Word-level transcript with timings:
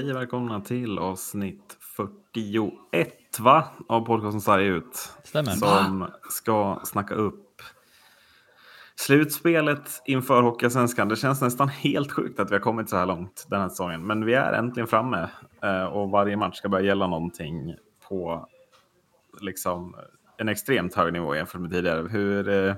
säger 0.00 0.14
välkomna 0.14 0.60
till 0.60 0.98
avsnitt 0.98 1.76
41 1.96 3.40
va? 3.40 3.64
av 3.88 4.00
podcasten 4.00 4.40
Sarg 4.40 4.66
ut. 4.66 5.12
Stämmer. 5.24 5.50
Som 5.50 6.06
ska 6.30 6.80
snacka 6.84 7.14
upp 7.14 7.62
slutspelet 8.96 10.02
inför 10.06 10.42
Hockeyallsvenskan. 10.42 11.08
Det 11.08 11.16
känns 11.16 11.40
nästan 11.40 11.68
helt 11.68 12.12
sjukt 12.12 12.40
att 12.40 12.50
vi 12.50 12.54
har 12.54 12.60
kommit 12.60 12.90
så 12.90 12.96
här 12.96 13.06
långt 13.06 13.46
den 13.50 13.60
här 13.60 13.68
säsongen. 13.68 14.06
Men 14.06 14.24
vi 14.24 14.34
är 14.34 14.52
äntligen 14.52 14.86
framme 14.86 15.28
eh, 15.62 15.84
och 15.84 16.10
varje 16.10 16.36
match 16.36 16.56
ska 16.56 16.68
börja 16.68 16.86
gälla 16.86 17.06
någonting 17.06 17.74
på 18.08 18.48
liksom 19.40 19.96
en 20.38 20.48
extremt 20.48 20.94
hög 20.94 21.12
nivå 21.12 21.34
jämfört 21.34 21.60
med 21.60 21.70
tidigare. 21.70 22.08
Hur, 22.08 22.48
eh, 22.48 22.74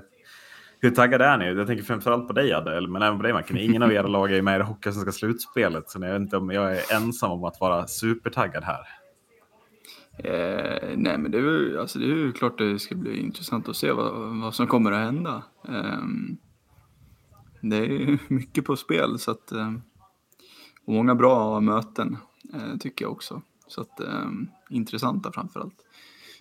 hur 0.83 0.91
taggade 0.91 1.25
är 1.25 1.37
ni? 1.37 1.45
Jag 1.45 1.67
tänker 1.67 1.83
framförallt 1.83 2.27
på 2.27 2.33
dig 2.33 2.53
Adel, 2.53 2.87
men 2.87 3.01
även 3.01 3.17
på 3.17 3.23
dig 3.23 3.33
Macken. 3.33 3.57
Ingen 3.57 3.83
av 3.83 3.91
era 3.91 4.07
lag 4.07 4.31
är 4.31 4.41
med 4.41 4.55
i 4.55 4.57
det 4.57 4.63
Hockeysvenska 4.63 5.11
slutspelet, 5.11 5.89
så 5.89 5.99
jag 6.01 6.13
vet 6.13 6.21
inte 6.21 6.37
om 6.37 6.49
jag 6.49 6.77
är 6.77 6.95
ensam 6.95 7.31
om 7.31 7.43
att 7.43 7.59
vara 7.59 7.87
supertaggad 7.87 8.63
här. 8.63 8.87
Eh, 10.17 10.89
nej, 10.95 11.17
men 11.17 11.31
det 11.31 11.37
är, 11.37 11.41
ju, 11.41 11.79
alltså 11.79 11.99
det 11.99 12.05
är 12.05 12.15
ju 12.15 12.31
klart 12.31 12.57
det 12.57 12.79
ska 12.79 12.95
bli 12.95 13.19
intressant 13.19 13.69
att 13.69 13.75
se 13.75 13.91
vad, 13.91 14.41
vad 14.41 14.55
som 14.55 14.67
kommer 14.67 14.91
att 14.91 15.05
hända. 15.05 15.43
Eh, 15.67 16.03
det 17.61 17.77
är 17.77 18.19
mycket 18.33 18.65
på 18.65 18.75
spel, 18.75 19.19
så 19.19 19.31
att, 19.31 19.51
eh, 19.51 19.73
och 20.85 20.93
många 20.93 21.15
bra 21.15 21.59
möten 21.59 22.17
eh, 22.53 22.77
tycker 22.79 23.05
jag 23.05 23.11
också. 23.11 23.41
Så 23.67 23.81
att, 23.81 23.99
eh, 23.99 24.29
intressanta 24.69 25.31
framförallt. 25.31 25.85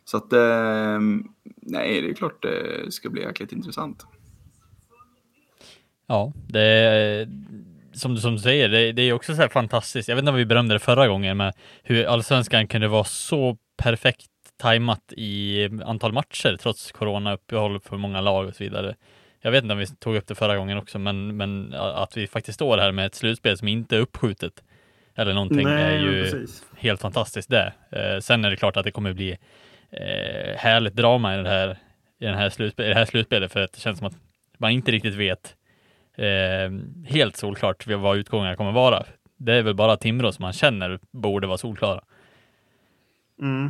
Så 0.04 0.16
att, 0.16 0.32
ehm, 0.32 1.24
nej, 1.56 2.02
det 2.02 2.10
är 2.10 2.14
klart 2.14 2.42
det 2.42 2.92
ska 2.92 3.10
bli 3.10 3.22
jäkligt 3.22 3.52
intressant. 3.52 4.06
Ja, 6.06 6.32
det 6.46 6.60
är 6.60 7.28
som 7.92 8.14
du, 8.14 8.20
som 8.20 8.32
du 8.32 8.38
säger, 8.38 8.68
det, 8.68 8.92
det 8.92 9.02
är 9.02 9.12
också 9.12 9.34
så 9.34 9.42
här 9.42 9.48
fantastiskt. 9.48 10.08
Jag 10.08 10.16
vet 10.16 10.22
inte 10.22 10.30
om 10.30 10.36
vi 10.36 10.46
berömde 10.46 10.74
det 10.74 10.78
förra 10.78 11.08
gången, 11.08 11.36
men 11.36 11.52
hur 11.82 12.04
allsvenskan 12.04 12.66
kunde 12.66 12.88
vara 12.88 13.04
så 13.04 13.56
perfekt 13.76 14.26
tajmat 14.56 15.12
i 15.16 15.68
antal 15.84 16.12
matcher 16.12 16.56
trots 16.60 16.92
corona-uppehåll 16.92 17.80
för 17.80 17.96
många 17.96 18.20
lag 18.20 18.46
och 18.46 18.54
så 18.54 18.64
vidare. 18.64 18.94
Jag 19.40 19.50
vet 19.50 19.62
inte 19.62 19.72
om 19.72 19.78
vi 19.78 19.86
tog 19.86 20.16
upp 20.16 20.26
det 20.26 20.34
förra 20.34 20.56
gången 20.56 20.78
också, 20.78 20.98
men, 20.98 21.36
men 21.36 21.74
att 21.74 22.16
vi 22.16 22.26
faktiskt 22.26 22.54
står 22.54 22.78
här 22.78 22.92
med 22.92 23.06
ett 23.06 23.14
slutspel 23.14 23.58
som 23.58 23.68
inte 23.68 23.96
är 23.96 24.00
uppskjutet 24.00 24.62
eller 25.14 25.34
någonting 25.34 25.64
Nej, 25.64 25.94
är 25.94 25.98
ju 25.98 26.22
precis. 26.22 26.64
helt 26.76 27.00
fantastiskt 27.00 27.50
det. 27.50 27.72
Eh, 27.90 28.20
sen 28.20 28.44
är 28.44 28.50
det 28.50 28.56
klart 28.56 28.76
att 28.76 28.84
det 28.84 28.90
kommer 28.90 29.12
bli 29.12 29.30
eh, 29.90 30.56
härligt 30.56 30.94
drama 30.94 31.40
i 31.40 31.42
det 31.42 31.48
här, 31.48 31.78
i, 32.20 32.24
den 32.24 32.34
här 32.34 32.50
slutspel, 32.50 32.86
i 32.86 32.88
det 32.88 32.94
här 32.94 33.04
slutspelet 33.04 33.52
för 33.52 33.60
att 33.60 33.72
det 33.72 33.80
känns 33.80 33.98
som 33.98 34.06
att 34.06 34.16
man 34.58 34.70
inte 34.70 34.92
riktigt 34.92 35.14
vet 35.14 35.56
helt 37.04 37.36
solklart 37.36 37.86
vad 37.86 38.16
utgången 38.16 38.56
kommer 38.56 38.72
vara. 38.72 39.04
Det 39.36 39.52
är 39.52 39.62
väl 39.62 39.74
bara 39.74 39.96
Timrå 39.96 40.32
som 40.32 40.42
man 40.42 40.52
känner 40.52 40.98
borde 41.10 41.46
vara 41.46 41.58
solklara. 41.58 42.00
Mm. 43.40 43.66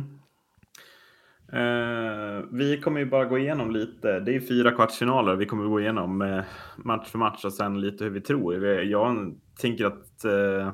Eh, 1.53 2.43
vi 2.51 2.81
kommer 2.83 2.99
ju 2.99 3.05
bara 3.05 3.25
gå 3.25 3.37
igenom 3.37 3.71
lite. 3.71 4.19
Det 4.19 4.35
är 4.35 4.39
fyra 4.39 4.71
kvartsfinaler. 4.71 5.35
Vi 5.35 5.45
kommer 5.45 5.65
gå 5.67 5.79
igenom 5.79 6.21
eh, 6.21 6.43
match 6.77 7.07
för 7.07 7.17
match 7.17 7.45
och 7.45 7.53
sen 7.53 7.81
lite 7.81 8.03
hur 8.03 8.11
vi 8.11 8.21
tror. 8.21 8.65
Jag 8.65 9.35
tänker 9.59 9.85
att 9.85 10.25
eh, 10.25 10.73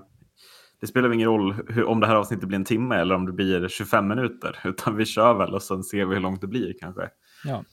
det 0.81 0.87
spelar 0.87 1.13
ingen 1.13 1.29
roll 1.29 1.55
hur, 1.67 1.83
om 1.83 1.99
det 1.99 2.08
här 2.08 2.15
avsnittet 2.15 2.47
blir 2.47 2.55
en 2.55 2.65
timme 2.65 2.95
eller 2.95 3.15
om 3.15 3.25
det 3.25 3.31
blir 3.31 3.67
25 3.67 4.08
minuter. 4.08 4.58
Utan 4.65 4.95
vi 4.95 5.05
kör 5.05 5.33
väl 5.33 5.53
och 5.53 5.61
sen 5.61 5.83
ser 5.83 6.05
vi 6.05 6.13
hur 6.13 6.21
långt 6.21 6.41
det 6.41 6.47
blir 6.47 6.73
kanske. 6.79 7.09
Ja. 7.45 7.63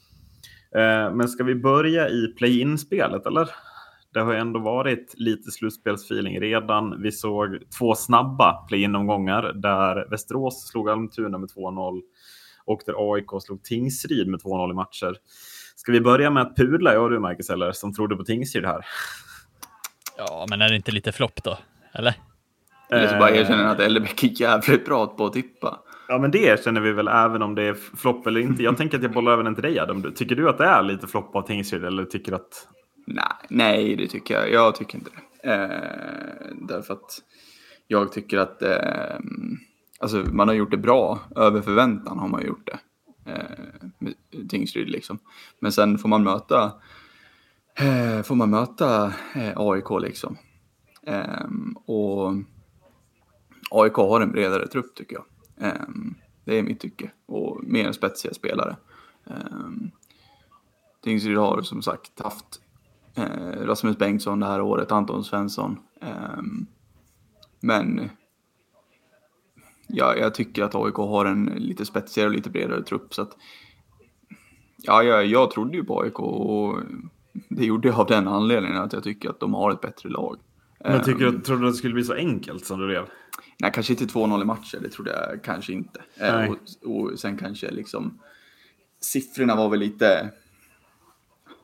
Eh, 0.80 1.14
men 1.14 1.28
ska 1.28 1.44
vi 1.44 1.54
börja 1.54 2.08
i 2.08 2.34
play-in-spelet 2.38 3.26
eller? 3.26 3.50
Det 4.16 4.22
har 4.22 4.32
ju 4.32 4.38
ändå 4.38 4.60
varit 4.60 5.14
lite 5.16 5.50
slutspelsfeeling 5.50 6.40
redan. 6.40 7.02
Vi 7.02 7.12
såg 7.12 7.58
två 7.78 7.94
snabba 7.94 8.64
play-in-omgångar 8.68 9.52
där 9.54 10.10
Västerås 10.10 10.68
slog 10.68 10.90
Almtuna 10.90 11.38
med 11.38 11.48
2-0 11.50 12.00
och 12.64 12.80
där 12.86 13.12
AIK 13.12 13.26
slog 13.42 13.62
Tingsryd 13.62 14.28
med 14.28 14.40
2-0 14.40 14.70
i 14.70 14.74
matcher. 14.74 15.16
Ska 15.76 15.92
vi 15.92 16.00
börja 16.00 16.30
med 16.30 16.42
att 16.42 16.56
pudla, 16.56 16.92
jag 16.92 17.02
och 17.02 17.10
du 17.10 17.18
Marcus, 17.18 17.50
eller 17.50 17.72
som 17.72 17.94
trodde 17.94 18.16
på 18.16 18.24
Tingsryd 18.24 18.64
här? 18.64 18.86
ja, 20.16 20.46
men 20.50 20.62
är 20.62 20.68
det 20.68 20.76
inte 20.76 20.92
lite 20.92 21.12
flopp 21.12 21.42
då? 21.42 21.58
Eller? 21.92 22.14
Eller 22.90 23.08
så 23.08 23.18
bara 23.18 23.30
Eh, 23.30 23.40
erkänner 23.40 23.64
att 23.64 23.80
Ellebäck 23.80 24.22
är 24.24 24.40
jävligt 24.40 24.84
bra 24.84 25.06
på 25.06 25.26
att 25.26 25.32
tippa. 25.32 25.80
Ja, 26.08 26.18
men 26.18 26.30
det 26.30 26.64
känner 26.64 26.80
vi 26.80 26.92
väl 26.92 27.08
även 27.08 27.42
om 27.42 27.54
det 27.54 27.62
är 27.62 27.74
flopp 27.74 28.26
eller 28.26 28.40
inte. 28.40 28.62
Jag 28.62 28.76
tänker 28.76 28.96
att 28.96 29.02
jag 29.02 29.12
bollar 29.12 29.32
över 29.32 29.44
den 29.44 29.54
till 29.54 29.62
dig 29.62 29.80
Adam. 29.80 30.12
Tycker 30.14 30.36
du 30.36 30.48
att 30.48 30.58
det 30.58 30.64
är 30.64 30.82
lite 30.82 31.06
flopp 31.06 31.36
av 31.36 31.42
Tingsryd 31.42 31.84
eller 31.84 32.04
tycker 32.04 32.32
du 32.32 32.36
att 32.36 32.68
Nej, 33.06 33.26
nej, 33.48 33.96
det 33.96 34.08
tycker 34.08 34.34
jag. 34.34 34.52
Jag 34.52 34.74
tycker 34.74 34.98
inte 34.98 35.10
det. 35.10 35.52
Eh, 35.52 36.56
därför 36.68 36.94
att 36.94 37.22
jag 37.86 38.12
tycker 38.12 38.38
att 38.38 38.62
eh, 38.62 39.18
alltså, 40.00 40.16
man 40.16 40.48
har 40.48 40.54
gjort 40.54 40.70
det 40.70 40.76
bra. 40.76 41.20
Över 41.36 41.60
förväntan 41.60 42.18
har 42.18 42.28
man 42.28 42.46
gjort 42.46 42.66
det. 42.66 42.78
Eh, 43.30 43.88
med 43.98 44.14
Tingsryd 44.48 44.90
liksom. 44.90 45.18
Men 45.60 45.72
sen 45.72 45.98
får 45.98 46.08
man 46.08 46.22
möta 46.22 46.72
eh, 47.78 48.22
får 48.22 48.34
man 48.34 48.50
möta 48.50 49.12
eh, 49.34 49.52
AIK 49.56 49.90
liksom. 50.02 50.36
Eh, 51.06 51.46
och 51.86 52.34
AIK 53.70 53.94
har 53.94 54.20
en 54.20 54.32
bredare 54.32 54.66
trupp 54.66 54.94
tycker 54.94 55.16
jag. 55.16 55.24
Eh, 55.68 55.88
det 56.44 56.58
är 56.58 56.62
mitt 56.62 56.80
tycke. 56.80 57.10
Och 57.26 57.64
mer 57.64 57.92
spetsiga 57.92 58.34
spelare. 58.34 58.76
Eh, 59.26 59.70
Tingsryd 61.02 61.36
har 61.36 61.62
som 61.62 61.82
sagt 61.82 62.20
haft 62.20 62.60
Rasmus 63.66 63.98
Bengtsson 63.98 64.40
det 64.40 64.46
här 64.46 64.60
året, 64.60 64.92
Anton 64.92 65.24
Svensson. 65.24 65.78
Ehm, 66.00 66.66
men 67.60 68.10
ja, 69.88 70.16
jag 70.16 70.34
tycker 70.34 70.62
att 70.62 70.74
AIK 70.74 70.94
har 70.94 71.24
en 71.24 71.44
lite 71.44 71.84
spetsigare 71.84 72.28
och 72.28 72.34
lite 72.34 72.50
bredare 72.50 72.82
trupp. 72.82 73.14
Så 73.14 73.22
att, 73.22 73.36
ja, 74.82 75.02
jag, 75.02 75.26
jag 75.26 75.50
trodde 75.50 75.76
ju 75.76 75.84
på 75.84 76.00
AIK 76.00 76.20
och 76.20 76.80
det 77.48 77.64
gjorde 77.64 77.88
jag 77.88 78.00
av 78.00 78.06
den 78.06 78.28
anledningen 78.28 78.76
att 78.76 78.92
jag 78.92 79.02
tycker 79.02 79.30
att 79.30 79.40
de 79.40 79.54
har 79.54 79.72
ett 79.72 79.80
bättre 79.80 80.08
lag. 80.08 80.38
Men 80.84 81.04
tycker 81.04 81.20
du, 81.20 81.28
Ehm, 81.28 81.40
tror 81.40 81.56
du 81.56 81.66
att 81.66 81.72
det 81.72 81.78
skulle 81.78 81.94
bli 81.94 82.04
så 82.04 82.14
enkelt 82.14 82.66
som 82.66 82.80
det 82.80 82.86
blev? 82.86 83.04
Nej, 83.58 83.70
kanske 83.74 83.92
inte 83.92 84.04
2-0 84.04 84.42
i 84.42 84.44
matcher, 84.44 84.78
det 84.82 84.88
trodde 84.88 85.10
jag 85.10 85.42
kanske 85.42 85.72
inte. 85.72 86.00
Eh, 86.16 86.50
och, 86.50 86.56
och 86.90 87.18
sen 87.18 87.36
kanske 87.36 87.70
liksom 87.70 88.18
siffrorna 89.00 89.56
var 89.56 89.68
väl 89.68 89.80
lite... 89.80 90.30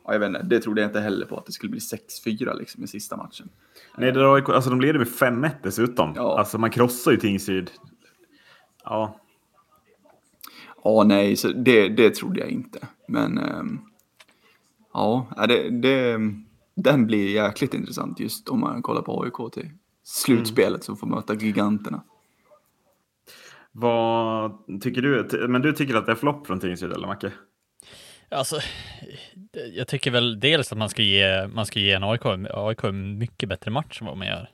Ja, 0.05 0.13
jag 0.13 0.21
vet 0.21 0.27
inte, 0.27 0.43
det 0.43 0.61
trodde 0.61 0.81
jag 0.81 0.89
inte 0.89 1.01
heller 1.01 1.27
på 1.27 1.37
att 1.37 1.47
det 1.47 1.53
skulle 1.53 1.71
bli 1.71 1.81
6-4 1.81 2.59
liksom 2.59 2.85
i 2.85 2.87
sista 2.87 3.17
matchen. 3.17 3.49
Nej, 3.97 4.13
det 4.13 4.21
där 4.21 4.35
AIK, 4.35 4.49
alltså 4.49 4.71
de 4.71 4.81
leder 4.81 4.99
med 4.99 5.09
5-1 5.09 5.51
dessutom. 5.63 6.13
Ja. 6.17 6.39
Alltså 6.39 6.59
man 6.59 6.71
krossar 6.71 7.11
ju 7.11 7.17
Tingsryd. 7.17 7.71
Ja, 8.85 9.23
Ja, 10.85 11.05
nej, 11.05 11.37
så 11.37 11.49
det, 11.49 11.89
det 11.89 12.15
trodde 12.15 12.41
jag 12.41 12.49
inte. 12.49 12.89
Men 13.09 13.39
ehm, 13.39 13.81
ja, 14.93 15.27
ja, 15.37 15.47
det, 15.47 15.71
det, 15.71 16.19
den 16.75 17.07
blir 17.07 17.35
jäkligt 17.35 17.75
intressant 17.75 18.21
just 18.21 18.49
om 18.49 18.61
man 18.61 18.83
kollar 18.83 19.03
på 19.03 19.23
AIK 19.23 19.53
till 19.53 19.71
slutspelet 20.05 20.85
som 20.85 20.97
får 20.97 21.07
möta 21.07 21.35
giganterna. 21.35 22.03
vad 23.73 24.53
tycker 24.81 25.03
du? 25.03 25.47
Men 25.49 25.63
du 25.63 25.73
tycker 25.73 25.95
att 25.95 26.07
det 26.07 26.13
är 26.13 26.17
flopp 26.17 26.47
från 26.47 26.61
Tingsryd 26.61 26.93
eller 26.93 27.07
Macke? 27.07 27.33
Alltså, 28.33 28.61
jag 29.73 29.89
tycker 29.89 30.11
väl 30.11 30.41
dels 30.41 30.73
att 30.73 30.79
man 30.79 30.89
ska 30.89 31.03
ge, 31.03 31.47
man 31.47 31.67
ska 31.67 31.81
ge 31.81 31.93
en 31.93 32.05
AIK, 32.05 32.27
AIK 32.51 32.85
en 32.85 33.19
mycket 33.19 33.49
bättre 33.49 33.71
match 33.71 34.01
än 34.01 34.07
vad 34.07 34.17
man 34.17 34.27
gör. 34.27 34.49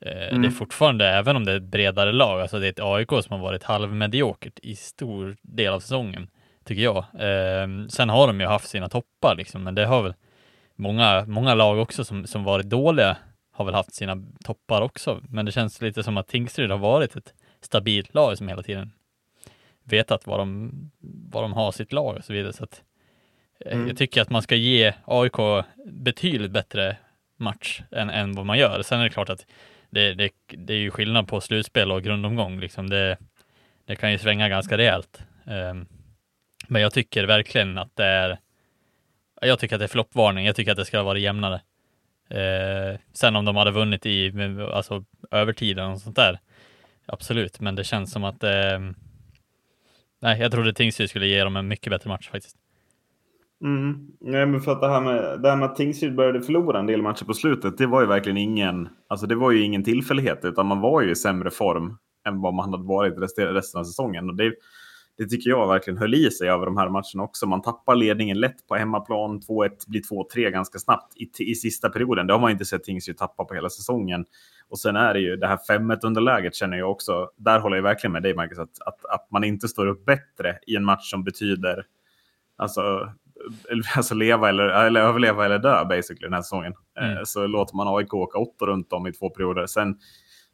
Eh, 0.00 0.38
Det 0.40 0.46
är 0.46 0.50
fortfarande, 0.50 1.08
även 1.08 1.36
om 1.36 1.44
det 1.44 1.52
är 1.52 1.56
ett 1.56 1.62
bredare 1.62 2.12
lag, 2.12 2.40
alltså 2.40 2.58
det 2.58 2.66
är 2.66 2.70
ett 2.70 2.80
AIK 2.80 3.08
som 3.08 3.30
har 3.30 3.38
varit 3.38 3.62
halvmediokert 3.62 4.58
i 4.62 4.76
stor 4.76 5.36
del 5.42 5.72
av 5.72 5.80
säsongen, 5.80 6.28
tycker 6.64 6.82
jag. 6.82 6.96
Eh, 6.98 7.86
sen 7.88 8.08
har 8.08 8.26
de 8.26 8.40
ju 8.40 8.46
haft 8.46 8.68
sina 8.68 8.88
toppar 8.88 9.34
liksom, 9.36 9.62
men 9.62 9.74
det 9.74 9.86
har 9.86 10.02
väl 10.02 10.14
många, 10.76 11.24
många 11.26 11.54
lag 11.54 11.78
också 11.78 12.04
som, 12.04 12.26
som 12.26 12.44
varit 12.44 12.66
dåliga 12.66 13.16
har 13.52 13.64
väl 13.64 13.74
haft 13.74 13.94
sina 13.94 14.22
toppar 14.44 14.82
också, 14.82 15.20
men 15.28 15.46
det 15.46 15.52
känns 15.52 15.80
lite 15.82 16.02
som 16.02 16.16
att 16.16 16.28
Tingsryd 16.28 16.70
har 16.70 16.78
varit 16.78 17.16
ett 17.16 17.34
stabilt 17.60 18.14
lag 18.14 18.38
som 18.38 18.48
hela 18.48 18.62
tiden 18.62 18.92
vetat 19.84 20.26
var 20.26 20.38
de, 20.38 20.70
var 21.30 21.42
de 21.42 21.52
har 21.52 21.72
sitt 21.72 21.92
lag 21.92 22.16
och 22.16 22.24
så 22.24 22.32
vidare. 22.32 22.52
Så 22.52 22.64
att, 22.64 22.82
Mm. 23.66 23.88
Jag 23.88 23.96
tycker 23.96 24.22
att 24.22 24.30
man 24.30 24.42
ska 24.42 24.54
ge 24.54 24.94
AIK 25.04 25.64
betydligt 25.86 26.50
bättre 26.50 26.96
match 27.36 27.82
än, 27.90 28.10
än 28.10 28.32
vad 28.32 28.46
man 28.46 28.58
gör. 28.58 28.82
Sen 28.82 29.00
är 29.00 29.04
det 29.04 29.10
klart 29.10 29.30
att 29.30 29.46
det, 29.90 30.14
det, 30.14 30.30
det 30.46 30.74
är 30.74 30.78
ju 30.78 30.90
skillnad 30.90 31.28
på 31.28 31.40
slutspel 31.40 31.92
och 31.92 32.02
grundomgång. 32.02 32.60
Liksom 32.60 32.90
det, 32.90 33.16
det 33.84 33.96
kan 33.96 34.12
ju 34.12 34.18
svänga 34.18 34.48
ganska 34.48 34.78
rejält. 34.78 35.22
Ehm, 35.46 35.86
men 36.68 36.82
jag 36.82 36.92
tycker 36.92 37.24
verkligen 37.24 37.78
att 37.78 37.96
det 37.96 38.04
är 38.04 38.38
jag 39.40 39.58
tycker 39.58 39.76
att 39.76 39.80
det 39.80 39.86
är 39.86 39.88
floppvarning. 39.88 40.46
Jag 40.46 40.56
tycker 40.56 40.70
att 40.70 40.76
det 40.76 40.84
ska 40.84 41.02
vara 41.02 41.18
jämnare. 41.18 41.60
Eh, 42.28 42.98
sen 43.12 43.36
om 43.36 43.44
de 43.44 43.56
hade 43.56 43.70
vunnit 43.70 44.06
i 44.06 44.32
alltså, 44.72 45.04
övertiden 45.30 45.90
och 45.90 46.00
sånt 46.00 46.16
där. 46.16 46.38
Absolut, 47.06 47.60
men 47.60 47.74
det 47.74 47.84
känns 47.84 48.12
som 48.12 48.24
att 48.24 48.44
eh, 48.44 48.80
Nej, 50.22 50.40
jag 50.40 50.52
trodde 50.52 50.72
Tingsryd 50.72 51.10
skulle 51.10 51.26
ge 51.26 51.44
dem 51.44 51.56
en 51.56 51.68
mycket 51.68 51.90
bättre 51.90 52.08
match 52.08 52.28
faktiskt. 52.28 52.56
Mm. 53.62 54.08
Nej, 54.20 54.46
men 54.46 54.60
för 54.60 54.72
att 54.72 54.80
det 54.80 54.88
här 54.88 55.00
med, 55.00 55.42
det 55.42 55.50
här 55.50 55.56
med 55.56 55.66
att 55.66 55.76
Tingsryd 55.76 56.14
började 56.14 56.42
förlora 56.42 56.78
en 56.78 56.86
del 56.86 57.02
matcher 57.02 57.24
på 57.24 57.34
slutet, 57.34 57.78
det 57.78 57.86
var 57.86 58.00
ju 58.00 58.06
verkligen 58.06 58.36
ingen, 58.36 58.88
alltså 59.08 59.26
det 59.26 59.34
var 59.34 59.50
ju 59.50 59.62
ingen 59.62 59.84
tillfällighet, 59.84 60.44
utan 60.44 60.66
man 60.66 60.80
var 60.80 61.02
ju 61.02 61.10
i 61.10 61.14
sämre 61.14 61.50
form 61.50 61.96
än 62.26 62.40
vad 62.40 62.54
man 62.54 62.70
hade 62.70 62.84
varit 62.84 63.14
resten 63.36 63.80
av 63.80 63.84
säsongen. 63.84 64.28
Och 64.28 64.36
det, 64.36 64.52
det 65.18 65.26
tycker 65.26 65.50
jag 65.50 65.68
verkligen 65.68 65.98
höll 65.98 66.14
i 66.14 66.30
sig 66.30 66.48
över 66.48 66.66
de 66.66 66.76
här 66.76 66.88
matcherna 66.88 67.22
också. 67.22 67.46
Man 67.46 67.62
tappar 67.62 67.94
ledningen 67.94 68.40
lätt 68.40 68.66
på 68.68 68.74
hemmaplan, 68.74 69.40
2-1 69.40 69.70
blir 69.86 70.00
2-3 70.00 70.50
ganska 70.50 70.78
snabbt 70.78 71.16
i, 71.16 71.50
i 71.50 71.54
sista 71.54 71.88
perioden. 71.88 72.26
Det 72.26 72.32
har 72.32 72.40
man 72.40 72.50
inte 72.50 72.64
sett 72.64 72.84
Tingsryd 72.84 73.18
tappa 73.18 73.44
på 73.44 73.54
hela 73.54 73.70
säsongen. 73.70 74.24
Och 74.68 74.78
sen 74.78 74.96
är 74.96 75.14
det 75.14 75.20
ju 75.20 75.36
det 75.36 75.46
här 75.46 75.58
5-1 75.68 75.98
underläget 76.02 76.54
känner 76.54 76.78
jag 76.78 76.90
också. 76.90 77.30
Där 77.36 77.60
håller 77.60 77.76
jag 77.76 77.82
verkligen 77.82 78.12
med 78.12 78.22
dig 78.22 78.34
Marcus, 78.34 78.58
att, 78.58 78.82
att, 78.86 79.04
att 79.04 79.30
man 79.30 79.44
inte 79.44 79.68
står 79.68 79.86
upp 79.86 80.04
bättre 80.04 80.58
i 80.66 80.76
en 80.76 80.84
match 80.84 81.10
som 81.10 81.24
betyder 81.24 81.86
alltså, 82.56 83.12
alltså 83.96 84.14
leva 84.14 84.48
eller, 84.48 84.64
eller 84.64 85.00
överleva 85.00 85.44
eller 85.44 85.58
dö 85.58 85.84
basically 85.84 86.26
den 86.26 86.32
här 86.32 86.42
säsongen. 86.42 86.72
Mm. 87.00 87.16
Eh, 87.16 87.22
så 87.24 87.46
låter 87.46 87.76
man 87.76 87.96
AIK 87.96 88.14
åka 88.14 88.38
åtta 88.38 88.66
runt 88.66 88.92
om 88.92 89.06
i 89.06 89.12
två 89.12 89.30
perioder. 89.30 89.66
Sen 89.66 89.96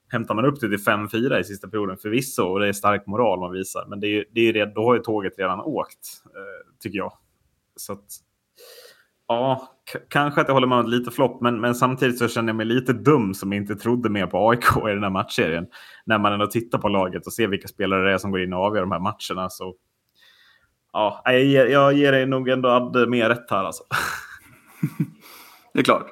hämtar 0.08 0.34
man 0.34 0.44
upp 0.44 0.60
det 0.60 0.68
till 0.68 0.84
5-4 0.84 1.38
i 1.38 1.44
sista 1.44 1.68
perioden 1.68 1.96
förvisso 1.96 2.42
och 2.42 2.60
det 2.60 2.68
är 2.68 2.72
stark 2.72 3.06
moral 3.06 3.40
man 3.40 3.52
visar. 3.52 3.86
Men 3.88 4.00
det 4.00 4.06
är, 4.06 4.24
det 4.32 4.40
är 4.40 4.52
red, 4.52 4.72
då 4.74 4.84
har 4.84 4.94
ju 4.94 5.00
tåget 5.00 5.38
redan 5.38 5.60
åkt, 5.60 6.22
eh, 6.24 6.78
tycker 6.80 6.98
jag. 6.98 7.12
Så 7.76 7.92
att, 7.92 8.04
ja, 9.28 9.68
kanske 10.08 10.40
att 10.40 10.48
jag 10.48 10.54
håller 10.54 10.66
med 10.66 10.78
om 10.78 10.86
lite 10.86 11.10
flopp, 11.10 11.40
men, 11.40 11.60
men 11.60 11.74
samtidigt 11.74 12.18
så 12.18 12.28
känner 12.28 12.48
jag 12.48 12.56
mig 12.56 12.66
lite 12.66 12.92
dum 12.92 13.34
som 13.34 13.52
inte 13.52 13.76
trodde 13.76 14.10
mer 14.10 14.26
på 14.26 14.50
AIK 14.50 14.64
i 14.76 14.94
den 14.94 15.02
här 15.02 15.10
matchserien. 15.10 15.66
När 16.06 16.18
man 16.18 16.32
ändå 16.32 16.46
tittar 16.46 16.78
på 16.78 16.88
laget 16.88 17.26
och 17.26 17.32
ser 17.32 17.48
vilka 17.48 17.68
spelare 17.68 18.04
det 18.04 18.12
är 18.12 18.18
som 18.18 18.30
går 18.30 18.42
in 18.42 18.52
och 18.52 18.60
avgör 18.60 18.80
de 18.80 18.92
här 18.92 19.00
matcherna. 19.00 19.50
Så 19.50 19.74
ja, 20.92 21.22
jag 21.24 21.44
ger, 21.44 21.66
jag 21.66 21.92
ger 21.92 22.12
dig 22.12 22.26
nog 22.26 22.48
ändå 22.48 22.68
Adde 22.68 23.06
mer 23.06 23.28
rätt 23.28 23.50
här 23.50 23.64
alltså. 23.64 23.84
det 25.72 25.80
är 25.80 25.84
klart. 25.84 26.06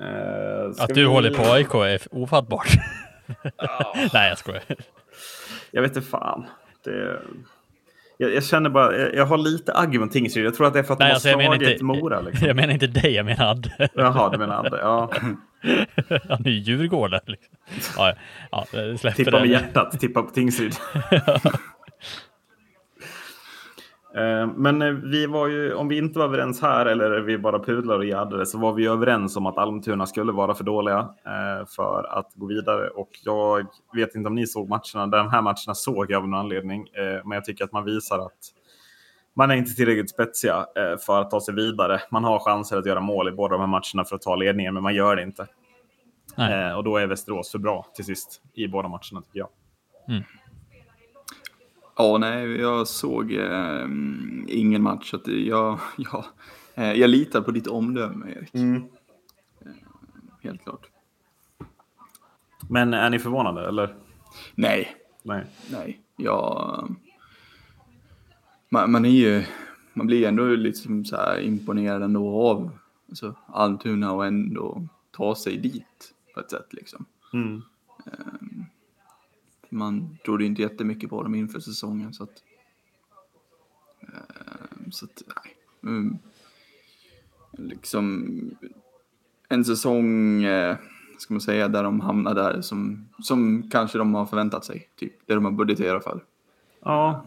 Uh, 0.00 0.70
att 0.78 0.88
du 0.88 1.00
vi... 1.00 1.04
håller 1.04 1.30
på 1.30 1.42
AIK 1.42 1.74
är 1.74 2.00
ofattbart. 2.10 2.68
Ja. 3.56 3.94
Nej, 4.12 4.28
jag 4.28 4.38
skojar. 4.38 4.62
Jag 5.70 5.82
vet 5.82 5.96
inte 5.96 6.08
fan. 6.08 6.44
Det... 6.84 7.18
Jag, 8.16 8.34
jag, 8.34 8.44
känner 8.44 8.70
bara, 8.70 8.98
jag, 8.98 9.14
jag 9.14 9.26
har 9.26 9.38
lite 9.38 9.72
agg 9.74 10.00
mot 10.00 10.12
Tingsryd. 10.12 10.46
Jag 10.46 10.54
tror 10.54 10.66
att 10.66 10.72
det 10.72 10.78
är 10.78 10.82
för 10.82 10.92
att 10.92 10.98
Nej, 10.98 11.06
de 11.06 11.10
har 11.10 11.14
alltså, 11.14 11.58
slagit 11.58 11.68
inte, 11.68 11.84
Mora. 11.84 12.20
Liksom. 12.26 12.46
Jag 12.46 12.56
menar 12.56 12.74
inte 12.74 12.86
dig, 12.86 13.14
jag 13.14 13.26
menar 13.26 13.50
Adde. 13.50 13.88
Jaha, 13.94 14.30
du 14.30 14.38
menar 14.38 14.66
Adde. 14.66 14.78
Ja. 14.78 15.10
Han 16.28 16.46
är 16.46 16.50
ju 16.50 16.58
Djurgården. 16.58 17.20
Liksom. 17.26 17.94
Ja, 17.96 18.14
ja, 18.50 19.12
tippa 19.16 19.30
med 19.30 19.48
hjärtat, 19.48 20.00
tippa 20.00 20.22
på 20.22 20.30
Tingsryd. 20.30 20.74
Eh, 24.14 24.46
men 24.46 24.82
eh, 24.82 24.88
vi 24.88 25.26
var 25.26 25.48
ju, 25.48 25.74
om 25.74 25.88
vi 25.88 25.98
inte 25.98 26.18
var 26.18 26.26
överens 26.26 26.62
här 26.62 26.86
eller 26.86 27.20
vi 27.20 27.38
bara 27.38 27.58
pudlar 27.58 27.98
och 27.98 28.04
jaddade 28.04 28.46
så 28.46 28.58
var 28.58 28.72
vi 28.72 28.86
överens 28.86 29.36
om 29.36 29.46
att 29.46 29.58
Almtuna 29.58 30.06
skulle 30.06 30.32
vara 30.32 30.54
för 30.54 30.64
dåliga 30.64 30.98
eh, 30.98 31.66
för 31.76 32.18
att 32.18 32.32
gå 32.34 32.46
vidare. 32.46 32.88
Och 32.88 33.10
jag 33.24 33.66
vet 33.94 34.14
inte 34.14 34.28
om 34.28 34.34
ni 34.34 34.46
såg 34.46 34.68
matcherna. 34.68 35.06
De 35.06 35.30
här 35.30 35.42
matcherna 35.42 35.74
såg 35.74 36.10
jag 36.10 36.22
av 36.22 36.28
någon 36.28 36.40
anledning. 36.40 36.86
Men 37.24 37.32
jag 37.32 37.44
tycker 37.44 37.64
att 37.64 37.72
man 37.72 37.84
visar 37.84 38.18
att 38.18 38.38
man 39.34 39.50
är 39.50 39.54
inte 39.54 39.74
tillräckligt 39.74 40.10
spetsiga 40.10 40.66
för 41.06 41.20
att 41.20 41.30
ta 41.30 41.40
sig 41.40 41.54
vidare. 41.54 42.00
Man 42.10 42.24
har 42.24 42.38
chanser 42.38 42.76
att 42.76 42.86
göra 42.86 43.00
mål 43.00 43.28
i 43.28 43.32
båda 43.32 43.52
de 43.52 43.60
här 43.60 43.66
matcherna 43.66 44.04
för 44.08 44.16
att 44.16 44.22
ta 44.22 44.36
ledningen, 44.36 44.74
men 44.74 44.82
man 44.82 44.94
gör 44.94 45.16
det 45.16 45.22
inte. 45.22 45.46
Nej. 46.36 46.74
Och 46.74 46.84
då 46.84 46.96
är 46.96 47.06
Västerås 47.06 47.52
för 47.52 47.58
bra 47.58 47.86
till 47.94 48.04
sist 48.04 48.42
i 48.54 48.68
båda 48.68 48.88
matcherna 48.88 49.22
tycker 49.22 49.38
jag. 49.38 49.48
Mm. 50.08 50.22
Ja, 51.96 52.18
nej, 52.18 52.60
jag 52.60 52.88
såg 52.88 53.32
eh, 53.32 53.86
ingen 54.46 54.82
match. 54.82 55.10
Så 55.10 55.20
jag, 55.26 55.78
jag, 55.96 56.24
eh, 56.74 56.92
jag 56.92 57.10
litar 57.10 57.40
på 57.40 57.50
ditt 57.50 57.66
omdöme, 57.66 58.32
Erik. 58.32 58.54
Mm. 58.54 58.82
Eh, 59.60 59.72
helt 60.42 60.62
klart. 60.62 60.88
Men 62.68 62.94
är 62.94 63.10
ni 63.10 63.18
förvånade, 63.18 63.68
eller? 63.68 63.94
Nej. 64.54 64.96
Nej. 65.22 65.46
Nej, 65.70 66.00
jag... 66.16 66.96
Man, 68.68 68.92
man 68.92 69.04
är 69.04 69.10
ju... 69.10 69.44
Man 69.94 70.06
blir 70.06 70.28
ändå 70.28 70.44
lite 70.44 71.04
så 71.04 71.16
här 71.16 71.40
imponerad 71.40 72.02
ändå 72.02 72.28
av 72.28 72.70
alltså, 73.08 73.34
Almtuna 73.46 74.12
och 74.12 74.26
ändå 74.26 74.88
ta 75.10 75.34
sig 75.34 75.56
dit 75.56 76.14
på 76.34 76.40
ett 76.40 76.50
sätt 76.50 76.72
liksom. 76.72 77.04
Mm. 77.32 77.62
Um, 78.04 78.66
man 79.72 80.18
trodde 80.24 80.44
inte 80.44 80.62
jättemycket 80.62 81.10
på 81.10 81.22
dem 81.22 81.34
inför 81.34 81.60
säsongen. 81.60 82.14
Så 82.14 82.22
att, 82.22 82.42
eh, 84.00 84.90
så 84.90 85.04
att 85.04 85.22
nej. 85.26 85.56
Mm, 85.92 86.18
liksom 87.52 88.26
en 89.48 89.64
säsong, 89.64 90.44
eh, 90.44 90.76
ska 91.18 91.34
man 91.34 91.40
säga, 91.40 91.68
där 91.68 91.82
de 91.82 92.00
hamnar 92.00 92.34
där 92.34 92.60
som, 92.60 93.08
som 93.22 93.70
kanske 93.70 93.98
de 93.98 94.14
har 94.14 94.26
förväntat 94.26 94.64
sig. 94.64 94.88
Typ, 94.96 95.12
det 95.26 95.34
de 95.34 95.44
har 95.44 95.52
budgeterat 95.52 96.04
för. 96.04 96.24
Ja. 96.80 97.24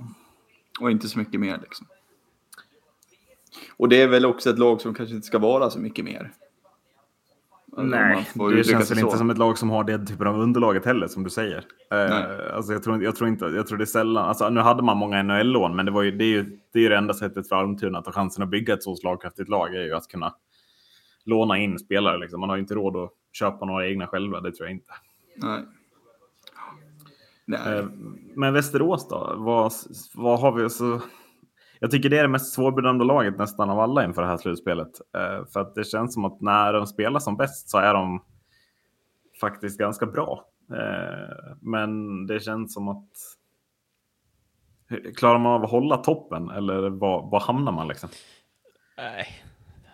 Och 0.80 0.92
inte 0.92 1.10
så 1.10 1.20
mycket 1.20 1.40
mer 1.40 1.60
liksom. 1.62 1.88
Och 3.70 3.90
det 3.90 4.02
är 4.02 4.08
väl 4.08 4.26
också 4.26 4.50
ett 4.50 4.60
lag 4.60 4.82
som 4.82 4.94
kanske 4.94 5.16
inte 5.16 5.28
ska 5.28 5.40
vara 5.40 5.70
så 5.70 5.80
mycket 5.80 6.06
mer. 6.06 6.34
Nej, 7.78 8.28
det 8.56 8.64
känns 8.64 8.92
väl 8.92 9.00
inte 9.00 9.18
som 9.18 9.30
ett 9.30 9.38
lag 9.38 9.58
som 9.58 9.70
har 9.70 9.84
det 9.84 10.06
typen 10.06 10.28
av 10.28 10.40
underlaget 10.40 10.86
heller 10.86 11.08
som 11.08 11.24
du 11.24 11.30
säger. 11.30 11.58
Uh, 11.94 12.56
alltså 12.56 12.74
jag, 12.74 12.84
tror, 12.84 13.04
jag 13.04 13.16
tror 13.16 13.30
inte, 13.30 13.46
jag 13.46 13.68
tror 13.68 13.78
det 13.78 13.84
är 13.84 13.86
sällan, 13.86 14.26
alltså 14.26 14.50
nu 14.50 14.60
hade 14.60 14.84
man 14.84 14.98
många 14.98 15.24
NHL-lån 15.24 15.76
men 15.76 15.86
det, 15.86 15.92
var 15.92 16.04
ju, 16.04 16.12
det, 16.12 16.24
är 16.24 16.30
ju, 16.30 16.60
det 16.74 16.80
är 16.80 16.84
ju 16.84 16.90
det 16.90 16.98
enda 16.98 17.14
sättet 17.14 17.50
för 17.50 17.56
Almtuna 17.56 18.00
att 18.00 18.06
ha 18.06 18.14
chansen 18.14 18.44
att 18.44 18.50
bygga 18.50 18.74
ett 18.74 18.84
så 18.84 18.96
slagkraftigt 18.96 19.50
lag 19.50 19.76
är 19.76 19.84
ju 19.84 19.94
att 19.94 20.08
kunna 20.08 20.34
låna 21.26 21.58
in 21.58 21.80
spelare. 21.80 22.18
Liksom. 22.18 22.40
Man 22.40 22.50
har 22.50 22.56
ju 22.56 22.62
inte 22.62 22.76
råd 22.76 22.96
att 22.96 23.12
köpa 23.34 23.66
några 23.66 23.88
egna 23.88 24.08
själva, 24.08 24.42
det 24.42 24.52
tror 24.52 24.68
jag 24.68 24.76
inte. 24.76 24.94
Nej. 25.36 25.62
Nej. 27.46 27.80
Uh, 27.80 27.86
men 28.36 28.54
Västerås 28.54 29.10
då? 29.10 29.34
Vad, 29.38 29.72
vad 30.14 30.40
har 30.40 30.52
vi? 30.52 30.70
Så, 30.70 31.02
jag 31.86 31.92
tycker 31.92 32.10
det 32.10 32.18
är 32.18 32.24
det 32.24 32.30
mest 32.30 32.54
svårbedömda 32.54 33.06
laget 33.06 33.38
nästan 33.38 33.70
av 33.70 33.80
alla 33.80 34.06
inför 34.06 34.22
det 34.22 34.28
här 34.28 34.38
slutspelet. 34.38 34.88
Uh, 35.18 35.46
för 35.54 35.60
att 35.60 35.76
det 35.76 35.84
känns 35.84 36.14
som 36.14 36.26
att 36.26 36.42
när 36.42 36.74
de 36.74 36.88
spelar 36.88 37.20
som 37.20 37.38
bäst 37.38 37.70
så 37.70 37.78
är 37.78 37.94
de 37.94 38.24
faktiskt 39.42 39.80
ganska 39.80 40.06
bra. 40.06 40.46
Uh, 40.72 41.56
men 41.62 42.26
det 42.28 42.40
känns 42.40 42.74
som 42.74 42.88
att 42.88 43.12
Klarar 45.16 45.40
man 45.40 45.52
av 45.52 45.64
att 45.64 45.72
hålla 45.72 45.98
toppen 45.98 46.50
eller 46.50 46.90
var, 46.90 47.32
var 47.32 47.40
hamnar 47.40 47.72
man 47.72 47.88
liksom? 47.88 48.10
Nej, 48.98 49.28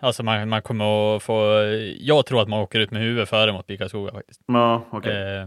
alltså 0.00 0.22
man, 0.22 0.48
man 0.48 0.62
kommer 0.62 1.16
att 1.16 1.22
få. 1.22 1.64
Jag 1.98 2.26
tror 2.26 2.42
att 2.42 2.48
man 2.48 2.60
åker 2.60 2.80
ut 2.80 2.90
med 2.90 3.02
huvudet 3.02 3.28
före 3.28 3.52
mot 3.52 3.66
Bikaskoga 3.66 4.12
faktiskt. 4.12 4.40
Ja. 4.46 4.84
Okay. 4.92 5.12
Eh, 5.12 5.46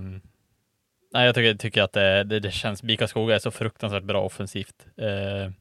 nej, 1.14 1.26
jag 1.26 1.36
tycker, 1.36 1.56
tycker 1.56 1.84
att 1.84 1.94
det, 1.94 2.24
det, 2.24 2.40
det 2.40 2.52
känns. 2.52 2.84
Bikaskoga 2.84 3.36
är 3.36 3.40
så 3.40 3.52
fruktansvärt 3.52 4.04
bra 4.04 4.22
offensivt. 4.22 4.88
Eh, 4.98 5.52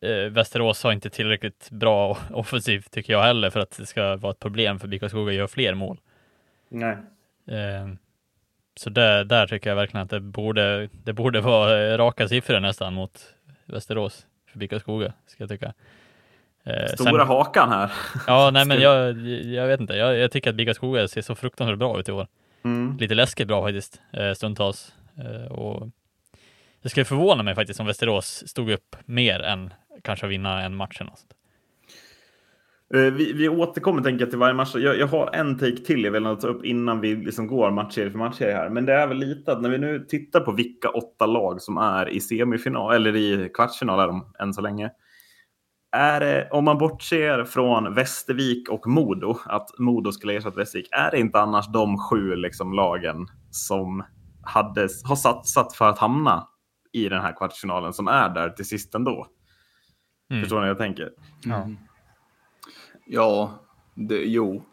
eh, 0.00 0.30
Västerås 0.30 0.82
har 0.82 0.92
inte 0.92 1.10
tillräckligt 1.10 1.70
bra 1.70 2.18
offensivt 2.30 2.90
tycker 2.90 3.12
jag 3.12 3.22
heller 3.22 3.50
för 3.50 3.60
att 3.60 3.76
det 3.76 3.86
ska 3.86 4.16
vara 4.16 4.32
ett 4.32 4.38
problem 4.38 4.78
för 4.78 4.88
BIK 4.88 5.08
Skoga 5.08 5.32
gör 5.32 5.46
fler 5.46 5.74
mål. 5.74 6.00
Nej. 6.68 6.96
Eh, 7.46 7.88
så 8.76 8.90
där, 8.90 9.24
där 9.24 9.46
tycker 9.46 9.70
jag 9.70 9.76
verkligen 9.76 10.04
att 10.04 10.10
det 10.10 10.20
borde, 10.20 10.88
det 11.04 11.12
borde 11.12 11.40
vara 11.40 11.98
raka 11.98 12.28
siffror 12.28 12.60
nästan 12.60 12.94
mot 12.94 13.34
Västerås 13.64 14.26
för 14.46 14.58
BIK 14.58 14.80
Skoga, 14.80 15.12
ska 15.26 15.42
jag 15.42 15.50
tycka. 15.50 15.74
Eh, 16.64 16.86
Stora 16.86 17.10
sen, 17.10 17.28
hakan 17.28 17.68
här. 17.68 17.92
Ja, 18.26 18.50
nej 18.52 18.66
men 18.66 18.80
jag, 18.80 19.18
jag 19.44 19.66
vet 19.66 19.80
inte. 19.80 19.94
Jag, 19.94 20.16
jag 20.16 20.30
tycker 20.30 20.50
att 20.50 20.56
BIK 20.56 20.76
Skoga 20.76 21.08
ser 21.08 21.22
så 21.22 21.34
fruktansvärt 21.34 21.78
bra 21.78 22.00
ut 22.00 22.08
i 22.08 22.12
år. 22.12 22.26
Mm. 22.64 22.96
Lite 23.00 23.14
läskigt 23.14 23.48
bra 23.48 23.62
faktiskt, 23.62 24.00
eh, 24.12 24.32
stundtals. 24.32 24.92
Eh, 25.18 25.52
och 25.52 25.88
det 26.82 26.88
skulle 26.88 27.04
förvåna 27.04 27.42
mig 27.42 27.54
faktiskt 27.54 27.80
om 27.80 27.86
Västerås 27.86 28.48
stod 28.48 28.70
upp 28.70 28.96
mer 29.04 29.40
än 29.40 29.70
kanske 30.02 30.26
vinna 30.26 30.62
en 30.62 30.76
match. 30.76 31.00
Eller 31.00 31.10
något. 31.10 31.26
Eh, 32.94 33.00
vi, 33.00 33.32
vi 33.32 33.48
återkommer 33.48 34.02
tänker 34.02 34.24
jag 34.24 34.30
till 34.30 34.38
varje 34.38 34.54
match. 34.54 34.74
Jag, 34.74 34.98
jag 34.98 35.06
har 35.06 35.30
en 35.34 35.58
take 35.58 35.76
till 35.76 36.04
jag 36.04 36.12
vill 36.12 36.22
ta 36.22 36.46
upp 36.46 36.64
innan 36.64 37.00
vi 37.00 37.16
liksom 37.16 37.46
går 37.46 37.70
matchserie 37.70 38.10
för 38.10 38.18
matchserie 38.18 38.54
här. 38.54 38.70
Men 38.70 38.86
det 38.86 38.92
är 38.92 39.06
väl 39.06 39.16
lite 39.16 39.52
att 39.52 39.62
när 39.62 39.68
vi 39.68 39.78
nu 39.78 40.06
tittar 40.08 40.40
på 40.40 40.52
vilka 40.52 40.88
åtta 40.88 41.26
lag 41.26 41.62
som 41.62 41.76
är 41.76 42.08
i 42.08 42.20
semifinal 42.20 42.94
eller 42.94 43.16
i 43.16 43.50
kvartsfinal 43.54 44.00
är 44.00 44.06
de 44.06 44.32
än 44.38 44.54
så 44.54 44.60
länge. 44.60 44.90
Är 45.92 46.20
det, 46.20 46.48
om 46.50 46.64
man 46.64 46.78
bortser 46.78 47.44
från 47.44 47.94
Västervik 47.94 48.68
och 48.68 48.86
Modo, 48.86 49.38
att 49.44 49.78
Modo 49.78 50.12
skulle 50.12 50.36
ersätta 50.36 50.56
Västervik, 50.56 50.88
är 50.92 51.10
det 51.10 51.18
inte 51.18 51.40
annars 51.40 51.72
de 51.72 51.98
sju 51.98 52.36
liksom, 52.36 52.72
lagen 52.72 53.26
som 53.50 54.04
hade, 54.42 54.80
har 55.04 55.16
satsat 55.16 55.72
för 55.72 55.88
att 55.88 55.98
hamna 55.98 56.48
i 56.92 57.08
den 57.08 57.22
här 57.22 57.32
kvartsfinalen 57.32 57.92
som 57.92 58.08
är 58.08 58.28
där 58.28 58.50
till 58.50 58.68
sist 58.68 58.94
ändå. 58.94 59.26
Mm. 60.30 60.42
Förstår 60.42 60.56
ni 60.56 60.60
vad 60.60 60.68
jag 60.68 60.78
tänker? 60.78 61.12
Ja, 61.44 61.62
mm. 61.62 61.76
ja 63.06 63.58
det, 63.94 64.24
jo. 64.24 64.64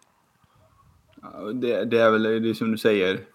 Det, 1.53 1.85
det, 1.85 1.99
är 1.99 2.11
väl 2.11 2.23
det 2.23 2.49
är 2.49 2.53
som 2.53 2.71
du 2.71 2.77
säger. 2.77 3.25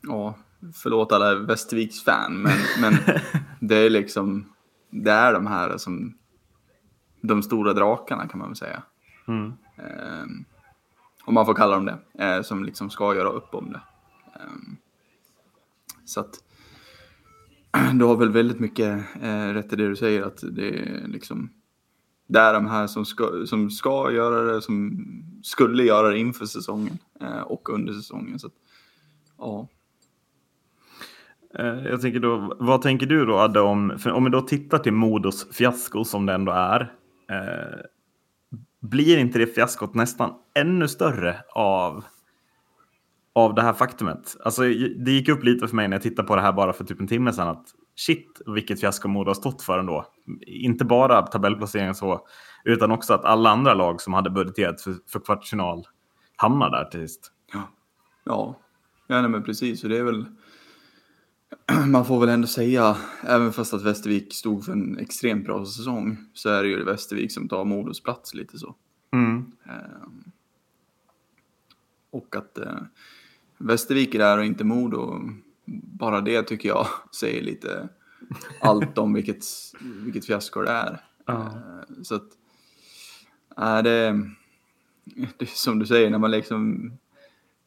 Ja, 0.00 0.34
förlåt 0.74 1.12
alla 1.12 1.34
Västerviks 1.34 2.04
fan, 2.04 2.42
men, 2.42 2.58
men 2.80 2.94
det 3.60 3.76
är 3.76 3.90
liksom 3.90 4.52
det 4.90 5.10
är 5.10 5.32
de 5.32 5.46
här 5.46 5.76
som 5.76 6.18
de 7.20 7.42
stora 7.42 7.72
drakarna 7.72 8.28
kan 8.28 8.38
man 8.38 8.48
väl 8.48 8.56
säga. 8.56 8.82
Mm. 9.28 9.52
Eh, 9.76 10.26
om 11.24 11.34
man 11.34 11.46
får 11.46 11.54
kalla 11.54 11.74
dem 11.74 11.84
det, 11.84 12.24
eh, 12.24 12.42
som 12.42 12.64
liksom 12.64 12.90
ska 12.90 13.14
göra 13.14 13.28
upp 13.28 13.54
om 13.54 13.72
det. 13.72 13.80
Eh, 14.34 14.56
så 16.04 16.20
att 16.20 16.34
du 17.94 18.04
har 18.04 18.16
väl 18.16 18.30
väldigt 18.30 18.60
mycket 18.60 19.04
eh, 19.22 19.48
rätt 19.48 19.72
i 19.72 19.76
det 19.76 19.88
du 19.88 19.96
säger 19.96 20.22
att 20.22 20.44
det 20.52 20.68
är 20.68 21.08
liksom 21.08 21.50
det 22.28 22.38
är 22.38 22.54
de 22.54 22.66
här 22.66 22.86
som 22.86 23.04
ska, 23.04 23.46
som 23.46 23.70
ska 23.70 24.12
göra 24.12 24.52
det, 24.52 24.62
som 24.62 25.06
skulle 25.42 25.82
göra 25.82 26.08
det 26.08 26.18
inför 26.18 26.46
säsongen 26.46 26.98
eh, 27.20 27.40
och 27.40 27.68
under 27.68 27.92
säsongen. 27.92 28.38
Så 28.38 28.46
att, 28.46 28.52
ja. 29.38 29.68
Eh, 31.58 31.86
jag 31.86 32.00
tänker 32.00 32.20
då, 32.20 32.56
vad 32.58 32.82
tänker 32.82 33.06
du 33.06 33.26
då 33.26 33.38
Adde 33.38 33.60
om, 33.60 33.98
om 34.04 34.24
vi 34.24 34.30
då 34.30 34.40
tittar 34.40 34.78
till 34.78 34.92
Modos 34.92 35.46
fiasko 35.52 36.04
som 36.04 36.26
det 36.26 36.32
ändå 36.32 36.52
är. 36.52 36.92
Eh, 37.30 37.80
blir 38.80 39.18
inte 39.18 39.38
det 39.38 39.46
fiaskot 39.46 39.94
nästan 39.94 40.34
ännu 40.54 40.88
större 40.88 41.36
av, 41.54 42.04
av 43.32 43.54
det 43.54 43.62
här 43.62 43.72
faktumet? 43.72 44.36
Alltså, 44.44 44.62
det 45.04 45.10
gick 45.10 45.28
upp 45.28 45.44
lite 45.44 45.68
för 45.68 45.76
mig 45.76 45.88
när 45.88 45.96
jag 45.96 46.02
tittade 46.02 46.28
på 46.28 46.36
det 46.36 46.42
här 46.42 46.52
bara 46.52 46.72
för 46.72 46.84
typ 46.84 47.00
en 47.00 47.08
timme 47.08 47.32
sedan 47.32 47.48
att 47.48 47.66
shit 47.96 48.40
vilket 48.46 48.80
fiasko 48.80 49.08
Modo 49.08 49.30
har 49.30 49.34
stått 49.34 49.62
för 49.62 49.78
ändå. 49.78 50.06
Inte 50.46 50.84
bara 50.84 51.22
tabellplaceringen 51.22 51.94
så, 51.94 52.26
utan 52.64 52.90
också 52.90 53.14
att 53.14 53.24
alla 53.24 53.50
andra 53.50 53.74
lag 53.74 54.00
som 54.00 54.14
hade 54.14 54.30
budgeterat 54.30 54.80
för, 54.80 54.94
för 55.06 55.20
kvartsfinal 55.20 55.86
hamnar 56.36 56.70
där 56.70 56.84
till 56.84 57.00
sist. 57.00 57.32
Ja, 57.52 57.68
ja. 58.24 58.58
ja 59.06 59.20
nej, 59.20 59.30
men 59.30 59.42
precis. 59.42 59.84
Och 59.84 59.90
det 59.90 59.98
är 59.98 60.04
väl 60.04 60.26
man 61.86 62.04
får 62.04 62.20
väl 62.20 62.28
ändå 62.28 62.46
säga, 62.46 62.96
även 63.22 63.52
fast 63.52 63.74
att 63.74 63.82
Västervik 63.82 64.34
stod 64.34 64.64
för 64.64 64.72
en 64.72 64.98
extremt 64.98 65.44
bra 65.44 65.64
säsong, 65.64 66.16
så 66.34 66.48
är 66.48 66.62
det 66.62 66.68
ju 66.68 66.84
Västervik 66.84 67.32
som 67.32 67.48
tar 67.48 67.64
Modos 67.64 68.02
plats 68.02 68.34
lite 68.34 68.58
så. 68.58 68.74
Mm. 69.12 69.52
Eh, 69.66 70.08
och 72.10 72.36
att 72.36 72.58
eh, 72.58 72.78
Västervik 73.58 74.14
är 74.14 74.18
där 74.18 74.38
och 74.38 74.44
inte 74.44 74.64
Modo, 74.64 75.20
bara 75.66 76.20
det 76.20 76.42
tycker 76.42 76.68
jag 76.68 76.86
säger 77.20 77.42
lite 77.42 77.88
allt 78.60 78.98
om 78.98 79.14
vilket, 79.14 79.44
vilket 79.80 80.26
fiasko 80.26 80.62
det 80.62 80.70
är. 80.70 81.00
Ja. 81.26 81.34
Eh, 81.34 82.02
så 82.02 82.14
att, 82.14 82.28
äh, 83.58 83.82
det, 83.82 84.28
det 85.36 85.44
är 85.44 85.46
som 85.46 85.78
du 85.78 85.86
säger, 85.86 86.10
när 86.10 86.18
man 86.18 86.30
liksom, 86.30 86.92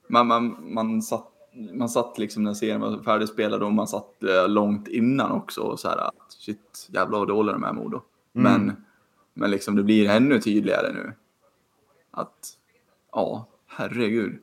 man, 0.07 0.27
man, 0.27 0.74
man 0.74 1.01
satt 1.01 1.27
man 1.74 1.89
satt 1.89 2.17
liksom 2.17 2.43
när 2.43 2.53
serien 2.53 2.81
var 2.81 3.03
färdigspelad 3.03 3.63
och 3.63 3.74
man 3.74 3.88
satt 3.88 4.24
eh, 4.24 4.50
långt 4.50 4.88
innan 4.88 5.31
också 5.31 5.62
och 5.62 5.79
så 5.79 5.89
här 5.89 5.98
att 5.98 6.31
shit, 6.31 6.89
jävlar 6.91 7.19
vad 7.19 7.27
dåliga 7.27 7.53
de 7.53 7.63
är 7.63 7.74
Modo. 7.74 8.01
Mm. 8.33 8.51
Men, 8.53 8.83
men 9.33 9.51
liksom 9.51 9.75
det 9.75 9.83
blir 9.83 10.10
ännu 10.10 10.39
tydligare 10.39 10.93
nu. 10.93 11.13
Att, 12.12 12.57
ja, 13.12 13.48
herregud. 13.67 14.39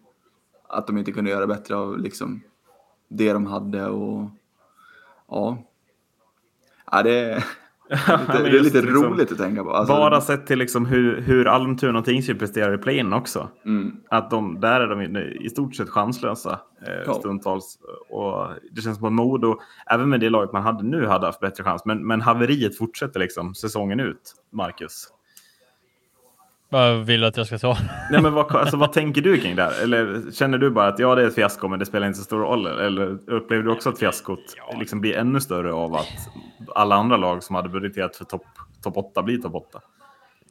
Att 0.69 0.87
de 0.87 0.99
inte 0.99 1.13
kunde 1.13 1.31
göra 1.31 1.47
bättre 1.47 1.77
av 1.77 1.99
liksom 1.99 2.41
det 3.09 3.33
de 3.33 3.47
hade 3.47 3.87
och 3.87 4.31
ja. 5.29 5.59
Ja, 6.93 7.03
det, 7.03 7.45
Ja, 8.09 8.17
lite, 8.21 8.43
det 8.43 8.49
är 8.59 8.63
lite 8.63 8.83
liksom 8.83 9.05
roligt 9.05 9.33
att 9.33 9.39
tänka 9.39 9.65
på. 9.65 9.71
Alltså, 9.71 9.95
Bara 9.95 10.21
sett 10.21 10.47
till 10.47 10.59
liksom 10.59 10.87
hur, 10.87 11.21
hur 11.21 11.47
Almtuna 11.47 11.99
och 11.99 12.05
Tingsryd 12.05 12.39
presterar 12.39 12.75
i 12.75 12.79
play-in 12.79 13.13
också. 13.13 13.49
Mm, 13.65 13.97
Att 14.11 14.31
de, 14.31 14.61
där 14.61 14.81
är 14.81 14.87
de 14.89 15.17
i 15.45 15.51
stort 15.51 15.75
sett 15.75 15.89
chanslösa 15.89 16.61
eh, 16.87 16.93
Ja. 17.07 17.15
stundtals. 17.15 17.79
Och 18.11 18.49
det 18.73 18.81
känns 18.81 18.99
som 18.99 19.07
att 19.07 19.13
Modo, 19.13 19.61
även 19.87 20.09
med 20.09 20.21
det 20.21 20.31
laget 20.31 20.53
man 20.53 20.63
hade 20.63 20.85
nu, 20.85 21.07
hade 21.07 21.27
haft 21.27 21.41
bättre 21.41 21.65
chans. 21.65 21.85
Men, 21.85 22.07
men 22.07 22.21
haveriet 22.21 22.79
fortsätter 22.79 23.21
liksom 23.21 23.55
säsongen 23.55 24.01
ut, 24.01 24.35
Marcus. 24.53 25.09
Vad 26.71 27.07
vill 27.07 27.21
du 27.21 27.27
att 27.27 27.37
jag 27.37 27.47
ska 27.47 27.59
svara? 27.59 27.77
Nej, 28.11 28.23
men 28.23 28.33
vad, 28.33 28.57
alltså, 28.57 28.77
vad 28.77 28.93
tänker 28.93 29.21
du 29.23 29.41
kring 29.41 29.57
det 29.57 29.63
här? 29.63 29.83
Eller 29.83 30.33
känner 30.33 30.59
du 30.59 30.71
bara 30.71 30.87
att 30.89 30.99
ja, 30.99 31.15
det 31.15 31.23
är 31.23 31.27
ett 31.27 31.35
fiasko, 31.35 31.69
men 31.69 31.79
det 31.79 31.87
spelar 31.87 32.07
inte 32.07 32.19
så 32.19 32.25
stor 32.25 32.39
roll? 32.41 32.67
Eller 32.67 33.19
upplever 33.31 33.63
du 33.65 33.71
också 33.71 33.89
att 33.89 33.99
fiaskot 33.99 34.41
liksom 34.81 35.01
blir 35.01 35.17
ännu 35.17 35.41
större 35.41 35.73
av 35.73 35.95
att 35.95 36.29
alla 36.75 36.95
andra 36.95 37.17
lag 37.17 37.43
som 37.43 37.57
hade 37.57 37.69
budgeterat 37.69 38.17
för 38.17 38.25
topp 38.25 38.45
top 38.83 38.97
8 38.97 39.23
blir 39.23 39.39
topp 39.39 39.55
8? 39.55 39.81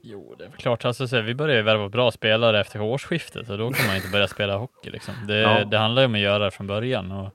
Jo, 0.03 0.35
det 0.37 0.45
är 0.45 0.49
klart. 0.49 0.85
Alltså, 0.85 1.07
så 1.07 1.21
vi 1.21 1.35
börjar 1.35 1.55
ju 1.55 1.61
värva 1.61 1.89
bra 1.89 2.11
spelare 2.11 2.59
efter 2.61 2.81
årsskiftet 2.81 3.49
och 3.49 3.57
då 3.57 3.71
kan 3.71 3.87
man 3.87 3.95
inte 3.95 4.09
börja 4.09 4.27
spela 4.27 4.57
hockey. 4.57 4.89
Liksom. 4.89 5.13
Det, 5.27 5.35
Ja. 5.37 5.65
det 5.65 5.77
handlar 5.77 6.01
ju 6.01 6.05
om 6.05 6.13
att 6.13 6.19
göra 6.19 6.45
det 6.45 6.51
från 6.51 6.67
början. 6.67 7.11
Och 7.11 7.29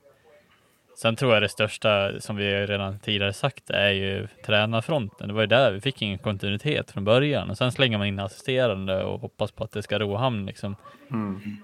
sen 1.03 1.15
tror 1.15 1.33
jag 1.33 1.43
det 1.43 1.49
största, 1.49 2.19
som 2.19 2.35
vi 2.35 2.65
redan 2.65 2.99
tidigare 2.99 3.33
sagt, 3.33 3.69
är 3.69 3.89
ju 3.89 4.27
tränarfronten. 4.45 5.27
Det 5.27 5.33
var 5.33 5.41
ju 5.41 5.47
där 5.47 5.71
vi 5.71 5.81
fick 5.81 6.01
ingen 6.01 6.17
kontinuitet 6.17 6.91
från 6.91 7.03
början 7.03 7.49
och 7.49 7.57
sen 7.57 7.71
slänger 7.71 7.97
man 7.97 8.07
in 8.07 8.19
assisterande 8.19 9.03
och 9.03 9.21
hoppas 9.21 9.51
på 9.51 9.63
att 9.63 9.71
det 9.71 9.83
ska 9.83 9.99
ro 9.99 10.15
hamn. 10.15 10.45
Liksom. 10.45 10.75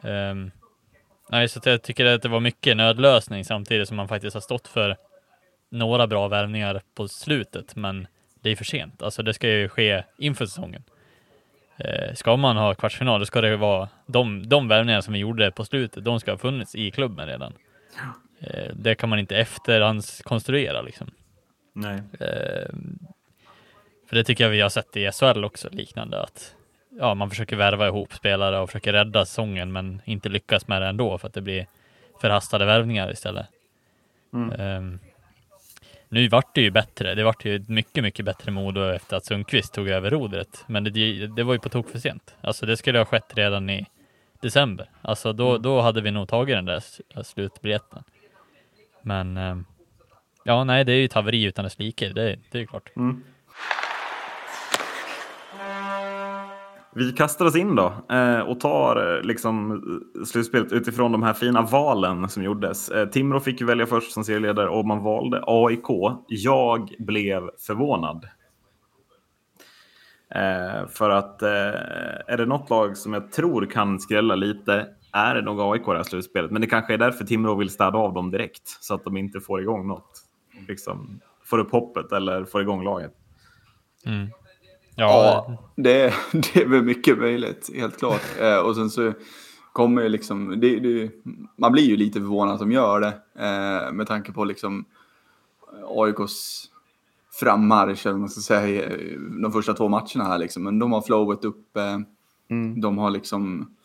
Ehm, 0.04 0.52
nej, 1.30 1.48
så 1.50 1.60
jag 1.64 1.82
tycker 1.82 2.06
att 2.06 2.22
det 2.22 2.30
var 2.30 2.40
mycket 2.40 2.78
nödlösning 2.78 3.46
samtidigt 3.46 3.88
som 3.88 3.98
man 3.98 4.08
faktiskt 4.08 4.34
har 4.34 4.42
stått 4.42 4.68
för 4.68 4.98
några 5.70 6.08
bra 6.08 6.28
värvningar 6.28 6.82
på 6.96 7.08
slutet, 7.08 7.76
men 7.76 8.08
det 8.42 8.50
är 8.50 8.56
för 8.56 8.66
sent. 8.66 9.02
Alltså 9.02 9.24
det 9.24 9.34
ska 9.34 9.50
ju 9.50 9.70
ske 9.70 10.04
inför 10.18 10.46
säsongen. 10.46 10.84
Eh, 11.78 12.14
ska 12.14 12.38
man 12.38 12.58
ha 12.58 12.76
kvartsfinal, 12.76 13.20
då 13.20 13.26
ska 13.26 13.42
det 13.42 13.58
vara 13.58 13.90
de, 14.06 14.50
de 14.50 14.68
värvningar 14.68 15.02
som 15.02 15.14
vi 15.14 15.20
gjorde 15.20 15.52
på 15.52 15.66
slutet, 15.66 16.06
de 16.06 16.20
ska 16.20 16.32
ha 16.32 16.38
funnits 16.38 16.76
i 16.76 16.92
klubben 16.92 17.28
redan. 17.28 17.54
Eh, 18.40 18.74
det 18.74 18.96
kan 18.96 19.10
man 19.10 19.20
inte 19.20 19.38
efterhandskonstruera 19.38 20.82
liksom. 20.82 21.12
Nej. 21.74 22.02
Eh, 22.20 22.70
för 24.08 24.16
det 24.16 24.24
tycker 24.24 24.44
jag 24.44 24.52
vi 24.52 24.62
har 24.62 24.70
sett 24.70 24.98
i 24.98 25.12
SHL 25.12 25.44
också, 25.44 25.70
liknande 25.72 26.22
att 26.22 26.56
ja, 27.00 27.14
man 27.14 27.30
försöker 27.30 27.56
värva 27.56 27.88
ihop 27.88 28.14
spelare 28.14 28.60
och 28.60 28.70
försöker 28.70 28.94
rädda 28.94 29.26
säsongen, 29.26 29.72
men 29.72 30.02
inte 30.06 30.30
lyckas 30.30 30.68
med 30.68 30.82
det 30.82 30.88
ändå 30.88 31.18
för 31.18 31.28
att 31.28 31.34
det 31.34 31.42
blir 31.42 31.68
förhastade 32.22 32.66
värvningar 32.66 33.12
istället. 33.12 33.48
Mm. 34.34 34.60
Ehm, 34.60 35.00
nu 36.10 36.28
vart 36.28 36.56
det 36.56 36.62
ju 36.62 36.72
bättre. 36.72 37.16
Det 37.16 37.24
vart 37.24 37.46
ju 37.46 37.66
mycket, 37.68 38.04
mycket 38.04 38.26
bättre 38.26 38.52
Modo 38.52 38.82
efter 38.82 39.18
att 39.18 39.26
Sundqvist 39.26 39.74
tog 39.74 39.90
över 39.90 40.10
rodret. 40.10 40.64
Men 40.68 40.84
det, 40.84 41.28
det 41.28 41.44
var 41.44 41.54
ju 41.54 41.60
på 41.60 41.70
tok 41.70 41.90
för 41.90 42.00
sent. 42.00 42.36
Alltså 42.42 42.66
det 42.66 42.78
skulle 42.78 42.98
ha 42.98 43.06
skett 43.06 43.34
redan 43.36 43.70
i 43.70 43.86
december. 44.42 44.90
Alltså 45.02 45.34
då, 45.34 45.58
då 45.58 45.82
hade 45.82 46.02
vi 46.02 46.12
nog 46.12 46.28
tagit 46.28 46.56
den 46.56 46.66
där 46.66 46.84
slutbiljetten. 47.24 48.04
Men 49.02 49.38
eh, 49.38 49.58
ja, 50.44 50.64
nej, 50.64 50.86
det 50.86 50.92
är 50.92 50.96
ju 50.96 51.06
ett 51.06 51.14
haveri 51.14 51.44
utan 51.44 51.64
dess 51.64 51.80
like. 51.80 52.10
Det, 52.10 52.40
det 52.52 52.58
är 52.58 52.60
ju 52.60 52.68
klart. 52.68 52.96
Mm. 52.96 53.24
Vi 56.96 57.12
kastar 57.12 57.46
oss 57.46 57.56
in 57.56 57.76
då 57.76 57.94
eh, 58.10 58.40
och 58.40 58.60
tar 58.60 59.16
eh, 59.16 59.22
liksom 59.22 59.82
slutspelet 60.26 60.72
utifrån 60.72 61.12
de 61.12 61.24
här 61.24 61.34
fina 61.34 61.62
valen 61.62 62.30
som 62.30 62.44
gjordes. 62.44 62.92
Timrå 63.12 63.40
fick 63.40 63.62
välja 63.62 63.86
först 63.86 64.12
som 64.12 64.24
serieledare 64.24 64.70
och 64.70 64.86
man 64.86 65.04
valde 65.04 65.44
AIK. 65.48 65.88
Jag 66.28 66.96
blev 67.00 67.50
förvånad. 67.68 68.28
För 70.90 71.10
att 71.10 71.42
är 71.42 72.38
det 72.38 72.46
något 72.46 72.70
lag 72.70 72.98
som 72.98 73.14
jag 73.14 73.32
tror 73.32 73.66
kan 73.66 74.00
skrälla 74.00 74.36
lite 74.36 74.88
är 75.12 75.36
det 75.36 75.42
nog 75.42 75.60
AIK 75.62 75.86
det 75.86 75.98
här 75.98 76.04
slutspelet. 76.04 76.52
Men 76.52 76.62
det 76.62 76.68
kanske 76.68 76.94
är 76.94 76.98
därför 76.98 77.26
Timrå 77.26 77.56
vill 77.56 77.70
städa 77.70 77.98
av 77.98 78.14
dem 78.14 78.32
direkt 78.32 78.68
så 78.68 78.94
att 78.94 79.04
de 79.04 79.18
inte 79.18 79.40
får 79.40 79.62
igång 79.62 79.88
något. 79.88 80.24
Liksom, 80.68 81.20
får 81.46 81.60
upp 81.60 81.72
hoppet 81.72 82.12
eller 82.12 82.46
får 82.46 82.62
igång 82.62 82.84
laget. 82.84 83.14
Mm. 84.06 84.28
Ja, 84.96 85.46
Ja, 85.50 85.58
det, 85.76 86.14
det 86.54 86.62
är 86.62 86.68
väl 86.68 86.84
mycket 86.84 87.18
möjligt, 87.18 87.70
helt 87.76 87.98
klart. 87.98 88.22
Eh, 88.40 88.58
och 88.58 88.76
sen 88.76 88.90
så 88.90 89.14
kommer 89.74 90.02
ju 90.02 90.10
liksom, 90.10 90.60
det, 90.60 90.80
det, 90.80 91.12
man 91.58 91.72
blir 91.72 91.84
ju 91.84 91.98
lite 91.98 92.20
förvånad 92.20 92.54
att 92.54 92.60
de 92.60 92.72
gör 92.72 93.00
det. 93.00 93.14
Eh, 93.36 93.92
med 93.92 94.08
tanke 94.08 94.32
på 94.32 94.44
liksom 94.44 94.86
AIKs 95.88 96.66
frammarsch, 97.40 98.06
eller 98.06 98.18
man 98.18 98.30
ska 98.30 98.42
säga, 98.42 98.90
i 98.90 99.18
de 99.42 99.52
första 99.52 99.74
två 99.74 99.88
matcherna 99.88 100.24
här 100.24 100.38
liksom. 100.38 100.64
Men 100.64 100.80
de 100.80 100.92
har 100.92 101.02
flowet 101.02 101.46
upp, 101.46 101.78
eh, 101.78 102.00
de 102.82 102.98
har 102.98 103.10
liksom, 103.10 103.76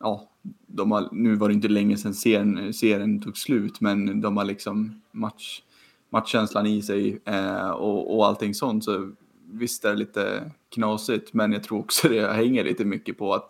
ja, 0.00 0.28
de 0.66 0.90
har, 0.90 1.08
nu 1.12 1.34
var 1.34 1.48
det 1.48 1.54
inte 1.54 1.68
länge 1.68 1.96
sedan 1.96 2.14
serien, 2.14 2.74
serien 2.74 3.22
tog 3.22 3.36
slut, 3.36 3.80
men 3.80 4.20
de 4.20 4.36
har 4.36 4.44
liksom 4.44 5.02
match, 5.10 5.62
matchkänslan 6.10 6.66
i 6.66 6.82
sig 6.82 7.20
eh, 7.24 7.70
och, 7.70 8.16
och 8.16 8.26
allting 8.26 8.54
sånt. 8.54 8.84
Så 8.84 9.12
visst 9.50 9.84
är 9.84 9.90
det 9.90 9.96
lite 9.96 10.50
knasigt, 10.68 11.34
men 11.34 11.52
jag 11.52 11.62
tror 11.62 11.78
också 11.78 12.08
det 12.08 12.32
hänger 12.32 12.64
lite 12.64 12.84
mycket 12.84 13.18
på 13.18 13.34
att, 13.34 13.48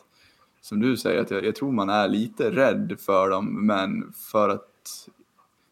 som 0.61 0.81
du 0.81 0.97
säger, 0.97 1.21
att 1.21 1.31
jag, 1.31 1.45
jag 1.45 1.55
tror 1.57 1.73
man 1.73 1.91
är 1.91 2.09
lite 2.09 2.51
rädd 2.51 2.97
för 3.01 3.31
dem, 3.31 3.67
men 3.67 4.13
för 4.13 4.49
att 4.49 5.09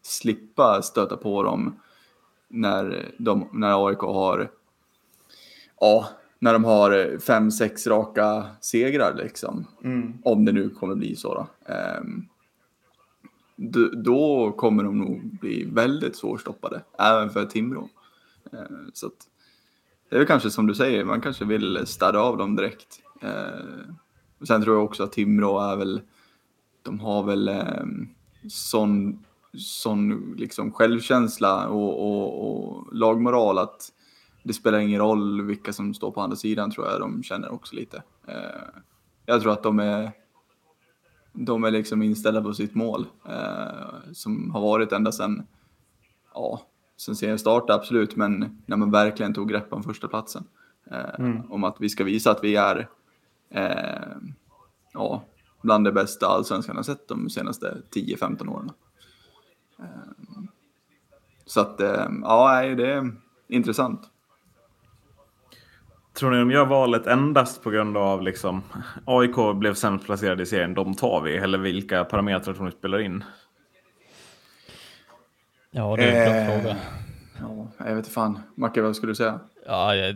slippa 0.01 0.81
stöta 0.81 1.17
på 1.17 1.43
dem 1.43 1.79
när, 2.47 3.11
de, 3.17 3.47
när 3.53 3.87
AIK 3.87 3.99
har, 3.99 4.51
ja, 5.79 6.09
när 6.41 6.53
de 6.53 6.63
har 6.63 7.19
fem, 7.19 7.51
sex 7.51 7.87
raka 7.87 8.45
segrar 8.61 9.15
liksom. 9.15 9.67
Om 10.23 10.45
det 10.45 10.51
nu 10.51 10.69
kommer 10.69 10.95
bli 10.95 11.15
så 11.15 11.33
då. 11.33 11.73
Ehm, 11.73 12.25
då, 13.55 13.87
då 13.87 14.51
kommer 14.51 14.83
de 14.83 14.97
nog 14.99 15.37
bli 15.41 15.63
väldigt 15.63 16.15
svårstoppade, 16.15 16.81
även 16.99 17.29
för 17.29 17.45
Timrå. 17.45 17.89
Ehm, 18.51 18.91
så 18.93 19.07
att, 19.07 19.13
det 20.09 20.15
är 20.15 20.19
väl 20.19 20.27
kanske 20.27 20.49
som 20.49 20.67
du 20.67 20.75
säger, 20.75 21.05
man 21.05 21.21
kanske 21.21 21.45
vill 21.45 21.79
städa 21.85 22.19
av 22.19 22.37
dem 22.37 22.55
direkt. 22.55 23.01
Eh, 23.21 23.95
sen 24.47 24.63
tror 24.63 24.75
jag 24.75 24.85
också 24.85 25.03
att 25.03 25.11
Timrå 25.11 25.59
är 25.59 25.75
väl, 25.75 26.01
de 26.81 26.99
har 26.99 27.23
väl 27.23 27.47
eh, 27.47 27.85
sån, 28.49 29.23
sån 29.57 30.33
liksom 30.37 30.71
självkänsla 30.71 31.67
och, 31.67 31.99
och, 31.99 32.51
och 32.51 32.95
lagmoral 32.95 33.57
att 33.57 33.91
det 34.43 34.53
spelar 34.53 34.79
ingen 34.79 34.99
roll 34.99 35.41
vilka 35.41 35.73
som 35.73 35.93
står 35.93 36.11
på 36.11 36.21
andra 36.21 36.35
sidan 36.35 36.71
tror 36.71 36.87
jag 36.87 36.99
de 36.99 37.23
känner 37.23 37.51
också 37.51 37.75
lite. 37.75 38.03
Eh, 38.27 38.81
jag 39.25 39.41
tror 39.41 39.53
att 39.53 39.63
de 39.63 39.79
är, 39.79 40.11
de 41.33 41.63
är 41.63 41.71
liksom 41.71 42.01
inställda 42.01 42.41
på 42.41 42.53
sitt 42.53 42.75
mål 42.75 43.07
eh, 43.25 44.11
som 44.13 44.51
har 44.51 44.61
varit 44.61 44.91
ända 44.91 45.11
sedan, 45.11 45.47
ja, 46.33 46.61
sen 46.97 47.39
startade 47.39 47.73
absolut, 47.73 48.15
men 48.15 48.61
när 48.65 48.77
man 48.77 48.91
verkligen 48.91 49.33
tog 49.33 49.49
grepp 49.49 49.73
om 49.73 49.83
första 49.83 50.07
platsen. 50.07 50.43
Eh, 50.91 51.19
mm. 51.19 51.51
Om 51.51 51.63
att 51.63 51.75
vi 51.79 51.89
ska 51.89 52.03
visa 52.03 52.31
att 52.31 52.43
vi 52.43 52.55
är 52.55 52.89
ja, 54.93 55.23
bland 55.61 55.85
det 55.85 55.91
bästa 55.91 56.27
allsvenskan 56.27 56.75
har 56.75 56.83
sett 56.83 57.07
de 57.07 57.29
senaste 57.29 57.77
10-15 57.91 58.47
åren. 58.47 58.71
Så 61.45 61.61
att, 61.61 61.75
ja, 62.21 62.61
det 62.61 62.91
är 62.91 63.11
intressant. 63.47 64.11
Tror 66.13 66.31
ni 66.31 66.37
de 66.37 66.51
gör 66.51 66.65
valet 66.65 67.07
endast 67.07 67.63
på 67.63 67.69
grund 67.69 67.97
av 67.97 68.21
liksom 68.21 68.63
AIK 69.05 69.55
blev 69.55 69.73
sämst 69.73 70.05
placerade 70.05 70.43
i 70.43 70.45
serien, 70.45 70.73
de 70.73 70.95
tar 70.95 71.21
vi? 71.21 71.37
Eller 71.37 71.57
vilka 71.57 72.03
parametrar 72.03 72.53
tror 72.53 72.65
ni 72.65 72.71
spelar 72.71 72.99
in? 72.99 73.23
Ja, 75.71 75.95
det 75.95 76.03
är 76.03 76.25
en 76.25 76.31
bra 76.31 76.55
eh, 76.55 76.61
fråga. 76.61 76.77
Ja, 77.39 77.71
jag 77.77 77.85
vet 77.85 77.97
inte 77.97 78.09
fan. 78.09 78.39
Macke, 78.55 78.81
vad 78.81 78.95
skulle 78.95 79.11
du 79.11 79.15
säga? 79.15 79.39
Ja, 79.65 79.95
jag, 79.95 80.15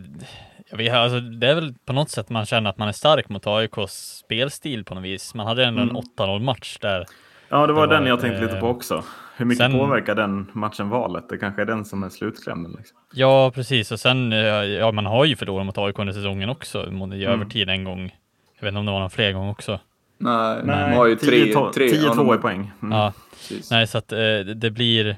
jag 0.70 0.76
vet, 0.76 0.92
alltså, 0.92 1.20
det 1.20 1.48
är 1.48 1.54
väl 1.54 1.74
på 1.84 1.92
något 1.92 2.10
sätt 2.10 2.30
man 2.30 2.46
känner 2.46 2.70
att 2.70 2.78
man 2.78 2.88
är 2.88 2.92
stark 2.92 3.28
mot 3.28 3.46
AIKs 3.46 4.18
spelstil 4.24 4.84
på 4.84 4.94
något 4.94 5.04
vis. 5.04 5.34
Man 5.34 5.46
hade 5.46 5.64
ändå 5.64 5.82
mm. 5.82 5.96
en 5.96 6.02
8-0 6.18 6.40
match 6.40 6.78
där. 6.80 7.06
Ja, 7.48 7.66
det 7.66 7.72
var, 7.72 7.86
det 7.86 7.94
var 7.94 8.00
den 8.00 8.06
jag 8.06 8.20
tänkte 8.20 8.42
eh, 8.42 8.46
lite 8.46 8.60
på 8.60 8.68
också. 8.68 9.04
Hur 9.36 9.44
mycket 9.46 9.58
sen, 9.58 9.72
påverkar 9.72 10.14
den 10.14 10.50
matchen 10.52 10.88
valet? 10.88 11.28
Det 11.28 11.38
kanske 11.38 11.62
är 11.62 11.66
den 11.66 11.84
som 11.84 12.02
är 12.02 12.08
slutklämmen. 12.08 12.74
Liksom. 12.78 12.96
Ja, 13.12 13.50
precis. 13.54 13.92
Och 13.92 14.00
sen, 14.00 14.32
eh, 14.32 14.38
ja, 14.38 14.92
man 14.92 15.06
har 15.06 15.24
ju 15.24 15.36
förlorat 15.36 15.66
mot 15.66 15.78
AIK 15.78 15.98
under 15.98 16.12
säsongen 16.12 16.48
också, 16.48 16.84
i 16.84 16.88
mm. 16.88 17.22
övertid 17.22 17.68
en 17.68 17.84
gång. 17.84 18.14
Jag 18.58 18.64
vet 18.64 18.68
inte 18.68 18.78
om 18.78 18.86
det 18.86 18.92
var 18.92 19.00
någon 19.00 19.10
fler 19.10 19.32
gång 19.32 19.48
också. 19.48 19.80
Nej, 20.18 20.60
Nej. 20.64 20.80
man 20.80 20.92
har 20.92 21.06
ju 21.06 21.14
10-2 21.14 22.34
i 22.34 22.38
poäng. 22.38 22.72
Mm. 22.82 22.98
Ja, 22.98 23.12
precis. 23.30 23.70
nej, 23.70 23.86
så 23.86 23.98
att 23.98 24.12
eh, 24.12 24.38
det 24.38 24.70
blir 24.70 25.16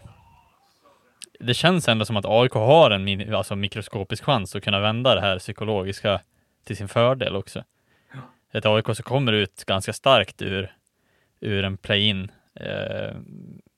det 1.40 1.54
känns 1.54 1.88
ändå 1.88 2.04
som 2.04 2.16
att 2.16 2.24
AIK 2.26 2.52
har 2.52 2.90
en 2.90 3.34
alltså 3.34 3.56
mikroskopisk 3.56 4.24
chans 4.24 4.56
att 4.56 4.64
kunna 4.64 4.80
vända 4.80 5.14
det 5.14 5.20
här 5.20 5.38
psykologiska 5.38 6.20
till 6.64 6.76
sin 6.76 6.88
fördel 6.88 7.36
också. 7.36 7.64
Ja. 8.12 8.18
Ett 8.58 8.66
AIK 8.66 8.84
som 8.84 9.02
kommer 9.02 9.32
ut 9.32 9.64
ganska 9.64 9.92
starkt 9.92 10.42
ur, 10.42 10.72
ur 11.40 11.64
en 11.64 11.76
play-in 11.76 12.30
eh, 12.54 13.16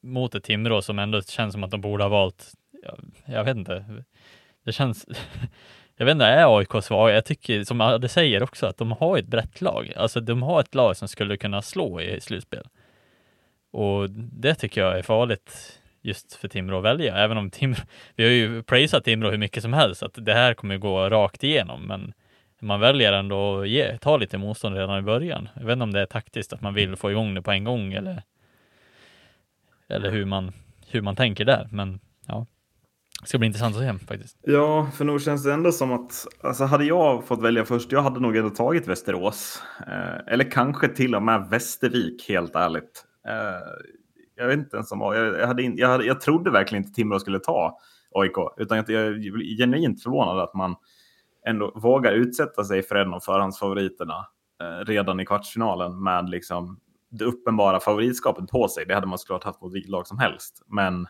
mot 0.02 0.34
ett 0.34 0.44
Timrå 0.44 0.82
som 0.82 0.98
ändå 0.98 1.22
känns 1.22 1.52
som 1.52 1.64
att 1.64 1.70
de 1.70 1.80
borde 1.80 2.04
ha 2.04 2.08
valt, 2.08 2.52
jag, 2.82 2.98
jag 3.24 3.44
vet 3.44 3.56
inte, 3.56 3.84
det 4.64 4.72
känns, 4.72 5.06
jag 5.96 6.06
vet 6.06 6.12
inte, 6.12 6.24
är 6.24 6.58
AIK 6.58 6.84
svaga? 6.84 7.14
Jag 7.14 7.24
tycker, 7.24 7.64
som 7.64 7.98
det 8.00 8.08
säger 8.08 8.42
också, 8.42 8.66
att 8.66 8.76
de 8.76 8.92
har 8.92 9.18
ett 9.18 9.26
brett 9.26 9.60
lag. 9.60 9.92
Alltså 9.96 10.20
de 10.20 10.42
har 10.42 10.60
ett 10.60 10.74
lag 10.74 10.96
som 10.96 11.08
skulle 11.08 11.36
kunna 11.36 11.62
slå 11.62 12.00
i 12.00 12.20
slutspel. 12.20 12.68
Och 13.70 14.10
det 14.10 14.54
tycker 14.54 14.80
jag 14.80 14.98
är 14.98 15.02
farligt 15.02 15.80
just 16.02 16.34
för 16.34 16.48
Timrå 16.48 16.78
att 16.78 16.84
välja, 16.84 17.16
även 17.16 17.36
om 17.36 17.50
Timrå, 17.50 17.82
vi 18.16 18.24
har 18.24 18.30
ju 18.30 18.62
praisat 18.62 19.04
Timrå 19.04 19.30
hur 19.30 19.38
mycket 19.38 19.62
som 19.62 19.72
helst, 19.72 20.02
att 20.02 20.14
det 20.14 20.34
här 20.34 20.54
kommer 20.54 20.76
gå 20.76 21.10
rakt 21.10 21.44
igenom, 21.44 21.86
men 21.86 22.12
man 22.60 22.80
väljer 22.80 23.12
ändå 23.12 23.60
att 23.60 23.68
ge, 23.68 23.98
ta 23.98 24.16
lite 24.16 24.38
motstånd 24.38 24.76
redan 24.76 24.98
i 24.98 25.02
början. 25.02 25.48
Jag 25.54 25.66
vet 25.66 25.72
inte 25.72 25.82
om 25.82 25.92
det 25.92 26.00
är 26.00 26.06
taktiskt 26.06 26.52
att 26.52 26.60
man 26.60 26.74
vill 26.74 26.96
få 26.96 27.10
igång 27.10 27.34
det 27.34 27.42
på 27.42 27.50
en 27.50 27.64
gång 27.64 27.92
eller, 27.92 28.22
eller 29.88 30.10
hur 30.10 30.24
man, 30.24 30.52
hur 30.86 31.00
man 31.02 31.16
tänker 31.16 31.44
där, 31.44 31.68
men 31.72 32.00
ja. 32.26 32.46
Det 33.22 33.28
ska 33.28 33.38
bli 33.38 33.46
intressant 33.46 33.76
att 33.76 33.82
se 33.82 34.06
faktiskt. 34.06 34.38
Ja, 34.42 34.90
för 34.94 35.04
nog 35.04 35.22
känns 35.22 35.44
det 35.44 35.52
ändå 35.52 35.72
som 35.72 35.92
att, 35.92 36.26
alltså 36.42 36.64
hade 36.64 36.84
jag 36.84 37.26
fått 37.26 37.42
välja 37.42 37.64
först, 37.64 37.92
jag 37.92 38.02
hade 38.02 38.20
nog 38.20 38.36
ändå 38.36 38.50
tagit 38.50 38.88
Västerås. 38.88 39.62
Eh, 39.86 40.32
eller 40.32 40.50
kanske 40.50 40.88
till 40.88 41.14
och 41.14 41.22
med 41.22 41.48
Västervik, 41.50 42.28
helt 42.28 42.56
ärligt. 42.56 43.04
Eh, 43.28 43.34
jag 44.36 44.46
vet 44.46 44.58
inte 44.58 44.76
ens 44.76 44.92
om 44.92 45.00
jag, 45.00 45.46
hade, 45.46 45.62
jag, 45.62 45.88
hade, 45.88 46.04
jag 46.04 46.20
trodde 46.20 46.50
verkligen 46.50 46.84
inte 46.84 46.94
Timrå 46.94 47.18
skulle 47.18 47.38
ta 47.38 47.78
AIK, 48.14 48.36
utan 48.56 48.76
jag 48.76 48.88
är 48.88 49.58
genuint 49.58 50.02
förvånad 50.02 50.38
att 50.38 50.54
man 50.54 50.76
ändå 51.46 51.72
vågar 51.74 52.12
utsätta 52.12 52.64
sig 52.64 52.82
för 52.82 52.96
en 52.96 53.14
av 53.14 53.20
förhandsfavoriterna 53.20 54.26
eh, 54.62 54.84
redan 54.84 55.20
i 55.20 55.26
kvartsfinalen 55.26 56.02
med 56.02 56.30
liksom 56.30 56.80
det 57.10 57.24
uppenbara 57.24 57.80
favoritskapet 57.80 58.50
på 58.50 58.68
sig. 58.68 58.84
Det 58.86 58.94
hade 58.94 59.06
man 59.06 59.18
såklart 59.18 59.44
haft 59.44 59.60
mot 59.60 59.74
vilket 59.74 59.90
lag 59.90 60.06
som 60.06 60.18
helst, 60.18 60.62
men 60.66 61.06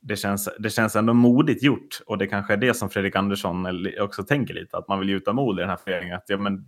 det 0.00 0.16
känns, 0.16 0.48
det 0.58 0.70
känns 0.70 0.96
ändå 0.96 1.14
modigt 1.14 1.62
gjort 1.62 2.00
och 2.06 2.18
det 2.18 2.26
kanske 2.26 2.52
är 2.52 2.56
det 2.56 2.74
som 2.74 2.90
Fredrik 2.90 3.16
Andersson 3.16 3.66
också 4.00 4.24
tänker 4.24 4.54
lite, 4.54 4.76
att 4.76 4.88
man 4.88 4.98
vill 5.00 5.08
gjuta 5.08 5.32
mod 5.32 5.58
i 5.58 5.60
den 5.60 5.70
här 5.70 5.76
föreningen. 5.76 6.16
Att 6.16 6.24
ja, 6.26 6.36
men 6.36 6.64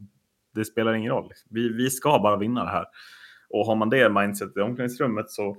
det 0.55 0.65
spelar 0.65 0.93
ingen 0.93 1.13
roll. 1.13 1.33
Vi, 1.51 1.69
vi 1.69 1.91
ska 1.91 2.19
bara 2.19 2.37
vinna 2.37 2.65
det 2.65 2.71
här. 2.71 2.85
Och 3.49 3.67
har 3.67 3.77
man 3.77 3.91
det 3.91 4.09
mindsetet 4.09 4.57
i 4.57 4.61
omklädningsrummet 4.61 5.31
så 5.31 5.57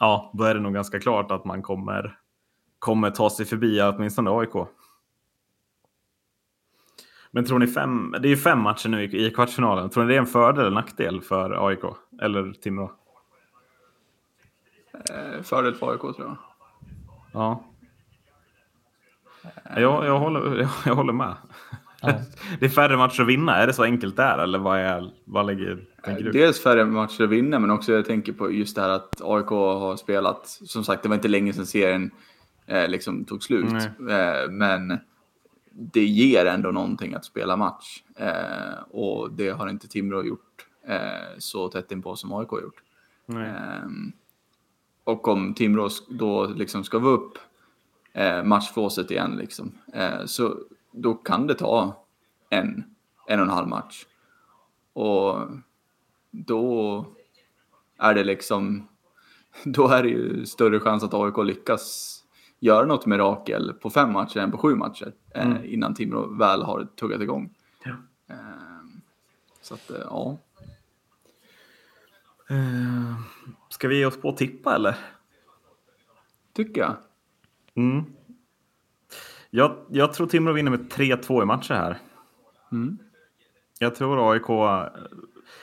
ja, 0.00 0.32
då 0.34 0.44
är 0.44 0.54
det 0.54 0.60
nog 0.60 0.74
ganska 0.74 1.00
klart 1.00 1.30
att 1.30 1.44
man 1.44 1.62
kommer, 1.62 2.18
kommer 2.78 3.10
ta 3.10 3.30
sig 3.30 3.46
förbi 3.46 3.82
åtminstone 3.82 4.30
AIK. 4.30 4.68
Men 7.36 7.44
tror 7.44 7.58
ni 7.58 7.66
fem, 7.66 8.14
det 8.20 8.28
är 8.28 8.30
ju 8.30 8.36
fem 8.36 8.58
matcher 8.58 8.88
nu 8.88 9.04
i 9.04 9.30
kvartsfinalen. 9.30 9.90
Tror 9.90 10.04
ni 10.04 10.08
det 10.08 10.16
är 10.16 10.20
en 10.20 10.26
fördel 10.26 10.60
eller 10.60 10.74
nackdel 10.74 11.20
för 11.20 11.68
AIK 11.68 11.80
eller 12.22 12.52
Timrå? 12.52 12.92
Eh, 15.10 15.42
fördel 15.42 15.74
för 15.74 15.92
AIK 15.92 16.00
tror 16.00 16.14
jag. 16.18 16.36
Ja. 17.32 17.64
Jag, 19.76 20.06
jag, 20.06 20.18
håller, 20.18 20.58
jag, 20.58 20.68
jag 20.86 20.94
håller 20.94 21.12
med. 21.12 21.34
det 22.60 22.66
är 22.66 22.68
färre 22.68 22.96
matcher 22.96 23.22
att 23.22 23.28
vinna, 23.28 23.56
är 23.56 23.66
det 23.66 23.72
så 23.72 23.82
enkelt 23.82 24.16
där 24.16 24.38
eller 24.38 24.58
vad, 24.58 24.78
är, 24.78 25.10
vad 25.24 25.46
lägger, 25.46 25.84
tänker 26.04 26.24
du? 26.24 26.30
Dels 26.30 26.62
färre 26.62 26.84
matcher 26.84 27.24
att 27.24 27.30
vinna 27.30 27.58
men 27.58 27.70
också 27.70 27.92
jag 27.92 28.04
tänker 28.04 28.32
på 28.32 28.52
just 28.52 28.76
det 28.76 28.82
här 28.82 28.90
att 28.90 29.20
AIK 29.22 29.48
har 29.48 29.96
spelat, 29.96 30.46
som 30.46 30.84
sagt 30.84 31.02
det 31.02 31.08
var 31.08 31.16
inte 31.16 31.28
länge 31.28 31.52
sedan 31.52 31.66
serien 31.66 32.10
eh, 32.66 32.88
liksom 32.88 33.24
tog 33.24 33.42
slut. 33.42 33.74
Eh, 34.10 34.50
men 34.50 34.98
det 35.78 36.04
ger 36.04 36.46
ändå 36.46 36.70
någonting 36.70 37.14
att 37.14 37.24
spela 37.24 37.56
match 37.56 38.02
eh, 38.16 38.82
och 38.90 39.32
det 39.32 39.48
har 39.48 39.68
inte 39.68 39.88
Timrå 39.88 40.24
gjort 40.24 40.66
eh, 40.86 41.38
så 41.38 41.68
tätt 41.68 41.92
inpå 41.92 42.16
som 42.16 42.32
AIK 42.32 42.48
har 42.48 42.60
gjort. 42.60 42.82
Ehm, 43.28 44.12
och 45.04 45.28
om 45.28 45.54
Timrå 45.54 45.88
då 46.08 46.46
liksom 46.46 46.84
ska 46.84 46.98
vara 46.98 47.14
upp 47.14 47.38
eh, 48.12 48.42
matchfåset 48.42 49.10
igen 49.10 49.36
liksom, 49.36 49.72
eh, 49.92 50.24
så 50.24 50.58
då 50.90 51.14
kan 51.14 51.46
det 51.46 51.54
ta 51.54 52.04
en, 52.50 52.84
en 53.26 53.40
och 53.40 53.46
en 53.46 53.52
halv 53.52 53.68
match. 53.68 54.06
Och 54.92 55.48
då 56.30 57.04
är 57.98 58.14
det 58.14 58.24
liksom, 58.24 58.88
då 59.64 59.88
är 59.88 60.02
det 60.02 60.08
ju 60.08 60.46
större 60.46 60.80
chans 60.80 61.02
att 61.04 61.14
AIK 61.14 61.38
lyckas 61.44 62.15
göra 62.60 62.86
något 62.86 63.06
mirakel 63.06 63.72
på 63.72 63.90
fem 63.90 64.12
matcher 64.12 64.38
än 64.38 64.50
på 64.50 64.58
sju 64.58 64.74
matcher 64.74 65.12
eh, 65.34 65.46
mm. 65.46 65.64
innan 65.64 65.94
Timrå 65.94 66.26
väl 66.26 66.62
har 66.62 66.84
tuggat 66.84 67.20
igång. 67.20 67.54
Ja. 67.84 67.90
Eh, 68.30 68.36
så 69.62 69.74
att, 69.74 69.90
eh, 69.90 69.96
ja. 70.04 70.38
Uh, 72.50 73.14
ska 73.68 73.88
vi 73.88 73.98
ge 73.98 74.06
oss 74.06 74.20
på 74.20 74.28
att 74.28 74.36
tippa 74.36 74.74
eller? 74.74 74.96
Tycker 76.52 76.80
jag. 76.80 76.96
Mm. 77.74 78.04
Jag, 79.50 79.76
jag 79.90 80.12
tror 80.12 80.26
Timrå 80.26 80.52
vinner 80.52 80.70
med 80.70 80.92
3-2 80.92 81.42
i 81.42 81.44
matcher 81.44 81.74
här. 81.74 81.98
Mm. 82.72 82.98
Jag 83.78 83.94
tror 83.94 84.32
AIK... 84.32 84.46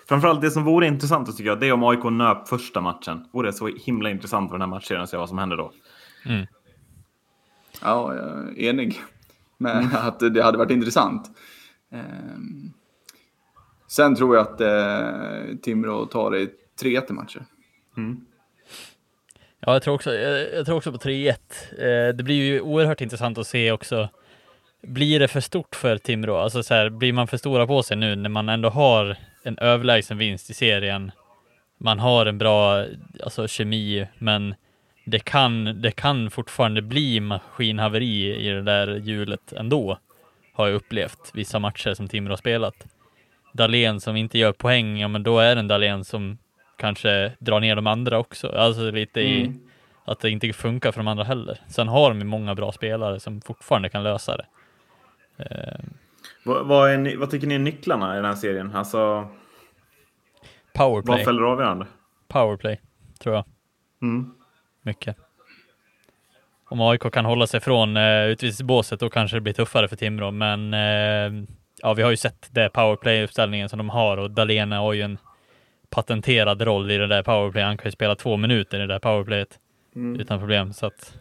Framförallt 0.08 0.42
det 0.42 0.52
som 0.52 0.64
vore 0.64 0.88
intressant 0.88 1.38
tycker 1.38 1.50
jag, 1.50 1.60
det 1.60 1.68
är 1.68 1.74
om 1.74 1.84
AIK 1.84 2.04
nöp 2.04 2.48
första 2.48 2.82
matchen. 2.82 3.26
Vore 3.32 3.54
så 3.54 3.68
himla 3.68 4.10
intressant 4.10 4.50
för 4.50 4.58
den 4.58 4.62
här 4.62 4.78
matchen 4.78 5.02
att 5.02 5.10
se 5.10 5.18
vad 5.18 5.30
som 5.30 5.38
händer 5.38 5.58
då. 5.58 5.72
Mm. 6.26 6.46
Ja, 7.82 8.16
jag 8.16 8.58
är 8.58 8.60
enig 8.60 9.02
med 9.58 9.78
mm. 9.78 9.90
att 9.96 10.20
det 10.20 10.44
hade 10.44 10.58
varit 10.58 10.72
intressant. 10.72 11.32
Ehm, 11.92 12.74
sen 13.88 14.16
tror 14.16 14.36
jag 14.36 14.48
att 14.48 14.62
eh, 14.62 15.56
Timrå 15.62 16.06
tar 16.06 16.32
det 16.32 16.40
i 16.40 16.50
3-1 16.82 17.12
matcher. 17.14 17.46
Mm. 17.98 18.26
Ja, 19.60 19.74
jag 19.74 19.84
tror 19.84 19.96
också, 19.96 20.14
jag, 20.14 20.54
jag 20.54 20.66
tror 20.66 20.78
också 20.78 20.92
på 20.92 20.98
3-1. 20.98 21.30
Eh, 21.30 22.16
det 22.16 22.24
blir 22.24 22.36
ju 22.36 22.62
oerhört 22.62 23.02
intressant 23.02 23.38
att 23.38 23.48
se 23.48 23.72
också. 23.72 24.10
Blir 24.82 25.20
det 25.20 25.28
för 25.28 25.40
stort 25.40 25.76
för 25.76 25.98
Timrå? 25.98 26.38
Alltså 26.38 26.64
så 26.64 26.74
här, 26.74 26.90
blir 26.90 27.14
man 27.14 27.28
för 27.28 27.38
stora 27.38 27.68
på 27.68 27.84
sig 27.84 27.98
nu 27.98 28.16
när 28.16 28.30
man 28.30 28.50
ändå 28.50 28.70
har 28.70 29.18
en 29.44 29.58
överlägsen 29.58 30.18
vinst 30.18 30.50
i 30.50 30.54
serien? 30.54 31.12
Man 31.78 32.00
har 32.00 32.26
en 32.26 32.38
bra 32.38 32.86
alltså, 33.24 33.48
kemi, 33.48 34.08
men 34.18 34.56
det 35.06 35.20
kan, 35.20 35.82
det 35.82 35.92
kan 35.92 36.32
fortfarande 36.32 36.82
bli 36.82 37.20
maskinhaveri 37.20 38.36
i 38.48 38.50
det 38.50 38.62
där 38.62 38.88
hjulet 38.98 39.54
ändå. 39.54 39.98
har 40.54 40.68
jag 40.68 40.76
upplevt 40.76 41.32
vissa 41.34 41.60
matcher 41.60 41.94
som 41.94 42.08
Timrå 42.08 42.32
har 42.32 42.38
spelat. 42.38 42.88
Dahlén 43.54 44.00
som 44.00 44.16
inte 44.16 44.38
gör 44.38 44.52
poäng, 44.52 44.98
ja 45.00 45.08
men 45.08 45.24
då 45.24 45.40
är 45.40 45.56
det 45.56 45.60
en 45.60 45.68
Dahlén 45.68 46.04
som 46.04 46.38
kanske 46.78 47.32
drar 47.40 47.60
ner 47.60 47.76
de 47.76 47.88
andra 47.88 48.20
också. 48.20 48.48
Alltså 48.50 48.92
lite 48.92 49.22
i 49.22 49.42
Mm. 49.42 49.60
att 50.06 50.20
det 50.20 50.30
inte 50.30 50.54
funkar 50.54 50.92
för 50.92 51.00
de 51.00 51.08
andra 51.08 51.24
heller. 51.24 51.60
Sen 51.68 51.88
har 51.88 52.14
de 52.14 52.26
många 52.28 52.56
bra 52.56 52.72
spelare 52.72 53.20
som 53.20 53.42
fortfarande 53.42 53.90
kan 53.90 54.04
lösa 54.04 54.38
det. 54.38 54.46
Eh, 55.38 55.80
Vad, 56.46 56.66
vad, 56.68 57.00
ni, 57.00 57.16
vad 57.16 57.30
tycker 57.32 57.48
ni 57.48 57.56
är 57.56 57.60
nycklarna 57.60 58.14
i 58.14 58.16
den 58.16 58.26
här 58.26 58.36
serien? 58.36 58.76
Alltså, 58.76 58.98
vad 58.98 59.28
powerplay, 60.74 61.26
fäller 61.26 61.42
avgörande? 61.42 61.86
powerplay, 62.28 62.82
tror 63.20 63.36
jag. 63.36 63.46
Mm. 64.02 64.34
Mycket. 64.84 65.18
Om 66.66 66.82
AIK 66.82 67.12
kan 67.14 67.26
hålla 67.26 67.48
sig 67.48 67.60
från 67.60 67.98
eh, 67.98 68.26
utvisningsbåset 68.26 69.00
då 69.00 69.10
kanske 69.10 69.38
det 69.38 69.42
blir 69.42 69.54
tuffare 69.54 69.88
för 69.88 69.96
Timrå, 69.96 70.32
men 70.32 70.74
eh, 70.74 71.46
ja, 71.82 71.94
vi 71.94 72.02
har 72.02 72.10
ju 72.10 72.18
sett 72.18 72.50
det 72.52 72.70
powerplay-uppställningen 72.70 73.70
som 73.70 73.78
de 73.78 73.90
har 73.90 74.18
och 74.18 74.32
Dahlén 74.32 74.72
har 74.72 74.94
ju 74.94 75.02
en 75.02 75.18
patenterad 75.90 76.62
roll 76.62 76.92
i 76.92 76.98
det 76.98 77.08
där 77.08 77.24
powerplay. 77.24 77.64
Han 77.64 77.78
kan 77.78 77.86
ju 77.86 77.92
spela 77.92 78.16
två 78.16 78.38
minuter 78.38 78.78
i 78.78 78.82
det 78.82 78.88
där 78.88 79.00
powerplayet 79.00 79.60
utan 80.18 80.40
problem. 80.40 80.74
Så 80.74 80.86
att, 80.86 81.18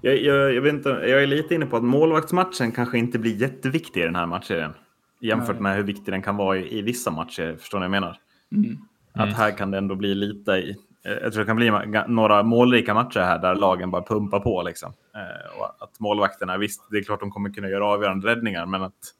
Jag, 0.00 0.22
jag, 0.22 0.54
jag, 0.54 0.62
vet 0.62 0.74
inte, 0.74 0.88
jag 0.88 1.22
är 1.22 1.26
lite 1.26 1.54
inne 1.54 1.66
på 1.66 1.76
att 1.76 1.84
målvaktsmatchen 1.84 2.72
kanske 2.72 2.98
inte 2.98 3.18
blir 3.18 3.36
jätteviktig 3.36 4.00
i 4.00 4.04
den 4.04 4.16
här 4.16 4.26
matchen. 4.26 4.72
Jämfört 5.20 5.56
Nej. 5.56 5.62
med 5.62 5.76
hur 5.76 5.82
viktig 5.82 6.14
den 6.14 6.22
kan 6.22 6.36
vara 6.36 6.58
i, 6.58 6.78
i 6.78 6.82
vissa 6.82 7.10
matcher. 7.10 7.56
Förstår 7.60 7.78
ni 7.78 7.88
vad 7.88 7.96
jag 7.96 8.00
menar? 8.00 8.18
Mm. 8.52 8.78
Att 9.12 9.36
här 9.36 9.56
kan 9.56 9.70
det 9.70 9.78
ändå 9.78 9.94
bli 9.94 10.14
lite 10.14 10.50
i... 10.50 10.76
eh, 11.06 11.12
Jag 11.12 11.32
tror 11.32 11.40
det 11.40 11.46
kan 11.46 11.56
bli 11.56 11.70
några 12.08 12.42
målrika 12.42 12.94
matcher 12.94 13.20
här 13.20 13.38
där 13.38 13.54
lagen 13.54 13.90
bara 13.90 14.02
pumpar 14.02 14.40
på. 14.40 14.62
Liksom. 14.62 14.92
Eh, 15.14 15.60
och 15.60 15.82
att 15.82 16.00
målvakterna, 16.00 16.58
visst, 16.58 16.82
det 16.90 16.98
är 16.98 17.02
klart 17.02 17.20
de 17.20 17.30
kommer 17.30 17.50
kunna 17.50 17.68
göra 17.68 17.86
avgörande 17.86 18.26
räddningar, 18.28 18.66
men 18.66 18.82
att 18.82 19.14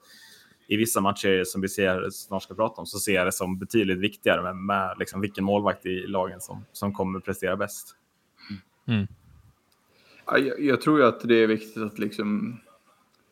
i 0.68 0.76
vissa 0.76 1.00
matcher 1.00 1.44
som 1.44 1.60
vi 1.60 1.68
ser, 1.68 2.10
snart 2.10 2.42
ska 2.42 2.54
prata 2.54 2.80
om 2.80 2.86
så 2.86 2.98
ser 2.98 3.14
jag 3.14 3.26
det 3.26 3.32
som 3.32 3.58
betydligt 3.58 3.98
viktigare 3.98 4.42
med, 4.42 4.56
med 4.56 4.96
liksom 4.98 5.20
vilken 5.20 5.44
målvakt 5.44 5.86
i 5.86 6.06
lagen 6.06 6.40
som, 6.40 6.64
som 6.72 6.92
kommer 6.92 7.20
prestera 7.20 7.56
bäst. 7.56 7.96
mm, 8.88 9.06
Ja, 10.26 10.38
Jag, 10.38 10.60
jag 10.60 10.80
tror 10.80 10.98
ju 10.98 11.06
att 11.06 11.20
det 11.20 11.42
är 11.42 11.46
viktigt 11.46 11.82
att 11.82 11.98
liksom 11.98 12.60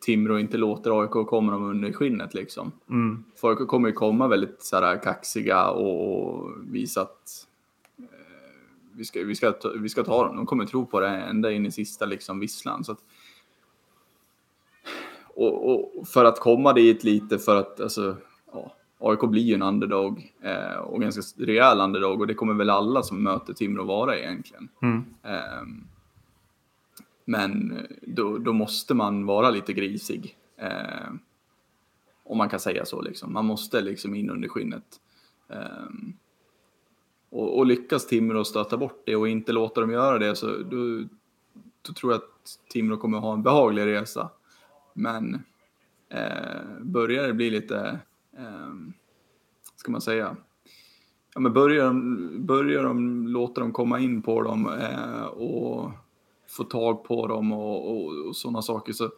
Timrå 0.05 0.39
inte 0.39 0.57
låter 0.57 1.01
AIK 1.01 1.27
komma 1.27 1.51
dem 1.51 1.63
under 1.63 1.91
skinnet 1.91 2.33
liksom. 2.33 2.71
Mm. 2.89 3.23
För 3.35 3.49
AIK 3.49 3.67
kommer 3.67 3.87
ju 3.87 3.93
komma 3.93 4.27
väldigt 4.27 4.63
så 4.63 4.75
här, 4.75 5.03
kaxiga 5.03 5.69
och, 5.69 6.19
och 6.19 6.51
visa 6.71 7.01
att 7.01 7.47
vi, 8.97 9.05
ska, 9.05 9.23
vi, 9.23 9.35
ska 9.35 9.51
ta, 9.51 9.69
vi 9.69 9.89
ska 9.89 10.03
ta 10.03 10.27
dem. 10.27 10.35
De 10.35 10.45
kommer 10.45 10.65
tro 10.65 10.85
på 10.85 10.99
det 10.99 11.07
ända 11.07 11.51
in 11.51 11.65
i 11.65 11.71
sista 11.71 12.05
liksom, 12.05 12.39
visslan. 12.39 12.83
Så 12.83 12.91
att, 12.91 12.99
och, 15.35 15.69
och 15.99 16.07
för 16.07 16.25
att 16.25 16.39
komma 16.39 16.73
dit 16.73 17.03
lite 17.03 17.39
för 17.39 17.55
att 17.55 17.79
alltså, 17.79 18.17
ja, 18.51 18.75
AIK 18.99 19.19
blir 19.19 19.43
ju 19.43 19.53
en 19.53 19.61
underdog 19.61 20.33
eh, 20.41 20.77
och 20.77 21.01
ganska 21.01 21.45
rejäl 21.45 21.79
underdog 21.79 22.21
och 22.21 22.27
det 22.27 22.33
kommer 22.33 22.53
väl 22.53 22.69
alla 22.69 23.03
som 23.03 23.23
möter 23.23 23.53
Timrå 23.53 23.83
vara 23.83 24.17
egentligen. 24.17 24.69
Mm. 24.81 25.05
Ehm, 25.23 25.87
men 27.25 27.79
då, 28.01 28.37
då 28.37 28.53
måste 28.53 28.93
man 28.93 29.25
vara 29.25 29.49
lite 29.49 29.73
grisig. 29.73 30.37
Ehm, 30.57 31.19
om 32.23 32.37
man 32.37 32.49
kan 32.49 32.59
säga 32.59 32.85
så 32.85 33.01
liksom. 33.01 33.33
Man 33.33 33.45
måste 33.45 33.81
liksom 33.81 34.15
in 34.15 34.29
under 34.29 34.47
skinnet. 34.47 34.99
Ehm, 35.49 36.13
och, 37.29 37.57
och 37.57 37.65
lyckas 37.65 38.07
Timrå 38.07 38.43
stöta 38.43 38.77
bort 38.77 39.03
det 39.05 39.15
och 39.15 39.27
inte 39.27 39.51
låta 39.51 39.81
dem 39.81 39.91
göra 39.91 40.19
det 40.19 40.35
så 40.35 40.47
då, 40.47 41.03
då 41.81 41.93
tror 41.93 42.11
jag 42.11 42.21
att 42.21 42.59
Timrå 42.69 42.97
kommer 42.97 43.17
ha 43.17 43.33
en 43.33 43.43
behaglig 43.43 43.85
resa. 43.85 44.29
Men 44.93 45.43
eh, 46.09 46.81
börjar 46.81 47.27
det 47.27 47.33
bli 47.33 47.49
lite, 47.49 47.99
eh, 48.37 48.73
ska 49.75 49.91
man 49.91 50.01
säga, 50.01 50.35
ja, 51.33 51.39
men 51.39 51.53
börjar, 51.53 51.85
de, 51.85 52.45
börjar 52.45 52.83
de 52.83 53.27
låta 53.27 53.61
dem 53.61 53.71
komma 53.71 53.99
in 53.99 54.21
på 54.21 54.41
dem 54.41 54.69
eh, 54.79 55.25
och 55.25 55.91
få 56.47 56.63
tag 56.63 57.03
på 57.03 57.27
dem 57.27 57.51
och, 57.51 57.91
och, 57.91 58.27
och 58.27 58.35
sådana 58.35 58.61
saker 58.61 58.93
så 58.93 59.11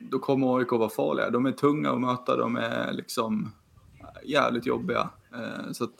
då 0.00 0.18
kommer 0.18 0.58
AIK 0.58 0.70
vara 0.72 0.88
farliga. 0.88 1.30
De 1.30 1.46
är 1.46 1.52
tunga 1.52 1.90
att 1.90 2.00
möta, 2.00 2.36
de 2.36 2.56
är 2.56 2.92
liksom 2.92 3.52
eh, 4.00 4.30
jävligt 4.30 4.66
jobbiga. 4.66 5.10
Eh, 5.32 5.72
så 5.72 5.84
att 5.84 5.90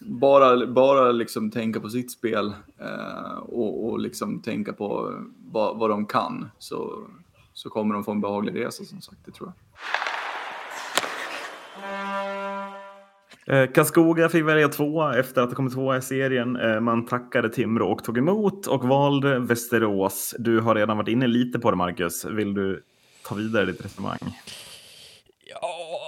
bara, 0.00 0.66
bara 0.66 1.12
liksom 1.12 1.50
tänka 1.50 1.80
på 1.80 1.88
sitt 1.88 2.10
spel 2.10 2.52
eh, 2.78 3.38
och, 3.38 3.86
och 3.86 3.98
liksom 4.00 4.42
tänka 4.42 4.72
på 4.72 5.14
vad, 5.52 5.78
vad 5.78 5.90
de 5.90 6.06
kan 6.06 6.50
så, 6.58 7.06
så 7.52 7.70
kommer 7.70 7.94
de 7.94 8.04
få 8.04 8.10
en 8.10 8.20
behaglig 8.20 8.64
resa 8.64 8.84
som 8.84 9.00
sagt, 9.00 9.18
det 9.24 9.32
tror 9.32 9.48
jag. 9.48 9.54
Eh, 13.46 13.72
Karlskoga 13.72 14.28
fick 14.28 14.44
välja 14.44 14.68
tvåa 14.68 15.18
efter 15.18 15.42
att 15.42 15.48
ha 15.48 15.56
kommit 15.56 15.72
tvåa 15.72 15.96
i 15.96 16.02
serien. 16.02 16.56
Eh, 16.56 16.80
man 16.80 17.06
tackade 17.06 17.48
Timrå 17.48 17.92
och 17.92 18.04
tog 18.04 18.18
emot 18.18 18.66
och 18.66 18.84
valde 18.84 19.38
Västerås. 19.38 20.34
Du 20.38 20.60
har 20.60 20.74
redan 20.74 20.96
varit 20.96 21.08
inne 21.08 21.26
lite 21.26 21.58
på 21.58 21.70
det, 21.70 21.76
Marcus. 21.76 22.24
Vill 22.24 22.54
du 22.54 22.82
ta 23.24 23.34
vidare 23.34 23.66
ditt 23.66 23.84
resonemang? 23.84 24.18
ja, 25.46 25.99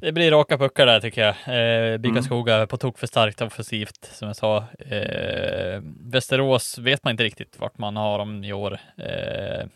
det 0.00 0.12
blir 0.12 0.30
raka 0.30 0.58
puckar 0.58 0.86
där 0.86 1.00
tycker 1.00 1.20
jag. 1.20 1.92
Eh, 1.92 1.98
Bickaskoga 1.98 2.66
på 2.66 2.76
tok 2.76 2.98
för 2.98 3.06
starkt 3.06 3.40
offensivt 3.40 4.10
som 4.12 4.28
jag 4.28 4.36
sa. 4.36 4.64
Eh, 4.78 5.80
Västerås 6.00 6.78
vet 6.78 7.04
man 7.04 7.10
inte 7.10 7.24
riktigt 7.24 7.60
vart 7.60 7.78
man 7.78 7.96
har 7.96 8.18
dem 8.18 8.44
i 8.44 8.52
år. 8.52 8.78
Eh, 8.96 9.66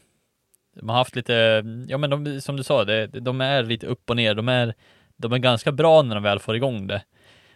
de 0.75 0.89
har 0.89 0.97
haft 0.97 1.17
lite, 1.17 1.65
ja 1.89 1.99
men 1.99 2.11
de, 2.11 2.41
som 2.41 2.57
du 2.57 2.63
sa, 2.63 2.85
det, 2.85 3.07
de 3.07 3.41
är 3.41 3.63
lite 3.63 3.87
upp 3.87 4.11
och 4.11 4.17
ner. 4.17 4.35
De 4.35 4.49
är, 4.49 4.75
de 5.17 5.33
är 5.33 5.39
ganska 5.39 5.73
bra 5.73 6.03
när 6.03 6.15
de 6.15 6.23
väl 6.23 6.39
får 6.39 6.57
igång 6.57 6.87
det. 6.87 7.03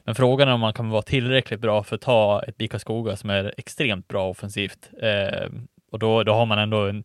Men 0.05 0.15
frågan 0.15 0.49
är 0.49 0.53
om 0.53 0.61
man 0.61 0.73
kan 0.73 0.91
vara 0.91 1.03
tillräckligt 1.03 1.61
bra 1.61 1.83
för 1.83 1.97
att 1.97 2.03
ta 2.03 2.43
ett 2.43 2.57
Bickaskoga 2.57 3.17
som 3.17 3.31
är 3.31 3.55
extremt 3.57 4.09
bra 4.09 4.29
offensivt. 4.29 4.91
Eh, 5.03 5.51
och 5.91 5.99
då, 5.99 6.23
då 6.23 6.33
har 6.33 6.47
man 6.47 6.59
ändå 6.59 6.87
en, 6.87 7.05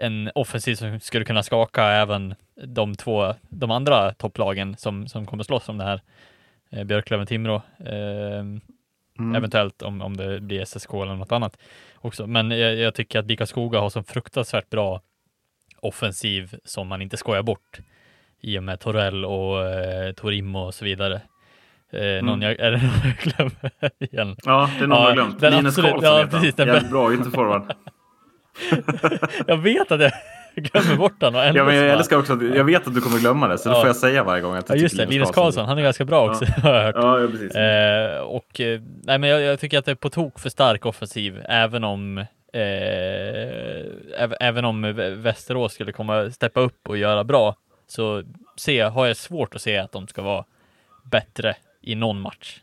en 0.00 0.30
offensiv 0.34 0.74
som 0.74 1.00
skulle 1.00 1.24
kunna 1.24 1.42
skaka 1.42 1.84
även 1.84 2.34
de 2.64 2.94
två, 2.94 3.34
de 3.48 3.70
andra 3.70 4.14
topplagen 4.14 4.76
som, 4.76 5.08
som 5.08 5.26
kommer 5.26 5.44
slåss 5.44 5.68
om 5.68 5.78
det 5.78 5.84
här. 5.84 6.00
Eh, 6.70 6.84
Björklöven-Timrå. 6.84 7.62
Eh, 7.78 8.44
Mm. 9.18 9.34
Eventuellt 9.34 9.82
om, 9.82 10.02
om 10.02 10.16
det 10.16 10.40
blir 10.40 10.64
SSK 10.64 10.94
eller 10.94 11.14
något 11.14 11.32
annat 11.32 11.58
också. 11.96 12.26
Men 12.26 12.50
jag, 12.50 12.76
jag 12.76 12.94
tycker 12.94 13.18
att 13.18 13.24
Bickaskoga 13.24 13.80
har 13.80 13.90
så 13.90 14.02
fruktansvärt 14.02 14.70
bra 14.70 15.00
offensiv 15.80 16.54
som 16.64 16.88
man 16.88 17.02
inte 17.02 17.16
skojar 17.16 17.42
bort 17.42 17.78
i 18.40 18.58
och 18.58 18.62
med 18.62 18.80
Torell 18.80 19.24
och 19.24 19.64
eh, 19.66 20.12
Torimo 20.12 20.58
och 20.58 20.74
så 20.74 20.84
vidare. 20.84 21.20
Eh, 21.92 22.24
någon 22.24 22.42
jag, 22.42 22.58
är 22.58 22.70
det 22.70 22.76
någon 22.76 23.00
jag 23.04 23.16
glömmer 23.16 23.90
igen? 24.12 24.36
Ja, 24.44 24.70
det 24.78 24.84
är 24.84 24.88
någon 24.88 24.98
Ja, 24.98 25.08
jag 25.08 25.14
glömt. 25.14 25.42
Linus 25.42 25.76
Karlsson 25.76 26.02
ja, 26.02 26.38
heter 26.38 26.66
han. 26.66 26.74
Jävligt 26.74 26.90
bra 26.90 27.14
ytterforward. 27.14 27.74
Jag 29.46 29.56
vet 29.56 29.92
att 29.92 30.00
jag 30.00 30.12
glömmer 30.54 30.96
bort 30.96 31.22
ändå 31.22 31.38
Ja, 31.38 31.64
men 31.64 31.76
jag 31.76 31.88
älskar 31.88 32.16
också 32.18 32.32
att 32.32 32.42
jag 32.56 32.64
vet 32.64 32.86
att 32.86 32.94
du 32.94 33.00
kommer 33.00 33.18
glömma 33.18 33.48
det, 33.48 33.58
så 33.58 33.68
det 33.68 33.74
Ja. 33.74 33.80
får 33.80 33.86
jag 33.88 33.96
säga 33.96 34.24
varje 34.24 34.42
gång. 34.42 34.56
Att 34.56 34.68
Ja 34.68 34.74
just 34.74 34.96
det, 34.96 35.06
Linus 35.06 35.30
Karlsson, 35.30 35.66
han 35.66 35.78
är 35.78 35.82
ganska 35.82 36.04
bra 36.04 36.30
också 36.30 36.44
har 36.62 36.74
jag 36.74 36.82
hört. 36.82 36.94
Ja, 36.98 37.20
ja 37.20 37.28
precis. 37.28 37.54
Eh, 37.54 38.18
och 38.20 38.60
eh, 38.60 38.80
nej, 39.04 39.18
men 39.18 39.30
jag, 39.30 39.40
jag 39.42 39.60
tycker 39.60 39.78
att 39.78 39.84
det 39.84 39.90
är 39.90 39.94
på 39.94 40.10
tok 40.10 40.38
för 40.38 40.48
stark 40.48 40.86
offensiv, 40.86 41.42
även 41.48 41.84
om 41.84 42.18
eh, 42.18 42.24
äv- 44.22 44.36
även 44.40 44.64
om 44.64 44.86
Vä- 44.86 45.14
Västerås 45.14 45.72
skulle 45.72 45.92
komma 45.92 46.30
steppa 46.30 46.60
upp 46.60 46.88
och 46.88 46.96
göra 46.98 47.24
bra, 47.24 47.56
så 47.88 48.22
se, 48.56 48.80
har 48.80 49.06
jag 49.06 49.16
svårt 49.16 49.54
att 49.54 49.62
se 49.62 49.76
att 49.78 49.92
de 49.92 50.06
ska 50.08 50.22
vara 50.22 50.44
bättre 51.04 51.56
i 51.82 51.94
någon 51.94 52.20
match. 52.20 52.60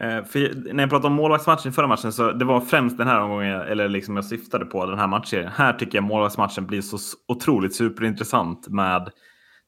Eh, 0.00 0.24
för 0.24 0.72
när 0.74 0.82
jag 0.82 0.90
pratade 0.90 1.06
om 1.06 1.12
målvaktsmatchen 1.14 1.68
i 1.70 1.72
förra 1.72 1.86
matchen 1.86 2.12
så 2.12 2.32
det 2.32 2.44
var 2.44 2.60
främst 2.60 2.98
den 2.98 3.06
här 3.06 3.20
omgången, 3.20 3.48
jag- 3.48 3.70
eller 3.70 3.88
liksom 3.88 4.16
jag 4.16 4.24
syftade 4.24 4.64
på 4.64 4.86
den 4.86 4.98
här 4.98 5.06
matchen. 5.06 5.48
Här 5.48 5.72
tycker 5.72 5.98
jag 5.98 6.04
målvaktsmatchen 6.04 6.66
blir 6.66 6.80
så 6.80 6.98
otroligt 7.28 7.74
superintressant 7.74 8.68
med 8.68 9.10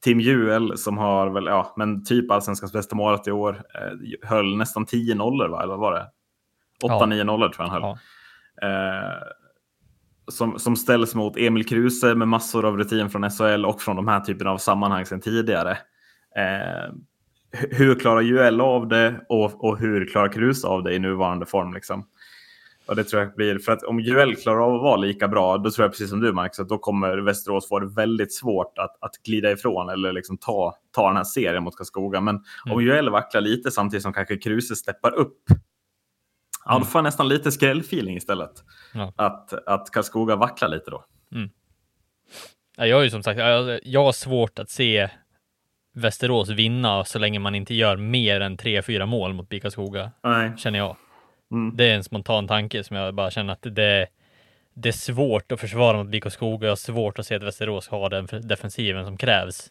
Tim 0.04 0.20
Juel 0.20 0.78
som 0.78 0.98
har 0.98 1.30
väl, 1.30 1.44
ja, 1.46 1.74
men 1.76 2.04
typ 2.04 2.30
allsvenskans 2.30 2.72
bästa 2.72 2.96
målet 2.96 3.26
i 3.26 3.30
år. 3.32 3.52
Eh, 3.74 4.28
höll 4.28 4.56
nästan 4.56 4.86
10 4.86 5.14
nollor, 5.14 5.48
va? 5.48 5.62
eller 5.62 5.70
vad 5.76 5.80
var 5.80 5.92
det? 5.92 6.06
8-9 6.84 7.24
nollor 7.24 7.48
tror 7.48 7.66
jag 7.66 7.72
han 7.72 7.82
höll. 7.82 7.96
Ja. 8.60 8.68
Eh, 8.68 9.22
som, 10.28 10.58
som 10.58 10.76
ställs 10.76 11.14
mot 11.14 11.36
Emil 11.36 11.66
Kruse 11.66 12.14
med 12.14 12.28
massor 12.28 12.64
av 12.64 12.76
rutin 12.78 13.10
från 13.10 13.30
SHL 13.30 13.64
och 13.64 13.80
från 13.82 13.96
de 13.96 14.08
här 14.08 14.20
typerna 14.20 14.50
av 14.50 14.58
sammanhang 14.58 15.06
sedan 15.06 15.20
tidigare. 15.20 15.70
Eh, 16.36 16.92
hur 17.52 17.94
klarar 17.94 18.20
Juel 18.20 18.60
av 18.60 18.88
det 18.88 19.20
och, 19.28 19.64
och 19.64 19.78
hur 19.78 20.06
klarar 20.06 20.32
Kruse 20.32 20.66
av 20.66 20.82
det 20.82 20.94
i 20.94 20.98
nuvarande 20.98 21.46
form? 21.46 21.74
Liksom? 21.74 22.08
Och 22.86 22.96
det 22.96 23.04
tror 23.04 23.22
jag 23.22 23.34
blir, 23.34 23.58
för 23.58 23.72
att 23.72 23.82
om 23.82 24.00
Juel 24.00 24.36
klarar 24.36 24.60
av 24.60 24.74
att 24.74 24.82
vara 24.82 24.96
lika 24.96 25.28
bra, 25.28 25.58
då 25.58 25.70
tror 25.70 25.84
jag 25.84 25.90
precis 25.90 26.10
som 26.10 26.20
du 26.20 26.32
Max, 26.32 26.60
att 26.60 26.68
då 26.68 26.78
kommer 26.78 27.18
Västerås 27.18 27.68
få 27.68 27.78
det 27.80 27.94
väldigt 27.94 28.34
svårt 28.34 28.78
att, 28.78 28.96
att 29.00 29.22
glida 29.26 29.50
ifrån 29.50 29.88
eller 29.88 30.12
liksom 30.12 30.38
ta, 30.38 30.74
ta 30.90 31.06
den 31.06 31.16
här 31.16 31.24
serien 31.24 31.62
mot 31.62 31.76
Karlskoga. 31.76 32.20
Men 32.20 32.40
om 32.70 32.82
Juel 32.82 33.10
vacklar 33.10 33.40
lite 33.40 33.70
samtidigt 33.70 34.02
som 34.02 34.12
kanske 34.12 34.36
Kruse 34.36 34.76
steppar 34.76 35.14
upp 35.14 35.38
Ja, 36.64 36.78
då 36.78 36.84
får 36.84 36.98
jag 36.98 37.04
nästan 37.04 37.28
lite 37.28 37.52
skrällfeeling 37.52 38.16
istället. 38.16 38.64
Ja. 38.94 39.12
Att, 39.16 39.52
att 39.52 39.90
Karlskoga 39.90 40.36
vacklar 40.36 40.68
lite 40.68 40.90
då. 40.90 41.04
Ja, 42.76 42.86
Jag 42.86 42.96
har 42.96 43.02
ju 43.02 43.10
som 43.10 43.22
sagt, 43.22 43.38
jag 43.82 44.04
har 44.04 44.12
svårt 44.12 44.58
att 44.58 44.70
se 44.70 45.08
Västerås 45.92 46.48
vinna 46.48 47.04
så 47.04 47.18
länge 47.18 47.38
man 47.38 47.54
inte 47.54 47.74
gör 47.74 47.96
mer 47.96 48.40
än 48.40 48.56
tre, 48.56 48.82
fyra 48.82 49.06
mål 49.06 49.32
mot 49.32 49.48
BIK 49.48 49.72
Skoga, 49.72 50.10
känner 50.56 50.78
jag. 50.78 50.96
Mm. 51.52 51.76
Det 51.76 51.84
är 51.84 51.94
en 51.94 52.04
spontan 52.04 52.48
tanke 52.48 52.84
som 52.84 52.96
jag 52.96 53.14
bara 53.14 53.30
känner 53.30 53.52
att 53.52 53.62
det, 53.62 54.06
det 54.74 54.88
är 54.88 54.92
svårt 54.92 55.52
att 55.52 55.60
försvara 55.60 55.96
mot 55.96 56.08
BIK 56.08 56.32
Skoga. 56.32 56.66
Jag 56.66 56.70
har 56.70 56.76
svårt 56.76 57.18
att 57.18 57.26
se 57.26 57.34
att 57.34 57.42
Västerås 57.42 57.88
har 57.88 58.10
den 58.10 58.26
defensiven 58.42 59.04
som 59.04 59.16
krävs. 59.16 59.70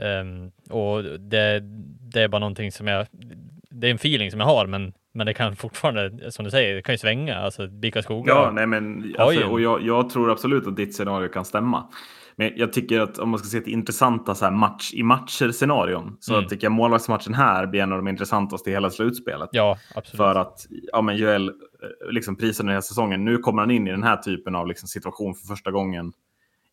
Ehm, 0.00 0.50
och 0.70 1.02
det, 1.02 1.60
det 2.10 2.22
är 2.22 2.28
bara 2.28 2.38
någonting 2.38 2.72
som 2.72 2.86
jag, 2.86 3.06
det 3.70 3.86
är 3.86 3.90
en 3.90 3.96
feeling 3.96 4.30
som 4.30 4.40
jag 4.40 4.46
har, 4.46 4.66
men, 4.66 4.92
men 5.12 5.26
det 5.26 5.34
kan 5.34 5.56
fortfarande, 5.56 6.32
som 6.32 6.44
du 6.44 6.50
säger, 6.50 6.74
det 6.74 6.82
kan 6.82 6.92
ju 6.94 6.98
svänga. 6.98 7.36
Alltså 7.36 7.66
BIK 7.66 7.96
Skoga. 8.02 8.32
Ja, 8.32 8.50
nej 8.50 8.66
men 8.66 9.14
alltså, 9.18 9.46
och 9.46 9.60
jag, 9.60 9.82
jag 9.82 10.10
tror 10.10 10.30
absolut 10.30 10.66
att 10.66 10.76
ditt 10.76 10.96
scenario 10.96 11.28
kan 11.28 11.44
stämma. 11.44 11.88
Men 12.38 12.52
jag 12.56 12.72
tycker 12.72 13.00
att 13.00 13.18
om 13.18 13.28
man 13.28 13.38
ska 13.38 13.48
se 13.48 13.60
till 13.60 13.72
intressanta 13.72 14.34
så 14.34 14.44
här 14.44 14.52
match 14.52 14.94
i 14.94 15.02
matcher-scenarion 15.02 16.16
så 16.20 16.34
Mm. 16.36 16.48
tycker 16.48 16.64
jag 16.66 16.72
målvaktsmatchen 16.72 17.34
här 17.34 17.66
blir 17.66 17.80
en 17.82 17.92
av 17.92 17.98
de 17.98 18.08
intressantaste 18.08 18.70
i 18.70 18.72
hela 18.72 18.90
slutspelet. 18.90 19.48
ja 19.52 19.78
absolut. 19.94 20.16
För 20.16 20.34
att 20.34 20.66
ja, 20.70 21.02
men 21.02 21.16
Joel, 21.16 21.48
eh, 21.48 21.54
liksom 22.10 22.36
prisen 22.36 22.66
den 22.66 22.74
här 22.74 22.80
säsongen, 22.80 23.24
nu 23.24 23.38
kommer 23.38 23.62
han 23.62 23.70
in 23.70 23.88
i 23.88 23.90
den 23.90 24.02
här 24.02 24.16
typen 24.16 24.54
av 24.54 24.66
liksom, 24.66 24.88
situation 24.88 25.34
för 25.34 25.46
första 25.46 25.70
gången 25.70 26.12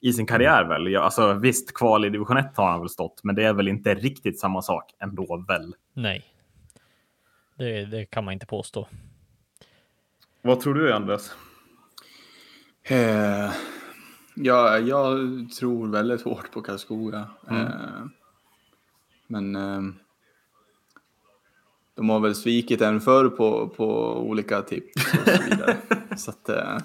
i 0.01 0.13
sin 0.13 0.25
karriär 0.25 0.63
väl. 0.63 0.91
Ja, 0.91 1.01
alltså, 1.01 1.33
visst, 1.33 1.73
kval 1.73 2.05
i 2.05 2.09
division 2.09 2.37
1 2.37 2.57
har 2.57 2.69
han 2.71 2.79
väl 2.79 2.89
stått, 2.89 3.23
men 3.23 3.35
det 3.35 3.43
är 3.43 3.53
väl 3.53 3.67
inte 3.67 3.93
riktigt 3.95 4.39
samma 4.39 4.61
sak 4.61 4.83
ändå 4.99 5.45
väl. 5.47 5.75
Nej. 5.93 6.23
Det, 7.57 7.85
det 7.85 8.05
kan 8.05 8.25
man 8.25 8.33
inte 8.33 8.45
påstå. 8.45 8.87
Vad 10.41 10.59
tror 10.59 10.73
du 10.73 10.93
Andres? 10.93 11.31
Eh, 12.83 13.51
ja, 14.35 14.79
jag 14.79 15.17
tror 15.59 15.87
väldigt 15.87 16.21
hårt 16.21 16.51
på 16.51 16.61
Karlskoga. 16.61 17.27
Mm. 17.49 17.61
Eh, 17.61 18.05
men 19.27 19.55
eh, 19.55 19.81
de 21.95 22.09
har 22.09 22.19
väl 22.19 22.35
svikit 22.35 22.81
en 22.81 23.01
förr 23.01 23.29
på, 23.29 23.67
på 23.67 24.17
olika 24.17 24.61
tips 24.61 24.95
och 24.95 25.29
så 25.29 25.43
vidare. 25.49 25.77
så 26.17 26.31
att, 26.31 26.49
eh, 26.49 26.77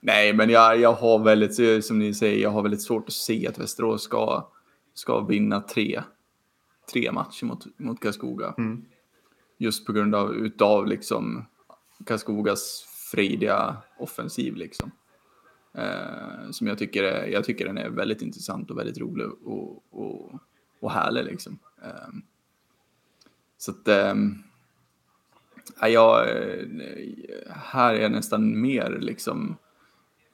nej, 0.00 0.32
men 0.32 0.50
jag, 0.50 0.80
jag 0.80 0.92
har 0.92 1.18
väldigt, 1.18 1.84
som 1.84 1.98
ni 1.98 2.14
säger, 2.14 2.42
jag 2.42 2.50
har 2.50 2.62
väldigt 2.62 2.82
svårt 2.82 3.08
att 3.08 3.12
se 3.12 3.48
att 3.48 3.58
Västerås 3.58 4.02
ska, 4.02 4.48
ska 4.94 5.20
vinna 5.20 5.60
tre, 5.60 6.02
tre 6.92 7.12
matcher 7.12 7.44
mot, 7.44 7.78
mot 7.78 8.00
Karlskoga. 8.00 8.54
Mm. 8.58 8.84
Just 9.58 9.86
på 9.86 9.92
grund 9.92 10.14
av 10.14 10.34
utav 10.34 10.86
liksom 10.86 11.46
Karlskogas 12.06 12.86
frejdiga 13.12 13.76
offensiv 13.98 14.56
liksom. 14.56 14.90
Eh, 15.76 16.50
som 16.50 16.66
jag 16.66 16.78
tycker, 16.78 17.04
är, 17.04 17.26
jag 17.26 17.44
tycker 17.44 17.66
den 17.66 17.78
är 17.78 17.88
väldigt 17.88 18.22
intressant 18.22 18.70
och 18.70 18.78
väldigt 18.78 18.98
rolig 18.98 19.26
och, 19.26 19.84
och, 19.90 20.32
och 20.80 20.90
härlig 20.90 21.24
liksom. 21.24 21.58
Eh, 21.82 22.14
så 23.58 23.70
att, 23.70 23.88
ehm, 23.88 24.34
eh, 25.82 25.88
jag, 25.88 26.26
här 27.48 27.94
är 27.94 28.00
jag 28.00 28.12
nästan 28.12 28.60
mer 28.60 28.98
liksom 29.00 29.56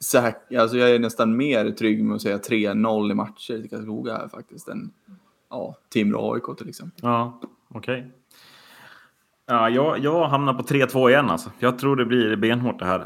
säker, 0.01 0.59
alltså 0.59 0.77
jag 0.77 0.91
är 0.91 0.99
nästan 0.99 1.37
mer 1.37 1.71
trygg 1.71 2.05
med 2.05 2.15
att 2.15 2.23
säga 2.23 2.39
3-0 2.39 3.11
i 3.11 3.15
matcher 3.15 3.61
till 3.61 3.71
Karlskoga 3.71 4.17
här 4.17 4.29
faktiskt 4.29 4.69
än 4.69 4.91
ja, 5.51 5.77
Timrå 5.89 6.35
AIK 6.35 6.59
till 6.59 6.69
exempel. 6.69 7.01
Ja, 7.03 7.41
okej. 7.69 7.99
Okay. 7.99 8.11
Ja, 9.47 9.69
jag, 9.71 9.99
jag 9.99 10.29
hamnar 10.29 10.55
på 10.55 10.63
3-2 10.63 11.11
igen 11.11 11.31
alltså. 11.31 11.51
Jag 11.59 11.79
tror 11.79 11.97
det 11.97 12.05
blir 12.05 12.37
benhårt 12.37 12.79
det 12.79 12.85
här. 12.85 13.01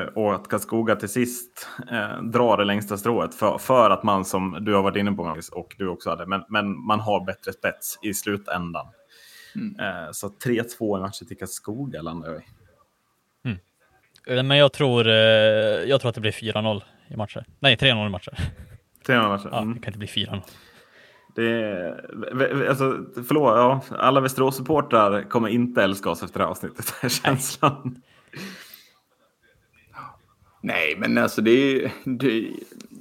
Eh, 0.00 0.04
och 0.06 0.34
att 0.34 0.48
Karlskoga 0.48 0.96
till 0.96 1.08
sist 1.08 1.68
eh, 1.90 2.22
drar 2.22 2.56
det 2.56 2.64
längsta 2.64 2.96
strået. 2.96 3.34
För, 3.34 3.58
för 3.58 3.90
att 3.90 4.02
man 4.02 4.24
som 4.24 4.56
du 4.60 4.74
har 4.74 4.82
varit 4.82 4.96
inne 4.96 5.12
på 5.12 5.24
Magnus, 5.24 5.48
och 5.48 5.74
du 5.78 5.88
också 5.88 6.10
hade, 6.10 6.26
men, 6.26 6.42
men 6.48 6.86
man 6.86 7.00
har 7.00 7.24
bättre 7.24 7.52
spets 7.52 7.98
i 8.02 8.14
slutändan. 8.14 8.86
Mm. 9.54 9.80
Eh, 9.80 10.10
så 10.12 10.28
3-2 10.28 10.98
i 10.98 11.00
matchen 11.00 11.26
till 11.28 11.38
Karlskoga 11.38 12.02
landar 12.02 12.28
jag 12.28 12.38
i. 12.38 12.44
Eh, 14.26 14.42
Men 14.42 14.58
jag 14.58 14.72
tror, 14.72 15.08
eh, 15.08 15.14
jag 15.88 16.00
tror 16.00 16.08
att 16.08 16.14
det 16.14 16.20
blir 16.20 16.32
4-0 16.32 16.82
i 17.08 17.16
matcher. 17.16 17.44
Nej, 17.58 17.76
3-0 17.76 18.06
i 18.06 18.10
matcher. 18.10 18.38
3 19.06 19.18
matcher. 19.18 19.48
Ja, 19.52 19.58
Mm. 19.58 19.74
det 19.74 19.80
kan 19.80 19.88
inte 19.94 19.98
bli 19.98 20.08
4-0. 20.08 20.40
Det 21.34 21.52
är, 21.52 22.68
alltså, 22.68 23.04
förlåt, 23.14 23.56
ja, 23.56 23.82
alla 23.90 24.20
Västerås-supportrar 24.20 25.22
kommer 25.22 25.48
inte 25.48 25.82
älska 25.82 26.10
oss 26.10 26.22
efter 26.22 26.38
det 26.38 26.44
här 26.44 26.50
avsnittet. 26.50 26.94
Är 27.02 27.08
känslan. 27.08 28.02
Nej, 30.62 30.96
men 30.98 31.18
alltså 31.18 31.42
det 31.42 31.50
är, 31.50 31.92
det, 32.04 32.52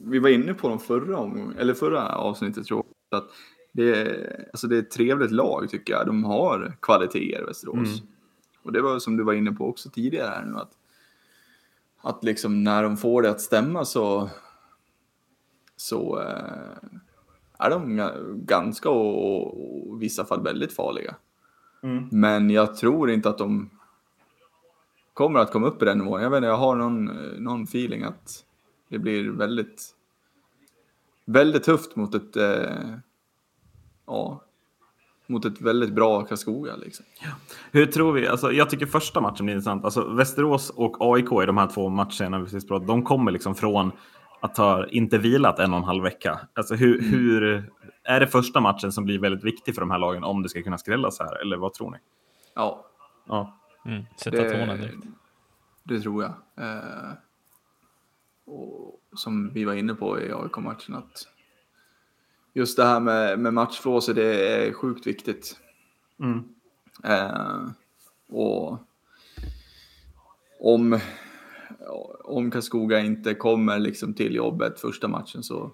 vi 0.05 0.19
var 0.19 0.29
inne 0.29 0.53
på 0.53 0.69
dem 0.69 0.79
förra, 0.79 1.17
om, 1.17 1.53
eller 1.59 1.73
förra 1.73 2.15
avsnittet 2.15 2.65
tror 2.65 2.85
jag. 3.09 3.17
Att 3.17 3.29
det, 3.71 3.95
är, 3.95 4.45
alltså 4.53 4.67
det 4.67 4.75
är 4.75 4.79
ett 4.79 4.91
trevligt 4.91 5.31
lag 5.31 5.69
tycker 5.69 5.93
jag. 5.93 6.05
De 6.05 6.23
har 6.23 6.73
kvaliteter 6.81 7.45
Västerås. 7.45 7.99
Mm. 7.99 8.07
Och 8.63 8.71
det 8.71 8.81
var 8.81 8.99
som 8.99 9.17
du 9.17 9.23
var 9.23 9.33
inne 9.33 9.51
på 9.51 9.69
också 9.69 9.89
tidigare 9.89 10.27
här 10.27 10.45
nu. 10.45 10.57
Att, 10.57 10.71
att 12.01 12.23
liksom 12.23 12.63
när 12.63 12.83
de 12.83 12.97
får 12.97 13.21
det 13.21 13.29
att 13.29 13.41
stämma 13.41 13.85
så, 13.85 14.29
så 15.75 16.21
eh, 16.21 16.89
är 17.59 17.69
de 17.69 17.99
ga- 17.99 18.45
ganska 18.45 18.89
och, 18.89 19.25
och, 19.25 19.89
och 19.89 19.97
i 19.97 19.99
vissa 19.99 20.25
fall 20.25 20.43
väldigt 20.43 20.73
farliga. 20.73 21.15
Mm. 21.83 22.07
Men 22.11 22.49
jag 22.49 22.75
tror 22.75 23.09
inte 23.09 23.29
att 23.29 23.37
de 23.37 23.69
kommer 25.13 25.39
att 25.39 25.51
komma 25.51 25.67
upp 25.67 25.81
i 25.81 25.85
den 25.85 25.97
nivån. 25.97 26.21
Jag 26.21 26.29
vet 26.29 26.37
inte, 26.37 26.47
jag 26.47 26.57
har 26.57 26.75
någon, 26.75 27.05
någon 27.37 27.63
feeling 27.63 28.03
att 28.03 28.45
det 28.89 28.99
blir 28.99 29.29
väldigt, 29.29 29.95
väldigt 31.25 31.63
tufft 31.63 31.95
mot 31.95 32.15
ett, 32.15 32.35
eh, 32.35 32.95
ja, 34.05 34.41
mot 35.27 35.45
ett 35.45 35.61
väldigt 35.61 35.93
bra 35.93 36.25
Karlskoga 36.25 36.75
liksom. 36.75 37.05
Hur 37.71 37.85
tror 37.85 38.13
vi? 38.13 38.27
Alltså, 38.27 38.51
jag 38.51 38.69
tycker 38.69 38.85
första 38.85 39.21
matchen 39.21 39.45
blir 39.45 39.55
intressant. 39.55 39.85
Alltså, 39.85 40.13
Västerås 40.13 40.69
och 40.69 40.97
AIK 40.99 41.31
i 41.43 41.45
de 41.45 41.57
här 41.57 41.67
två 41.67 41.89
matcherna 41.89 42.39
vi 42.39 42.43
precis 42.43 42.67
pratade, 42.67 42.87
de 42.87 43.03
kommer 43.03 43.31
liksom 43.31 43.55
från 43.55 43.91
att 44.39 44.57
ha 44.57 44.87
inte 44.87 45.17
vilat 45.17 45.59
en 45.59 45.71
och 45.73 45.79
en 45.79 45.83
halv 45.83 46.03
vecka. 46.03 46.39
Alltså, 46.53 46.75
hur, 46.75 47.01
hur, 47.01 47.69
är 48.03 48.19
det 48.19 48.27
första 48.27 48.61
matchen 48.61 48.91
som 48.91 49.05
blir 49.05 49.19
väldigt 49.19 49.43
viktig 49.43 49.75
för 49.75 49.81
de 49.81 49.91
här 49.91 49.99
lagen 49.99 50.23
om 50.23 50.43
det 50.43 50.49
ska 50.49 50.61
kunna 50.61 50.77
skrälla 50.77 51.11
så 51.11 51.23
här? 51.23 51.41
Eller 51.41 51.57
vad 51.57 51.73
tror 51.73 51.91
ni? 51.91 51.97
Ja, 52.55 52.85
Ja. 53.29 53.59
Mm, 53.85 54.03
sätta 54.15 54.37
tonen 54.37 54.81
direkt. 54.81 54.97
det 55.83 55.99
tror 56.01 56.23
jag. 56.23 56.33
Eh, 56.65 57.11
och 58.45 59.01
som 59.13 59.53
vi 59.53 59.63
var 59.65 59.73
inne 59.73 59.93
på 59.93 60.21
i 60.21 60.33
AIK-matchen 60.33 60.95
att 60.95 61.27
just 62.53 62.77
det 62.77 62.85
här 62.85 62.99
med, 62.99 63.39
med 63.39 63.53
matchflåset 63.53 64.15
det 64.15 64.65
är 64.67 64.73
sjukt 64.73 65.07
viktigt. 65.07 65.59
Mm. 66.19 66.43
Eh, 67.03 67.69
och 68.29 68.77
om, 70.59 70.99
om 72.23 72.51
Karlskoga 72.51 72.99
inte 72.99 73.33
kommer 73.33 73.79
liksom 73.79 74.13
till 74.13 74.35
jobbet 74.35 74.79
första 74.79 75.07
matchen 75.07 75.43
så 75.43 75.71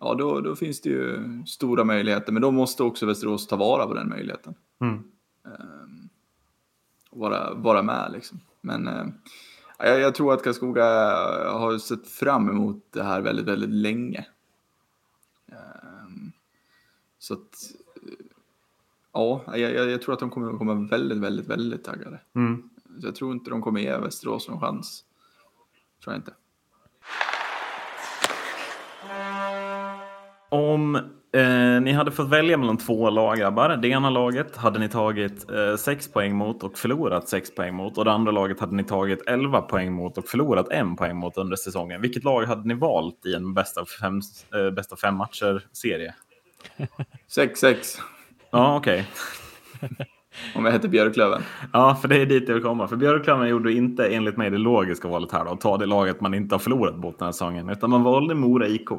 ja, 0.00 0.14
då, 0.14 0.40
då 0.40 0.56
finns 0.56 0.80
det 0.80 0.88
ju 0.88 1.22
stora 1.46 1.84
möjligheter. 1.84 2.32
Men 2.32 2.42
då 2.42 2.50
måste 2.50 2.82
också 2.82 3.06
Västerås 3.06 3.46
ta 3.46 3.56
vara 3.56 3.86
på 3.86 3.94
den 3.94 4.08
möjligheten. 4.08 4.54
Mm. 4.80 5.02
Och 7.10 7.18
vara, 7.20 7.54
vara 7.54 7.82
med 7.82 8.12
liksom. 8.12 8.40
Men 8.60 8.88
eh, 8.88 9.06
jag, 9.78 10.00
jag 10.00 10.14
tror 10.14 10.34
att 10.34 10.42
Karlskoga 10.42 10.84
har 11.52 11.78
sett 11.78 12.08
fram 12.08 12.48
emot 12.48 12.86
det 12.90 13.02
här 13.02 13.20
väldigt, 13.20 13.46
väldigt 13.46 13.70
länge. 13.70 14.26
Eh, 15.46 16.08
så 17.18 17.34
att 17.34 17.72
ja, 19.12 19.42
jag, 19.46 19.58
jag, 19.60 19.90
jag 19.90 20.02
tror 20.02 20.14
att 20.14 20.20
de 20.20 20.30
kommer 20.30 20.52
att 20.52 20.58
komma 20.58 20.74
väldigt, 20.74 21.18
väldigt, 21.18 21.46
väldigt 21.46 21.84
taggade. 21.84 22.20
Mm. 22.34 22.70
Så 23.00 23.06
jag 23.06 23.14
tror 23.14 23.32
inte 23.32 23.50
de 23.50 23.62
kommer 23.62 23.80
ge 23.80 23.98
Västerås 23.98 24.48
någon 24.48 24.60
chans. 24.60 25.04
Tror 26.06 26.14
jag 26.14 26.20
inte. 26.20 26.32
Om 30.48 30.96
eh, 31.32 31.80
ni 31.82 31.92
hade 31.92 32.12
fått 32.12 32.28
välja 32.28 32.56
mellan 32.56 32.76
två 32.76 33.10
lag, 33.10 33.38
grabbar. 33.38 33.76
Det 33.76 33.88
ena 33.88 34.10
laget 34.10 34.56
hade 34.56 34.78
ni 34.78 34.88
tagit 34.88 35.50
eh, 35.50 35.76
6 35.76 36.12
poäng 36.12 36.36
mot 36.36 36.62
och 36.62 36.78
förlorat 36.78 37.28
6 37.28 37.54
poäng 37.54 37.74
mot. 37.74 37.98
Och 37.98 38.04
det 38.04 38.12
andra 38.12 38.32
laget 38.32 38.60
hade 38.60 38.76
ni 38.76 38.84
tagit 38.84 39.22
11 39.26 39.60
poäng 39.60 39.92
mot 39.92 40.18
och 40.18 40.28
förlorat 40.28 40.68
en 40.68 40.96
poäng 40.96 41.16
mot 41.16 41.36
under 41.36 41.56
säsongen. 41.56 42.00
Vilket 42.00 42.24
lag 42.24 42.44
hade 42.44 42.68
ni 42.68 42.74
valt 42.74 43.26
i 43.26 43.34
en 43.34 43.54
bästa 43.54 43.84
fem, 44.00 44.20
eh, 44.54 44.70
bästa 44.70 44.96
fem 44.96 45.14
matcher-serie? 45.14 46.14
6-6 47.28 47.98
Ja, 48.50 48.76
okej. 48.76 49.06
Om 50.54 50.64
jag 50.64 50.72
heter 50.72 50.88
Björklöven. 50.88 51.42
Ja, 51.72 51.98
för 52.02 52.08
det 52.08 52.16
är 52.16 52.26
dit 52.26 52.48
jag 52.48 52.54
vill 52.54 52.64
komma. 52.64 52.88
För 52.88 52.96
Björklöven 52.96 53.48
gjorde 53.48 53.72
inte 53.72 54.08
enligt 54.08 54.36
mig 54.36 54.50
det 54.50 54.58
logiska 54.58 55.08
valet 55.08 55.32
här 55.32 55.44
då, 55.44 55.50
att 55.50 55.60
ta 55.60 55.76
det 55.76 55.86
laget 55.86 56.20
man 56.20 56.34
inte 56.34 56.54
har 56.54 56.60
förlorat 56.60 56.96
mot 56.96 57.18
den 57.18 57.26
här 57.26 57.32
säsongen. 57.32 57.68
Utan 57.70 57.90
man 57.90 58.02
valde 58.02 58.34
Mora 58.34 58.66
IK. 58.66 58.90
Eh, 58.90 58.98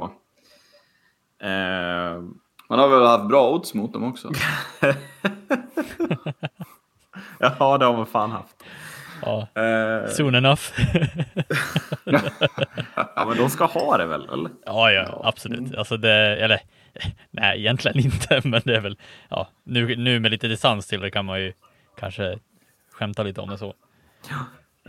Man 2.70 2.80
har 2.80 2.88
väl 2.88 3.06
haft 3.08 3.28
bra 3.28 3.50
odds 3.50 3.74
mot 3.74 3.94
dem 3.94 4.04
också. 4.04 4.32
ja, 7.40 7.78
det 7.78 7.86
har 7.86 7.98
man 7.98 8.06
fan 8.06 8.32
haft. 8.32 8.56
Ja, 9.22 9.48
uh, 9.58 10.10
soon 10.10 10.36
enough. 10.36 10.62
ja, 13.16 13.26
men 13.28 13.38
de 13.38 13.50
ska 13.50 13.66
ha 13.66 13.98
det 13.98 14.06
väl? 14.06 14.30
Eller? 14.34 14.52
Ja, 14.66 14.92
ja, 14.92 15.22
absolut. 15.24 15.60
Mm. 15.60 15.76
Alltså 15.78 15.98
det, 15.98 16.12
eller 16.44 16.60
nej, 17.32 17.60
egentligen 17.60 18.00
inte, 18.00 18.42
men 18.48 18.62
det 18.66 18.76
är 18.76 18.82
väl, 18.82 18.98
ja, 19.30 19.50
nu, 19.64 19.96
nu 19.96 20.20
med 20.20 20.32
lite 20.32 20.48
distans 20.48 20.88
till 20.88 21.00
det 21.00 21.12
kan 21.12 21.26
man 21.26 21.42
ju 21.42 21.54
kanske 22.00 22.40
skämta 22.92 23.24
lite 23.24 23.42
om 23.42 23.50
det 23.50 23.58
så. 23.58 23.74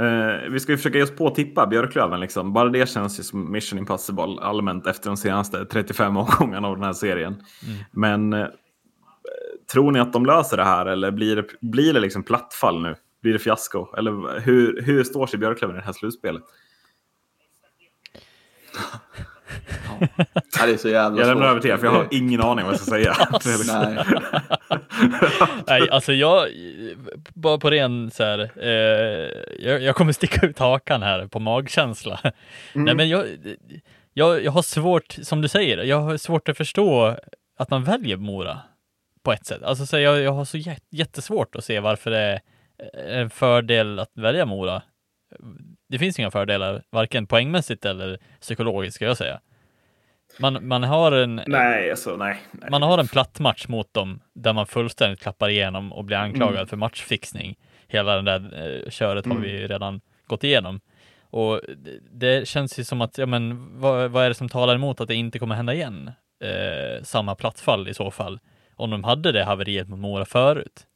Uh, 0.01 0.51
vi 0.51 0.61
ska 0.61 0.73
ju 0.73 0.77
försöka 0.77 0.99
ge 0.99 1.05
oss 1.05 1.17
på 1.17 1.31
tippa 1.31 1.67
Björklöven. 1.67 2.21
Liksom. 2.21 2.53
Bara 2.53 2.69
det 2.69 2.89
känns 2.89 3.19
ju 3.21 3.23
som 3.23 3.53
mission 3.53 3.79
impossible 3.79 4.41
allmänt 4.41 4.87
efter 4.87 5.11
de 5.11 5.17
senaste 5.17 5.65
35 5.65 6.17
omgångarna 6.17 6.69
av 6.69 6.75
den 6.75 6.85
här 6.85 6.93
serien. 6.93 7.43
Mm. 7.67 7.79
Men 7.91 8.33
uh, 8.33 8.49
tror 9.73 9.93
ni 9.93 10.01
att 10.01 10.13
de 10.13 10.27
löser 10.27 10.57
det 10.57 10.65
här 10.65 10.87
eller 10.87 11.11
blir 11.11 11.37
det, 11.37 11.45
blir 11.61 11.95
det 11.95 12.01
liksom 12.01 12.23
plattfall 12.23 12.83
nu? 12.83 12.95
Blir 13.23 13.33
det 13.33 13.39
fiasko? 13.39 13.97
Eller 13.97 14.41
hur, 14.41 14.83
hur 14.83 15.05
står 15.05 15.27
sig 15.27 15.39
Björklöven 15.39 15.77
i 15.77 15.79
det 15.79 15.85
här 15.85 15.93
slutspelet? 15.93 16.43
Ja, 20.59 20.67
det 20.67 20.73
är 20.73 20.77
så 20.77 20.89
jävla 20.89 21.21
Jag 21.21 21.29
lämnar 21.29 21.47
över 21.47 21.61
till 21.61 21.71
er, 21.71 21.77
för 21.77 21.87
jag 21.87 21.93
har 21.93 22.09
ingen 22.11 22.43
aning 22.43 22.65
vad 22.65 22.75
jag 22.75 22.81
ska 22.81 22.91
säga. 22.91 23.15
Nej. 23.67 24.05
Nej, 25.67 25.91
alltså 25.91 26.13
jag, 26.13 26.49
bara 27.35 27.59
på 27.59 27.71
ren 27.71 28.11
så 28.11 28.25
här, 28.25 28.51
eh, 28.57 29.31
jag, 29.69 29.83
jag, 29.83 29.97
kommer 29.97 30.13
sticka 30.13 30.47
ut 30.47 30.59
hakan 30.59 31.03
här 31.03 31.27
på 31.27 31.41
magkänsla. 31.41 32.21
Mm. 32.23 32.85
Nej, 32.85 32.95
men 32.95 33.09
jag, 33.09 33.27
jag, 34.13 34.45
jag 34.45 34.53
har 34.53 34.63
svårt, 34.63 35.17
som 35.23 35.43
du 35.43 35.49
säger, 35.49 35.79
jag 35.79 36.01
har 36.01 36.17
svårt 36.17 36.49
att 36.49 36.57
förstå 36.57 37.17
att 37.59 37.71
man 37.71 37.85
väljer 37.85 38.17
Mora 38.17 38.59
på 39.23 39.33
ett 39.33 39.47
sätt. 39.47 39.63
Alltså 39.63 39.87
så 39.87 39.99
jag, 39.99 40.21
jag 40.21 40.33
har 40.33 40.45
så 40.45 40.59
jättesvårt 40.91 41.57
att 41.57 41.65
se 41.65 41.81
varför 41.81 42.11
det 42.11 42.19
är 42.19 42.41
en 43.21 43.31
fördel 43.31 43.99
att 43.99 44.11
välja 44.15 44.47
Mora. 44.47 44.83
Det 45.89 45.99
finns 45.99 46.19
inga 46.19 46.31
fördelar, 46.31 46.83
varken 46.91 47.27
poängmässigt 47.27 47.85
eller 47.85 48.19
psykologiskt 48.41 48.95
ska 48.95 49.05
jag 49.05 49.17
säga. 49.17 49.41
Man, 50.39 50.69
man 50.69 50.83
har 50.83 51.13
en... 51.13 51.43
Nej, 51.47 51.91
alltså 51.91 52.17
nej, 52.17 52.37
nej. 52.53 52.71
Man 52.71 52.83
har 52.83 52.99
en 52.99 53.09
platt 53.09 53.41
match 53.41 53.69
mot 53.69 53.95
dem 53.95 54.21
där 54.35 54.53
man 54.53 54.67
fullständigt 54.67 55.21
klappar 55.21 55.49
igenom 55.49 55.93
och 55.93 56.05
blir 56.05 56.17
anklagad 56.17 56.57
mm. 56.57 56.67
för 56.67 56.77
matchfixning. 56.77 57.59
Hela 57.89 58.23
det 58.23 58.23
där 58.23 58.83
eh, 58.85 58.91
köret 58.91 59.27
mm. 59.27 59.37
har 59.37 59.45
vi 59.45 59.67
redan 59.67 60.01
gått 60.27 60.45
igenom. 60.45 60.81
Och 61.31 61.61
det, 61.77 61.99
det, 62.13 62.49
känns 62.49 62.79
ju 62.79 62.85
som 62.85 63.01
att, 63.01 63.19
ja 63.19 63.27
men 63.27 63.69
vad, 63.81 64.11
vad, 64.11 64.25
är 64.25 64.29
det 64.29 64.35
som 64.35 64.49
talar 64.49 64.75
emot 64.75 65.01
att 65.01 65.09
det 65.09 65.15
inte 65.15 65.39
kommer 65.39 65.55
hända 65.55 65.75
igen? 65.75 66.11
Eh, 66.45 67.03
samma 67.03 67.35
plattfall 67.35 67.89
i 67.89 67.95
så 67.95 68.11
fall. 68.11 68.41
Om 68.77 68.91
de 68.91 69.05
hade 69.05 69.33
det 69.33 69.45
haveriet 69.45 69.89
mot 69.89 69.99
Mora 69.99 70.25
förut. 70.25 70.87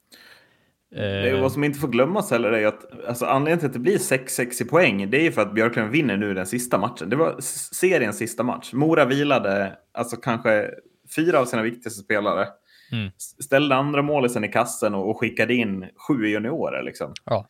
Det 0.95 1.41
vad 1.41 1.53
som 1.53 1.65
inte 1.65 1.79
får 1.79 1.89
glömmas 1.89 2.31
heller 2.31 2.53
är 2.53 2.67
att 2.67 3.07
alltså, 3.09 3.27
anledningen 3.27 3.59
till 3.59 3.67
att 3.67 3.73
det 3.73 3.79
blir 3.79 3.99
6-6 3.99 4.63
i 4.63 4.65
poäng, 4.65 5.11
det 5.11 5.27
är 5.27 5.31
för 5.31 5.43
att 5.43 5.55
Björklöven 5.55 5.91
vinner 5.91 6.17
nu 6.17 6.35
den 6.35 6.47
sista 6.47 6.79
matchen. 6.79 7.11
Det 7.11 7.17
var 7.17 7.41
seriens 7.75 8.19
sista 8.19 8.43
match. 8.43 8.73
Mora 8.73 9.05
vilade 9.05 9.73
alltså 9.95 10.17
kanske 10.17 10.71
fyra 11.17 11.41
av 11.41 11.45
sina 11.45 11.63
viktigaste 11.63 12.03
spelare. 12.03 12.49
Mm. 12.93 13.11
Ställde 13.45 13.75
andra 13.75 14.03
målisen 14.03 14.45
i 14.45 14.49
kassen 14.49 14.95
och, 14.95 15.11
och 15.11 15.21
skickade 15.21 15.55
in 15.55 15.89
sju 16.09 16.27
juniorer. 16.27 16.83
Liksom. 16.83 17.13
Ja. 17.25 17.47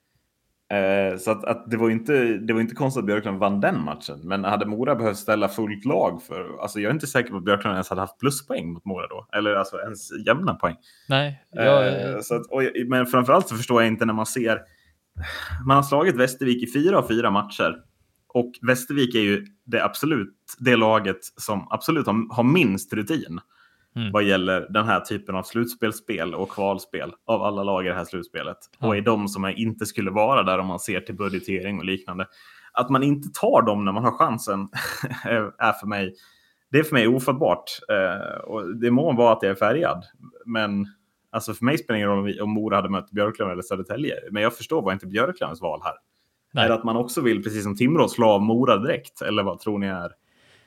Eh, 0.73 1.17
så 1.17 1.31
att, 1.31 1.45
att, 1.45 1.71
det, 1.71 1.77
var 1.77 1.91
inte, 1.91 2.25
det 2.25 2.53
var 2.53 2.61
inte 2.61 2.75
konstigt 2.75 3.01
att 3.01 3.07
Björklund 3.07 3.39
vann 3.39 3.61
den 3.61 3.85
matchen. 3.85 4.21
Men 4.25 4.45
hade 4.45 4.67
Mora 4.67 4.95
behövt 4.95 5.17
ställa 5.17 5.49
fullt 5.49 5.85
lag 5.85 6.23
för... 6.23 6.63
Alltså 6.63 6.81
jag 6.81 6.91
är 6.91 6.95
inte 6.95 7.07
säker 7.07 7.31
på 7.31 7.37
att 7.37 7.45
Björklund 7.45 7.73
ens 7.73 7.89
hade 7.89 8.01
haft 8.01 8.19
pluspoäng 8.19 8.73
mot 8.73 8.85
Mora 8.85 9.07
då. 9.07 9.27
Eller 9.33 9.55
alltså 9.55 9.77
ens 9.77 10.27
jämna 10.27 10.55
poäng. 10.55 10.77
Nej. 11.09 11.45
Jag... 11.51 11.89
Eh, 11.89 12.21
så 12.21 12.35
att, 12.35 12.47
och, 12.47 12.63
men 12.87 13.07
framförallt 13.07 13.49
så 13.49 13.57
förstår 13.57 13.83
jag 13.83 13.89
inte 13.89 14.05
när 14.05 14.15
man 14.15 14.27
ser... 14.27 14.61
Man 15.67 15.77
har 15.77 15.83
slagit 15.83 16.17
Västervik 16.17 16.63
i 16.63 16.73
fyra 16.73 16.99
av 16.99 17.09
fyra 17.09 17.31
matcher. 17.31 17.77
Och 18.29 18.53
Västervik 18.63 19.15
är 19.15 19.21
ju 19.21 19.47
det 19.65 19.85
absolut 19.85 20.35
det 20.59 20.77
laget 20.77 21.25
som 21.37 21.67
absolut 21.71 22.07
har, 22.07 22.35
har 22.35 22.45
minst 22.45 22.93
rutin 22.93 23.41
mm. 23.97 24.13
vad 24.13 24.23
gäller 24.23 24.67
den 24.71 24.87
här 24.87 25.01
typen 25.01 25.35
av 25.35 25.43
slutspelsspel 25.43 26.35
och 26.35 26.49
kvalspel 26.49 27.13
av 27.25 27.43
alla 27.43 27.63
lag 27.63 27.87
i 27.87 27.89
det 27.89 27.95
här 27.95 28.05
slutspelet. 28.05 28.59
Mm. 28.81 28.89
Och 28.89 28.97
är 28.97 29.01
de 29.01 29.29
som 29.29 29.47
inte 29.47 29.87
skulle 29.87 30.11
vara 30.11 30.43
där 30.43 30.59
om 30.59 30.67
man 30.67 30.81
ser 30.81 31.01
till 31.01 31.17
budgetering 31.17 31.79
och 31.79 31.85
liknande. 31.85 32.27
Att 32.73 32.91
man 32.91 33.03
inte 33.03 33.29
tar 33.41 33.63
dem 33.63 33.85
när 33.85 33.93
man 33.93 34.05
har 34.05 34.13
chansen 34.13 34.69
är 35.59 35.73
för 35.73 35.87
mig 35.87 36.15
det 36.73 36.79
är 36.79 36.83
för 36.83 36.95
mig 36.95 37.09
ofattbart. 37.09 37.65
Eh, 37.89 38.41
och 38.41 38.77
det 38.77 38.91
må 38.91 39.13
vara 39.13 39.33
att 39.33 39.43
jag 39.43 39.51
är 39.51 39.55
färgad, 39.55 40.05
men 40.47 40.87
alltså 41.31 41.55
för 41.55 41.65
mig 41.65 41.79
spelar 41.79 41.95
det 41.95 41.99
ingen 41.99 42.09
roll 42.09 42.41
om 42.41 42.51
Mora 42.51 42.77
hade 42.77 42.89
mött 42.89 43.11
Björklöven 43.11 43.53
eller 43.53 43.63
Södertälje. 43.63 44.15
Men 44.31 44.43
jag 44.43 44.57
förstår 44.57 44.83
bara 44.83 44.95
inte 44.95 45.07
Björklövens 45.07 45.63
val 45.63 45.81
här. 45.85 45.95
Nej. 46.53 46.65
Är 46.65 46.69
det 46.69 46.75
att 46.75 46.85
man 46.85 46.97
också 46.97 47.21
vill, 47.21 47.43
precis 47.43 47.63
som 47.63 47.77
Timrå, 47.77 48.09
slå 48.09 48.29
av 48.29 48.43
Mora 48.43 48.77
direkt? 48.77 49.23
Eller 49.23 49.43
vad 49.43 49.59
tror 49.59 49.79
ni 49.79 49.87
är 49.87 50.13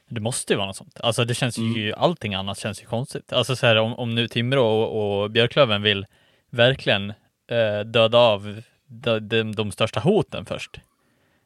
det 0.10 0.22
måste 0.22 0.54
ju 0.54 0.58
vara 0.58 0.68
något 0.68 0.76
sånt. 0.76 1.00
Alltså 1.00 1.26
det 1.26 1.34
känns 1.34 1.58
ju, 1.58 1.88
mm. 1.88 1.94
allting 1.98 2.34
annat 2.34 2.58
känns 2.58 2.82
ju 2.82 2.86
konstigt. 2.86 3.34
Alltså 3.34 3.56
så 3.56 3.65
här, 3.65 3.76
om, 3.76 3.94
om 3.94 4.15
nu 4.15 4.28
Timrå 4.28 4.65
och, 4.65 5.24
och 5.24 5.32
Björklöven 5.32 5.82
vill 5.82 6.06
verkligen 6.50 7.13
eh, 7.48 7.80
döda 7.86 8.18
av 8.18 8.62
de, 8.88 9.20
de, 9.20 9.56
de, 9.56 9.72
största 9.72 10.00
hoten 10.00 10.46
först. 10.46 10.80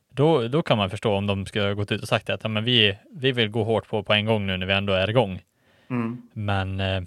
Då, 0.10 0.48
då 0.48 0.62
kan 0.62 0.78
man 0.78 0.89
förstå 0.89 1.15
om 1.15 1.28
de 1.28 1.45
skulle 1.45 1.65
ha 1.65 1.74
gått 1.74 1.91
ut 1.91 2.02
och 2.02 2.08
sagt 2.08 2.30
att 2.30 2.43
ja, 2.43 2.50
men 2.50 2.63
vi, 2.63 2.98
vi 3.12 3.32
vill 3.32 3.50
gå 3.50 3.63
hårt 3.63 3.88
på 3.88 4.04
på 4.04 4.13
en 4.13 4.26
gång 4.26 4.48
nu 4.48 4.58
när 4.58 4.65
vi 4.65 4.74
ändå 4.74 4.93
är 4.93 5.10
igång. 5.10 5.41
Mm. 5.89 6.22
Men 6.34 6.80
eh, 6.80 7.02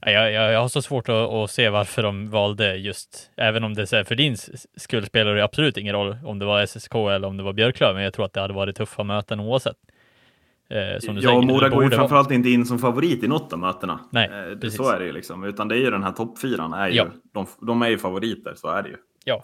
jag, 0.00 0.32
jag, 0.32 0.52
jag, 0.52 0.60
har 0.60 0.68
så 0.68 0.82
svårt 0.82 1.08
att, 1.08 1.30
att, 1.30 1.50
se 1.50 1.68
varför 1.68 2.02
de 2.02 2.30
valde 2.30 2.76
just, 2.76 3.30
även 3.36 3.64
om 3.64 3.74
det 3.74 3.92
är 3.92 4.04
för 4.04 4.14
din 4.14 4.36
skull 4.76 5.06
spelar 5.06 5.34
det 5.34 5.44
absolut 5.44 5.76
ingen 5.76 5.94
roll 5.94 6.16
om 6.24 6.38
det 6.38 6.44
var 6.44 6.66
SSK 6.66 6.94
eller 6.94 7.24
om 7.24 7.36
det 7.36 7.42
var 7.42 7.52
Björklöven. 7.52 8.02
Jag 8.02 8.12
tror 8.12 8.24
att 8.24 8.32
det 8.32 8.40
hade 8.40 8.54
varit 8.54 8.76
tuffa 8.76 9.02
möten 9.02 9.40
oavsett. 9.40 9.76
Eh, 10.68 10.78
ja, 10.78 11.00
säger, 11.00 11.42
Mora 11.42 11.68
går 11.68 11.84
ju 11.84 11.90
framförallt 11.90 12.30
inte 12.30 12.50
in 12.50 12.66
som 12.66 12.78
favorit 12.78 13.24
i 13.24 13.28
något 13.28 13.52
av 13.52 13.58
mötena. 13.58 14.00
Nej, 14.10 14.30
eh, 14.32 14.56
det, 14.56 14.70
så 14.70 14.90
är 14.90 14.98
det 14.98 15.04
ju 15.04 15.12
liksom. 15.12 15.44
Utan 15.44 15.68
det 15.68 15.74
är 15.74 15.80
ju 15.80 15.90
den 15.90 16.02
här 16.02 16.12
toppfyran. 16.12 16.72
Är 16.72 16.88
ju, 16.88 16.94
ja. 16.94 17.06
de, 17.32 17.46
de 17.60 17.82
är 17.82 17.88
ju 17.88 17.98
favoriter, 17.98 18.54
så 18.56 18.68
är 18.68 18.82
det 18.82 18.88
ju. 18.88 18.96
Ja. 19.24 19.42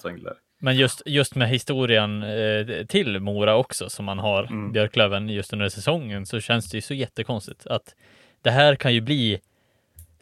Men 0.58 0.76
just, 0.76 1.02
just 1.06 1.34
med 1.34 1.48
historien 1.48 2.22
eh, 2.22 2.86
till 2.86 3.20
Mora 3.20 3.56
också, 3.56 3.90
som 3.90 4.04
man 4.04 4.18
har, 4.18 4.44
mm. 4.44 4.72
Björklöven, 4.72 5.28
just 5.28 5.52
under 5.52 5.68
säsongen, 5.68 6.26
så 6.26 6.40
känns 6.40 6.70
det 6.70 6.76
ju 6.76 6.80
så 6.80 6.94
jättekonstigt 6.94 7.66
att 7.66 7.94
det 8.42 8.50
här 8.50 8.74
kan 8.74 8.94
ju 8.94 9.00
bli 9.00 9.40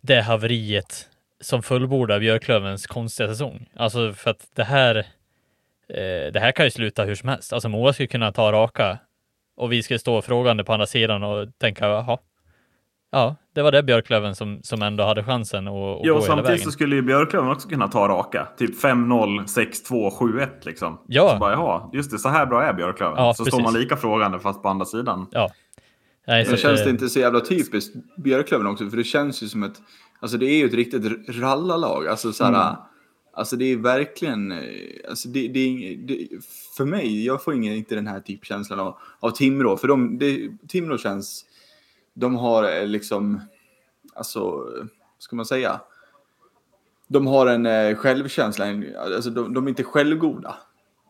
det 0.00 0.20
haveriet 0.20 1.08
som 1.40 1.62
fullbordar 1.62 2.20
Björklövens 2.20 2.86
konstiga 2.86 3.28
säsong. 3.28 3.68
Alltså 3.76 4.12
för 4.12 4.30
att 4.30 4.48
det 4.54 4.64
här, 4.64 4.96
eh, 5.88 6.32
det 6.32 6.40
här 6.40 6.52
kan 6.52 6.66
ju 6.66 6.70
sluta 6.70 7.04
hur 7.04 7.14
som 7.14 7.28
helst. 7.28 7.52
Alltså 7.52 7.68
Mora 7.68 7.92
skulle 7.92 8.06
kunna 8.06 8.32
ta 8.32 8.52
raka 8.52 8.98
och 9.60 9.72
vi 9.72 9.82
ska 9.82 9.98
stå 9.98 10.22
frågande 10.22 10.64
på 10.64 10.72
andra 10.72 10.86
sidan 10.86 11.22
och 11.22 11.48
tänka, 11.58 11.88
jaha, 11.88 12.18
ja, 13.12 13.36
det 13.54 13.62
var 13.62 13.72
det 13.72 13.82
Björklöven 13.82 14.34
som, 14.34 14.60
som 14.62 14.82
ändå 14.82 15.04
hade 15.04 15.24
chansen 15.24 15.68
att, 15.68 15.74
att 15.74 16.00
ja, 16.02 16.14
gå 16.14 16.20
hela 16.20 16.20
vägen. 16.20 16.26
Samtidigt 16.26 16.64
så 16.64 16.70
skulle 16.70 16.96
ju 16.96 17.02
Björklöven 17.02 17.50
också 17.50 17.68
kunna 17.68 17.88
ta 17.88 18.08
raka. 18.08 18.48
Typ 18.58 18.82
5-0, 18.82 19.44
6-2, 19.44 20.10
7-1 20.10 20.48
liksom. 20.62 21.00
Ja. 21.06 21.30
Så 21.32 21.38
bara, 21.38 21.52
jaha, 21.52 21.90
just 21.92 22.10
det, 22.10 22.18
så 22.18 22.28
här 22.28 22.46
bra 22.46 22.62
är 22.62 22.72
Björklöven. 22.72 23.14
Ja, 23.16 23.34
så 23.34 23.44
precis. 23.44 23.54
står 23.54 23.72
man 23.72 23.80
lika 23.80 23.96
frågande 23.96 24.38
fast 24.38 24.62
på 24.62 24.68
andra 24.68 24.84
sidan. 24.84 25.26
Ja. 25.30 25.50
Nej, 26.26 26.44
så 26.44 26.50
det 26.50 26.56
känns 26.56 26.84
det 26.84 26.90
inte 26.90 27.08
så 27.08 27.20
jävla 27.20 27.40
typiskt 27.40 27.94
Björklöven 28.16 28.66
också, 28.66 28.90
för 28.90 28.96
det 28.96 29.04
känns 29.04 29.42
ju 29.42 29.48
som 29.48 29.62
ett, 29.62 29.76
alltså 30.20 30.36
det 30.36 30.46
är 30.46 30.56
ju 30.56 30.66
ett 30.66 30.74
riktigt 30.74 31.28
rallarlag. 31.40 32.06
Alltså 32.08 32.32
så 32.32 32.44
här, 32.44 32.50
mm. 32.50 32.76
Alltså 33.32 33.56
det 33.56 33.64
är 33.64 33.76
verkligen, 33.76 34.52
eh, 34.52 34.58
alltså 35.08 35.28
det, 35.28 35.48
det, 35.48 35.96
det, 35.96 36.28
för 36.76 36.84
mig, 36.84 37.26
jag 37.26 37.44
får 37.44 37.54
ingen, 37.54 37.74
inte 37.74 37.94
den 37.94 38.06
här 38.06 38.20
typkänslan 38.20 38.80
av, 38.80 38.98
av 39.20 39.30
Timrå. 39.30 39.76
För 39.76 39.88
de, 39.88 40.18
det, 40.18 40.50
Timrå 40.68 40.98
känns, 40.98 41.44
de 42.14 42.34
har 42.34 42.80
eh, 42.80 42.86
liksom, 42.86 43.40
alltså, 44.14 44.66
ska 45.18 45.36
man 45.36 45.46
säga? 45.46 45.80
De 47.08 47.26
har 47.26 47.46
en 47.46 47.66
eh, 47.66 47.94
självkänsla, 47.96 48.64
alltså 48.96 49.30
de, 49.30 49.54
de 49.54 49.66
är 49.66 49.68
inte 49.68 49.84
självgoda. 49.84 50.56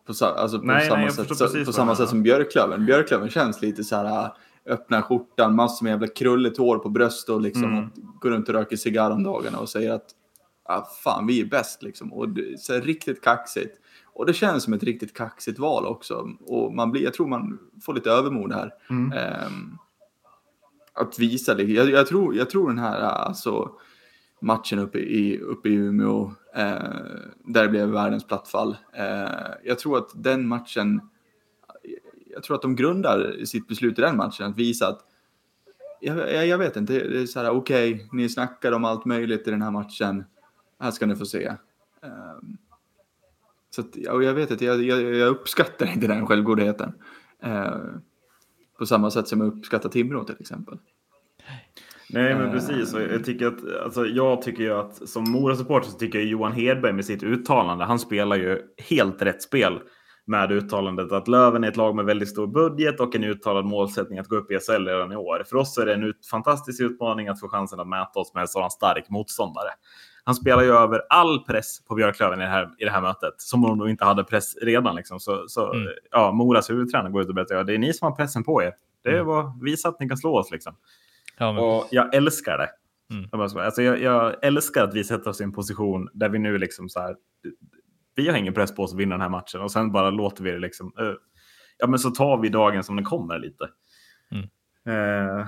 På, 0.07 0.25
alltså 0.25 0.59
på 0.59 0.67
nej, 0.67 0.89
samma, 0.89 1.01
nej, 1.01 1.11
sätt, 1.13 1.37
så, 1.37 1.65
på 1.65 1.73
samma 1.73 1.97
sätt 1.97 2.09
som 2.09 2.23
Björklöven. 2.23 2.87
Björklöven 2.87 3.31
känns 3.31 3.63
lite 3.63 3.85
så 3.85 3.97
här, 3.97 4.33
öppna 4.67 5.03
skjortan, 5.03 5.55
massor 5.55 5.85
med 5.85 5.91
jävla 5.91 6.07
krulligt 6.07 6.59
hår 6.59 6.79
på 6.79 6.89
bröstet 6.89 7.35
och 7.35 7.41
liksom 7.41 7.65
mm. 7.65 7.91
går 8.21 8.31
runt 8.31 8.49
och 8.49 8.55
röker 8.55 8.77
cigarr 8.77 9.11
om 9.11 9.23
dagarna 9.23 9.59
och 9.59 9.69
säger 9.69 9.93
att 9.93 10.15
ah, 10.71 10.89
fan 11.03 11.27
vi 11.27 11.41
är 11.41 11.45
bäst 11.45 11.83
liksom. 11.83 12.13
Och 12.13 12.29
det, 12.29 12.61
så 12.61 12.81
riktigt 12.81 13.23
kaxigt. 13.23 13.81
Och 14.05 14.27
det 14.27 14.33
känns 14.33 14.65
som 14.65 14.73
ett 14.73 14.83
riktigt 14.83 15.17
kaxigt 15.17 15.59
val 15.59 15.87
också. 15.87 16.29
Och 16.41 16.75
man 16.75 16.91
blir, 16.91 17.03
jag 17.03 17.15
tror 17.15 17.29
man 17.29 17.59
får 17.83 17.95
lite 17.95 18.11
övermod 18.11 18.53
här. 18.53 18.75
Mm. 18.91 19.13
Um, 19.47 19.79
att 20.95 21.19
visa 21.19 21.55
det. 21.55 21.63
Jag, 21.63 21.91
jag, 21.91 22.07
tror, 22.07 22.37
jag 22.37 22.51
tror 22.51 22.69
den 22.69 22.79
här 22.79 23.01
alltså, 23.01 23.71
matchen 24.41 24.79
uppe 24.79 24.99
i, 24.99 25.39
uppe 25.41 25.69
i 25.69 25.75
Umeå, 25.75 26.23
uh, 26.23 26.35
där 27.45 27.63
det 27.63 27.69
blev 27.69 27.89
världens 27.89 28.27
plattfall. 28.27 28.77
Uh, 28.99 29.55
jag 29.65 29.79
tror 29.79 29.99
att 29.99 30.11
den 30.15 30.49
matchen, 30.49 31.01
jag 32.35 32.43
tror 32.43 32.57
att 32.57 32.63
de 32.63 32.77
grundar 32.77 33.45
sitt 33.45 33.69
beslut 33.69 33.99
i 33.99 34.03
den 34.03 34.17
matchen 34.17 34.47
att 34.47 34.57
visa 34.57 34.89
att 34.89 35.01
jag, 36.01 36.35
jag, 36.35 36.47
jag 36.47 36.59
vet 36.59 36.77
inte, 36.77 36.93
det 36.93 37.23
är 37.23 37.27
så 37.27 37.41
här 37.41 37.51
okej, 37.51 37.95
okay, 37.95 38.07
ni 38.13 38.29
snackar 38.29 38.73
om 38.73 38.85
allt 38.85 39.05
möjligt 39.05 39.49
i 39.49 39.51
den 39.51 39.63
här 39.63 39.71
matchen 39.71 40.25
här 40.81 40.91
ska 40.91 41.07
ni 41.07 41.17
få 41.17 41.27
se. 41.27 41.49
Um, 42.03 42.59
Så 43.71 43.81
att, 43.81 43.97
ja, 43.97 44.23
jag 44.23 44.35
vet 44.35 44.51
att 44.51 44.61
jag, 44.61 44.83
jag, 44.83 45.03
jag 45.03 45.29
uppskattar 45.29 45.93
inte 45.93 46.07
den 46.07 46.27
självgodheten. 46.27 46.93
Eh, 47.43 47.77
på 48.79 48.87
samma 48.87 49.11
sätt 49.11 49.29
som 49.29 49.41
jag 49.41 49.49
uppskattar 49.49 49.89
Timrå 49.89 50.25
till 50.25 50.37
exempel. 50.41 50.79
Nej, 52.13 52.35
men 52.35 52.51
precis. 52.51 52.95
Och 52.95 53.01
jag, 53.01 53.25
tycker 53.25 53.47
att, 53.47 53.83
alltså, 53.85 54.07
jag 54.07 54.43
tycker 54.43 54.63
ju 54.63 54.73
att 54.73 55.09
som 55.09 55.25
Mora-supporter 55.31 55.89
så 55.91 55.99
tycker 55.99 56.19
jag 56.19 56.29
Johan 56.29 56.53
Hedberg 56.53 56.93
med 56.93 57.05
sitt 57.05 57.23
uttalande, 57.23 57.85
han 57.85 57.99
spelar 57.99 58.37
ju 58.37 58.63
helt 58.91 59.23
rätt 59.23 59.43
spel 59.43 59.81
med 60.27 60.53
uttalandet 60.53 61.13
att 61.13 61.29
Löven 61.29 61.65
är 61.65 61.69
ett 61.69 61.77
lag 61.77 61.95
med 61.97 62.05
väldigt 62.05 62.29
stor 62.29 62.47
budget 62.47 63.01
och 63.01 63.15
en 63.15 63.25
uttalad 63.25 63.65
målsättning 63.65 64.19
att 64.19 64.29
gå 64.29 64.37
upp 64.37 64.51
i 64.51 64.59
SHL 64.59 64.87
redan 64.87 65.13
i 65.13 65.17
år. 65.17 65.45
För 65.49 65.57
oss 65.57 65.79
är 65.79 65.87
det 65.87 65.95
en 65.95 66.03
ut 66.03 66.27
fantastisk 66.27 66.83
utmaning 66.83 67.29
att 67.29 67.41
få 67.41 67.49
chansen 67.49 67.81
att 67.81 67.89
mäta 67.89 68.21
oss 68.21 68.35
med 68.35 68.41
en 68.41 68.49
sådan 68.49 68.71
stark 68.71 69.11
motståndare. 69.11 69.71
Han 70.25 70.35
spelar 70.35 70.63
ju 70.63 70.71
över 70.71 71.03
all 71.09 71.45
press 71.45 71.85
på 71.85 71.95
Björklöven 71.95 72.41
i 72.41 72.43
det 72.43 72.51
här, 72.51 72.71
i 72.79 72.85
det 72.85 72.91
här 72.91 73.01
mötet, 73.01 73.35
som 73.37 73.65
om 73.65 73.79
de 73.79 73.89
inte 73.89 74.05
hade 74.05 74.25
press 74.25 74.57
redan. 74.63 74.97
Liksom. 74.97 75.21
Så, 75.21 75.45
så 75.49 75.73
mm. 75.73 75.89
ja, 76.11 76.33
Moras 76.33 76.71
huvudtränare 76.71 77.13
går 77.13 77.23
ut 77.23 77.29
och 77.29 77.35
berättar 77.35 77.57
att 77.57 77.67
det 77.67 77.75
är 77.75 77.79
ni 77.79 77.93
som 77.93 78.07
har 78.07 78.17
pressen 78.17 78.45
på 78.45 78.63
er. 78.63 78.73
Det 79.03 79.09
är 79.09 79.15
mm. 79.15 79.27
vad, 79.27 79.63
visa 79.63 79.89
att 79.89 80.01
ni 80.01 80.09
kan 80.09 80.17
slå 80.17 80.39
oss. 80.39 80.51
Liksom. 80.51 80.77
Ja, 81.39 81.53
men... 81.53 81.65
Och 81.65 81.89
jag 81.91 82.15
älskar 82.15 82.59
det. 82.59 82.71
Mm. 83.11 83.41
Alltså, 83.41 83.83
jag, 83.83 84.01
jag, 84.01 84.45
älskar 84.45 84.85
att 84.85 84.95
vi 84.95 85.05
sätter 85.05 85.31
oss 85.31 85.41
i 85.41 85.45
en 85.45 85.53
position 85.53 86.09
där 86.13 86.29
vi 86.29 86.39
nu 86.39 86.59
liksom 86.59 86.89
så 86.89 87.01
här, 87.01 87.17
vi 88.15 88.29
har 88.29 88.37
ingen 88.37 88.55
press 88.55 88.75
på 88.75 88.83
oss 88.83 88.93
att 88.93 88.99
vinna 88.99 89.15
den 89.15 89.21
här 89.21 89.29
matchen 89.29 89.61
och 89.61 89.73
sen 89.73 89.93
bara 89.93 90.11
låter 90.11 90.45
vi 90.45 90.51
det 90.51 90.59
liksom, 90.59 90.93
uh, 91.01 91.15
ja 91.79 91.87
men 91.87 91.99
så 91.99 92.11
tar 92.11 92.39
vi 92.39 92.49
dagen 92.49 92.85
som 92.85 92.97
den 92.97 93.05
kommer 93.05 93.39
lite. 93.39 93.69
Mm. 94.31 94.45
Uh, 94.89 95.47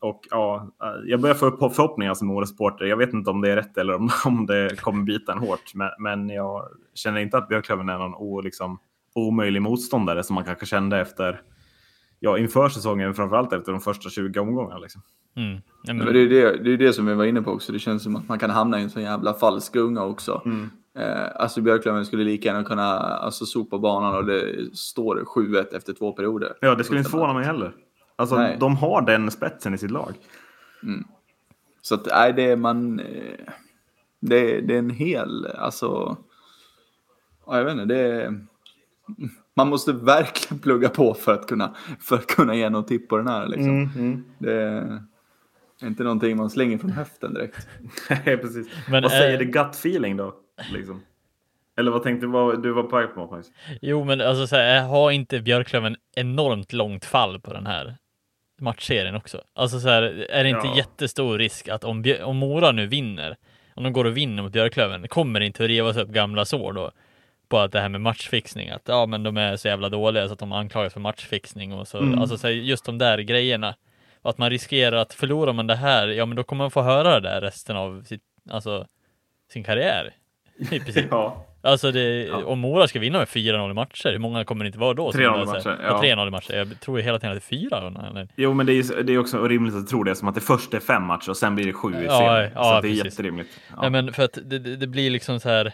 och 0.00 0.20
ja, 0.30 0.70
jag 1.04 1.20
börjar 1.20 1.34
få 1.34 1.46
upp 1.46 1.74
förhoppningar 1.74 2.14
som 2.14 2.28
Mora-supporter. 2.28 2.84
Jag 2.84 2.96
vet 2.96 3.12
inte 3.12 3.30
om 3.30 3.40
det 3.40 3.50
är 3.50 3.56
rätt 3.56 3.78
eller 3.78 3.94
om, 3.94 4.10
om 4.24 4.46
det 4.46 4.80
kommer 4.80 5.04
bita 5.04 5.32
en 5.32 5.38
hårt, 5.38 5.74
men, 5.74 5.90
men 5.98 6.28
jag 6.28 6.68
känner 6.94 7.20
inte 7.20 7.38
att 7.38 7.48
Björklöven 7.48 7.88
är 7.88 7.98
någon 7.98 8.14
o, 8.14 8.40
liksom, 8.40 8.78
omöjlig 9.14 9.62
motståndare 9.62 10.22
som 10.22 10.34
man 10.34 10.44
kanske 10.44 10.66
kände 10.66 11.00
efter 11.00 11.42
ja, 12.20 12.38
inför 12.38 12.68
säsongen, 12.68 13.14
framförallt 13.14 13.52
efter 13.52 13.72
de 13.72 13.80
första 13.80 14.10
20 14.10 14.40
omgångarna. 14.40 14.78
Liksom. 14.78 15.02
Mm. 15.36 15.60
men... 15.86 15.96
men 15.96 16.06
det, 16.06 16.20
är 16.20 16.28
det, 16.28 16.64
det 16.64 16.72
är 16.72 16.76
det 16.76 16.92
som 16.92 17.06
vi 17.06 17.14
var 17.14 17.24
inne 17.24 17.42
på 17.42 17.50
också. 17.50 17.72
Det 17.72 17.78
känns 17.78 18.02
som 18.02 18.16
att 18.16 18.28
man 18.28 18.38
kan 18.38 18.50
hamna 18.50 18.80
i 18.80 18.82
en 18.82 18.90
sån 18.90 19.02
jävla 19.02 19.34
falsk 19.34 19.72
gunga 19.72 20.04
också. 20.04 20.42
Mm. 20.44 20.70
Eh, 20.98 21.42
alltså 21.42 21.60
Björklöven 21.60 22.06
skulle 22.06 22.24
lika 22.24 22.48
gärna 22.48 22.64
kunna 22.64 22.98
alltså, 22.98 23.46
sopa 23.46 23.78
banan 23.78 24.16
och 24.16 24.24
det 24.24 24.70
står 24.76 25.16
7-1 25.16 25.76
efter 25.76 25.92
två 25.92 26.12
perioder. 26.12 26.52
Ja, 26.60 26.74
det 26.74 26.84
skulle 26.84 26.98
inte 26.98 27.10
förvåna 27.10 27.34
mig 27.34 27.44
heller. 27.44 27.72
Alltså, 28.20 28.36
Nej. 28.36 28.56
de 28.60 28.76
har 28.76 29.02
den 29.02 29.30
spetsen 29.30 29.74
i 29.74 29.78
sitt 29.78 29.90
lag. 29.90 30.14
Mm. 30.82 31.04
Så 31.82 31.94
att, 31.94 32.06
nej, 32.06 32.32
det 32.32 32.42
är 32.42 32.56
man... 32.56 33.00
Eh, 33.00 33.52
det, 34.20 34.60
det 34.60 34.74
är 34.74 34.78
en 34.78 34.90
hel, 34.90 35.46
alltså... 35.46 36.16
Ja, 37.46 37.56
jag 37.56 37.64
vet 37.64 37.72
inte, 37.72 37.84
det 37.84 38.00
är... 38.00 38.46
Man 39.56 39.68
måste 39.68 39.92
verkligen 39.92 40.58
plugga 40.62 40.88
på 40.88 41.14
för 41.14 41.34
att 41.34 41.46
kunna, 41.46 41.74
för 42.00 42.16
att 42.16 42.26
kunna 42.26 42.54
ge 42.54 42.70
någon 42.70 42.86
tipp 42.86 43.08
på 43.08 43.16
den 43.16 43.28
här. 43.28 43.46
Liksom. 43.46 43.68
Mm, 43.68 43.90
mm. 43.96 44.24
Det 44.38 44.52
är 45.82 45.86
inte 45.86 46.02
någonting 46.02 46.36
man 46.36 46.50
slänger 46.50 46.78
från 46.78 46.90
höften 46.90 47.34
direkt. 47.34 47.68
Nej, 48.10 48.36
precis. 48.36 48.68
Men, 48.88 49.02
vad 49.02 49.12
säger 49.12 49.32
äh... 49.32 49.38
det 49.38 49.44
gut 49.44 49.74
feeling 49.74 50.16
då? 50.16 50.34
Liksom? 50.72 51.02
Eller 51.76 51.90
vad 51.90 52.02
tänkte 52.02 52.26
du? 52.26 52.56
Du 52.56 52.72
var 52.72 52.82
på 52.82 52.96
väg 52.96 53.14
på 53.14 53.20
något? 53.20 53.46
Jo, 53.82 54.04
men 54.04 54.20
alltså 54.20 54.46
så 54.46 54.56
här, 54.56 54.82
har 54.82 55.10
inte 55.10 55.40
Björklöven 55.40 55.96
enormt 56.16 56.72
långt 56.72 57.04
fall 57.04 57.40
på 57.40 57.52
den 57.52 57.66
här 57.66 57.96
matchserien 58.60 59.14
också? 59.14 59.40
Alltså 59.54 59.80
så 59.80 59.88
här, 59.88 60.02
är 60.30 60.44
det 60.44 60.50
inte 60.50 60.66
ja. 60.66 60.76
jättestor 60.76 61.38
risk 61.38 61.68
att 61.68 61.84
om, 61.84 62.16
om 62.22 62.36
Mora 62.36 62.72
nu 62.72 62.86
vinner, 62.86 63.36
om 63.74 63.84
de 63.84 63.92
går 63.92 64.04
och 64.04 64.16
vinner 64.16 64.42
mot 64.42 64.52
Björklöven, 64.52 65.08
kommer 65.08 65.40
det 65.40 65.46
inte 65.46 65.64
att 65.64 65.68
rivas 65.68 65.96
upp 65.96 66.08
gamla 66.08 66.44
sår 66.44 66.72
då? 66.72 66.90
På 67.48 67.58
att 67.58 67.72
det 67.72 67.80
här 67.80 67.88
med 67.88 68.00
matchfixning, 68.00 68.68
att 68.68 68.82
ja, 68.84 69.06
men 69.06 69.22
de 69.22 69.36
är 69.36 69.56
så 69.56 69.68
jävla 69.68 69.88
dåliga 69.88 70.26
så 70.26 70.32
att 70.32 70.38
de 70.38 70.52
anklagas 70.52 70.92
för 70.92 71.00
matchfixning 71.00 71.72
och 71.72 71.88
så. 71.88 71.98
Mm. 71.98 72.18
Alltså 72.18 72.38
så 72.38 72.46
här, 72.46 72.54
just 72.54 72.84
de 72.84 72.98
där 72.98 73.18
grejerna. 73.18 73.74
Att 74.22 74.38
man 74.38 74.50
riskerar 74.50 74.96
att 74.96 75.14
förlorar 75.14 75.52
man 75.52 75.66
det 75.66 75.74
här, 75.74 76.08
ja 76.08 76.26
men 76.26 76.36
då 76.36 76.42
kommer 76.42 76.64
man 76.64 76.70
få 76.70 76.82
höra 76.82 77.20
det 77.20 77.28
där 77.28 77.40
resten 77.40 77.76
av 77.76 78.02
sitt, 78.02 78.22
alltså, 78.50 78.86
sin 79.52 79.64
karriär. 79.64 80.14
I 80.58 80.80
princip. 80.80 81.06
ja. 81.10 81.46
Alltså 81.62 81.92
det, 81.92 82.24
ja. 82.24 82.44
om 82.44 82.58
Mora 82.58 82.88
ska 82.88 82.98
vinna 83.00 83.18
med 83.18 83.28
4-0 83.28 83.70
i 83.70 83.74
matcher, 83.74 84.12
hur 84.12 84.18
många 84.18 84.44
kommer 84.44 84.64
det 84.64 84.66
inte 84.66 84.78
vara 84.78 84.94
då? 84.94 85.10
3-0 85.10 85.46
matcher. 85.46 85.78
Ja. 85.82 86.02
3-0 86.02 86.28
i 86.28 86.30
matcher. 86.30 86.54
Jag 86.54 86.80
tror 86.80 86.98
hela 86.98 87.18
tiden 87.18 87.36
att 87.36 87.42
det 87.50 87.56
är 87.56 87.68
4. 87.70 88.06
Eller? 88.10 88.28
Jo, 88.36 88.54
men 88.54 88.66
det 88.66 88.72
är, 88.72 89.02
det 89.02 89.12
är 89.12 89.18
också 89.18 89.48
rimligt 89.48 89.74
att 89.74 89.88
tro 89.88 90.02
det 90.02 90.14
som 90.14 90.28
att 90.28 90.34
det 90.34 90.40
först 90.40 90.74
är 90.74 90.80
fem 90.80 91.02
matcher 91.02 91.30
och 91.30 91.36
sen 91.36 91.54
blir 91.54 91.66
det 91.66 91.72
sju 91.72 91.94
i 91.94 92.04
ja, 92.04 92.42
ja, 92.42 92.64
Så 92.64 92.80
det 92.80 92.88
är 92.88 93.04
jätterimligt. 93.04 93.60
Ja. 93.68 93.76
ja. 93.82 93.90
men 93.90 94.12
för 94.12 94.22
att 94.22 94.38
det, 94.44 94.58
det, 94.58 94.86
blir 94.86 95.10
liksom 95.10 95.40
så 95.40 95.48
här. 95.48 95.72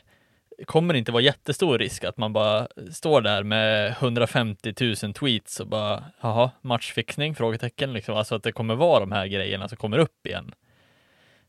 Kommer 0.65 0.95
det 0.95 0.99
inte 0.99 1.13
vara 1.13 1.23
jättestor 1.23 1.79
risk 1.79 2.05
att 2.05 2.17
man 2.17 2.33
bara 2.33 2.69
står 2.93 3.21
där 3.21 3.43
med 3.43 3.91
150 3.91 4.75
000 5.03 5.15
tweets 5.15 5.61
och 5.61 5.67
bara 5.67 6.05
jaha, 6.21 6.51
matchfixning? 6.61 7.35
Frågetecken 7.35 7.93
liksom. 7.93 8.17
Alltså 8.17 8.35
att 8.35 8.43
det 8.43 8.53
kommer 8.53 8.75
vara 8.75 9.01
de 9.01 9.13
här 9.13 9.27
grejerna 9.27 9.69
som 9.69 9.77
kommer 9.77 9.99
upp 9.99 10.27
igen. 10.27 10.55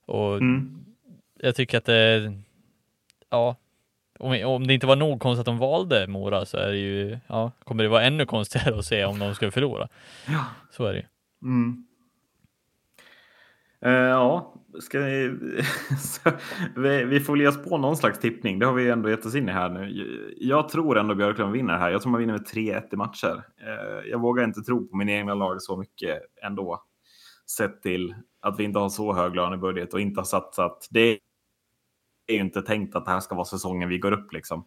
Och 0.06 0.34
mm. 0.38 0.86
jag 1.40 1.56
tycker 1.56 1.78
att 1.78 1.86
det 1.86 2.34
ja, 3.30 3.56
om, 4.20 4.46
om 4.46 4.68
det 4.68 4.74
inte 4.74 4.88
var 4.88 4.96
nog 4.96 5.20
konstigt 5.20 5.40
att 5.40 5.46
de 5.46 5.58
valde 5.58 6.08
Mora 6.08 6.46
så 6.46 6.58
är 6.58 6.68
det 6.68 6.78
ju, 6.78 7.20
ja, 7.28 7.52
kommer 7.64 7.84
det 7.84 7.90
vara 7.90 8.04
ännu 8.04 8.26
konstigare 8.26 8.80
att 8.80 8.86
se 8.86 9.06
om 9.06 9.20
de 9.20 9.36
skulle 9.36 9.52
förlora. 9.52 9.88
Ja. 10.28 10.46
Så 10.72 10.86
är 10.86 10.94
det 10.94 11.00
ju. 11.00 11.06
Mm. 11.44 11.84
Uh, 13.86 13.92
ja, 13.92 14.54
ska 14.80 15.00
vi, 15.00 15.28
vi, 16.76 17.04
vi 17.04 17.20
får 17.20 17.34
väl 17.34 17.42
ge 17.42 17.48
oss 17.48 17.64
på 17.64 17.78
någon 17.78 17.98
slags 17.98 18.20
tippning. 18.20 18.60
Det 18.60 18.66
har 18.66 18.74
vi 18.74 18.90
ändå 18.90 19.10
gett 19.10 19.26
oss 19.26 19.36
in 19.36 19.50
i 19.50 19.52
här 19.52 19.70
nu. 19.70 20.34
Jag 20.38 20.70
tror 20.70 20.98
ändå 20.98 21.16
Björklund 21.16 21.52
vinner 21.52 21.78
här. 21.78 21.90
Jag 21.90 22.02
tror 22.02 22.12
man 22.12 22.20
vinner 22.20 22.34
med 22.34 22.46
3-1 22.46 22.94
i 22.94 22.96
matcher. 22.96 23.44
Uh, 23.64 24.10
jag 24.10 24.22
vågar 24.22 24.44
inte 24.44 24.62
tro 24.62 24.88
på 24.88 24.98
min 24.98 25.10
egna 25.10 25.34
lag 25.34 25.62
så 25.62 25.78
mycket 25.78 26.20
ändå. 26.44 26.84
Sett 27.58 27.82
till 27.82 28.16
att 28.42 28.60
vi 28.60 28.64
inte 28.64 28.80
har 28.80 28.90
så 28.90 29.14
hög 29.14 29.36
lönebudget 29.36 29.94
och 29.94 30.02
inte 30.02 30.20
har 30.20 30.26
satsat. 30.26 30.88
Det 30.90 31.20
är 32.28 32.34
ju 32.34 32.40
inte 32.40 32.62
tänkt 32.62 32.96
att 32.96 33.06
det 33.06 33.12
här 33.12 33.20
ska 33.20 33.36
vara 33.36 33.46
säsongen 33.46 33.90
vi 33.90 33.98
går 33.98 34.12
upp 34.12 34.34
liksom. 34.34 34.66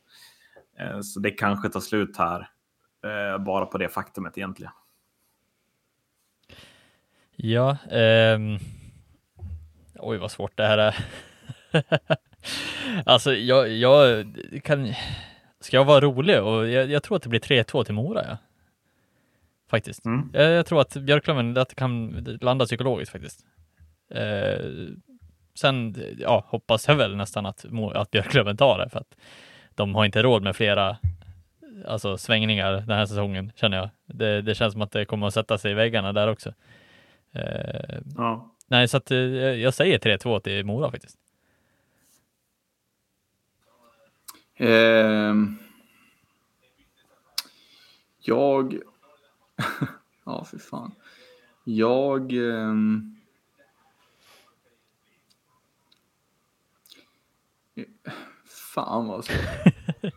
Eh, 0.79 1.01
så 1.01 1.21
det 1.21 1.31
kanske 1.31 1.69
tar 1.69 1.81
slut 1.81 2.17
här 2.17 2.51
eh, 3.05 3.39
bara 3.39 3.67
på 3.67 3.79
det 3.79 3.89
faktumet 3.89 4.39
egentligen. 4.39 4.73
Ja, 7.37 7.77
um... 7.91 8.59
oj 9.99 10.19
vad 10.19 10.31
svårt 10.31 10.57
det 10.57 10.67
här 10.67 10.79
är. 10.79 11.07
alltså 13.07 13.35
jag, 13.35 13.69
jag 13.69 14.27
kan, 14.65 14.93
ska 15.61 15.77
jag 15.77 15.85
vara 15.85 16.01
rolig 16.01 16.43
och 16.43 16.69
jag, 16.69 16.91
jag 16.91 17.03
tror 17.03 17.17
att 17.17 17.23
det 17.23 17.29
blir 17.29 17.41
3-2 17.41 17.85
till 17.85 17.95
Mora. 17.95 18.25
Ja. 18.29 18.37
Faktiskt. 19.71 20.05
Mm. 20.05 20.31
Jag, 20.33 20.51
jag, 20.51 20.67
tror 20.67 20.81
att 20.81 20.97
Björklöven 20.97 21.57
att 21.57 21.69
det 21.69 21.75
kan 21.75 22.11
landa 22.41 22.65
psykologiskt 22.65 23.13
faktiskt. 23.13 23.45
Uh, 24.15 24.91
Sen 25.55 25.97
ja, 26.19 26.45
hoppas 26.49 26.89
jag 26.89 26.95
väl 26.95 27.17
nästan 27.17 27.47
att, 27.47 27.65
att 27.95 28.11
Björklöven 28.11 28.57
tar 28.57 28.79
det 28.79 28.89
för 28.89 28.99
att 28.99 29.17
de 29.75 29.95
har 29.95 30.05
inte 30.05 30.23
råd 30.23 30.43
med 30.43 30.57
flera 30.57 30.97
alltså, 31.87 32.19
svängningar 32.19 32.73
den 32.73 32.97
här 32.99 33.07
säsongen 33.07 33.53
känner 33.55 33.77
jag. 33.77 33.91
Det, 34.07 34.43
det 34.43 34.55
känns 34.55 34.73
som 34.73 34.83
att 34.83 34.93
det 34.93 35.05
kommer 35.05 35.27
att 35.27 35.35
sätta 35.35 35.59
sig 35.59 35.71
i 35.71 35.75
väggarna 35.75 36.13
där 36.13 36.29
också. 36.29 36.55
Eh, 37.33 37.99
ja. 38.17 38.55
Nej, 38.67 38.89
så 38.89 38.97
att 38.97 39.11
eh, 39.11 39.19
jag 39.19 39.75
säger 39.75 39.99
3-2 39.99 40.41
till 40.41 40.65
Mora 40.65 40.91
faktiskt. 40.91 41.19
Eh, 44.57 45.35
jag... 48.21 48.75
ja, 50.25 50.45
för 50.45 50.59
fan. 50.59 50.95
Jag... 51.65 52.33
Eh... 52.33 52.75
Fan 58.75 59.07
vad 59.07 59.25
svårt. 59.25 59.37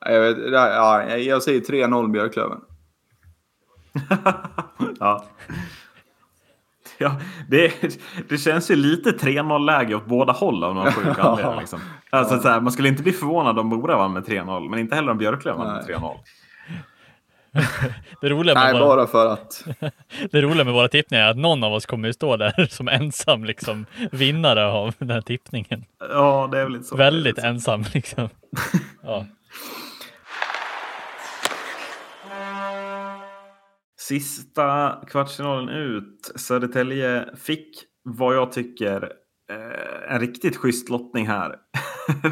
jag, 0.00 0.20
vet, 0.20 0.52
ja, 0.52 1.16
jag 1.16 1.42
säger 1.42 1.60
3-0 1.60 2.12
Björklöven. 2.12 2.60
ja. 4.98 5.24
Ja, 6.98 7.20
det, 7.48 7.72
det 8.28 8.38
känns 8.38 8.70
ju 8.70 8.76
lite 8.76 9.10
3-0 9.10 9.64
läge 9.64 9.94
åt 9.94 10.06
båda 10.06 10.32
håll 10.32 10.64
av 10.64 10.74
någon 10.74 10.92
sjuk 10.92 11.18
anledning. 11.18 11.56
Liksom. 11.60 11.80
Alltså, 12.10 12.40
så 12.40 12.48
här, 12.48 12.60
man 12.60 12.72
skulle 12.72 12.88
inte 12.88 13.02
bli 13.02 13.12
förvånad 13.12 13.58
om 13.58 13.66
Mora 13.66 13.96
vann 13.96 14.12
med 14.12 14.24
3-0, 14.24 14.68
men 14.68 14.78
inte 14.78 14.94
heller 14.94 15.10
om 15.10 15.18
Björklöven 15.18 15.60
vann 15.60 15.74
med 15.74 15.84
3-0. 15.84 16.16
det 18.20 18.28
roliga 18.28 18.54
med 18.54 18.64
Nej, 18.64 18.72
våra... 18.72 18.84
bara 18.84 19.06
för 19.06 19.26
att. 19.26 19.64
det 20.30 20.42
roliga 20.42 20.64
med 20.64 20.74
våra 20.74 20.88
tippningar 20.88 21.24
är 21.24 21.30
att 21.30 21.36
någon 21.36 21.64
av 21.64 21.72
oss 21.72 21.86
kommer 21.86 22.08
att 22.08 22.14
stå 22.14 22.36
där 22.36 22.66
som 22.70 22.88
ensam 22.88 23.44
liksom 23.44 23.86
vinnare 24.12 24.66
av 24.66 24.94
den 24.98 25.10
här 25.10 25.20
tippningen. 25.20 25.84
Ja, 25.98 26.48
det 26.52 26.58
är 26.58 26.64
väl 26.64 26.72
lite 26.72 26.84
så. 26.84 26.96
Väldigt 26.96 27.38
ensam 27.38 27.84
liksom. 27.94 28.28
ja. 29.02 29.26
Sista 34.00 34.98
kvartsfinalen 35.08 35.68
ut. 35.68 36.32
Södertälje 36.36 37.24
fick 37.36 37.68
vad 38.04 38.36
jag 38.36 38.52
tycker 38.52 39.02
eh, 39.50 40.14
en 40.14 40.20
riktigt 40.20 40.56
schysst 40.56 40.88
lottning 40.88 41.26
här. 41.26 41.56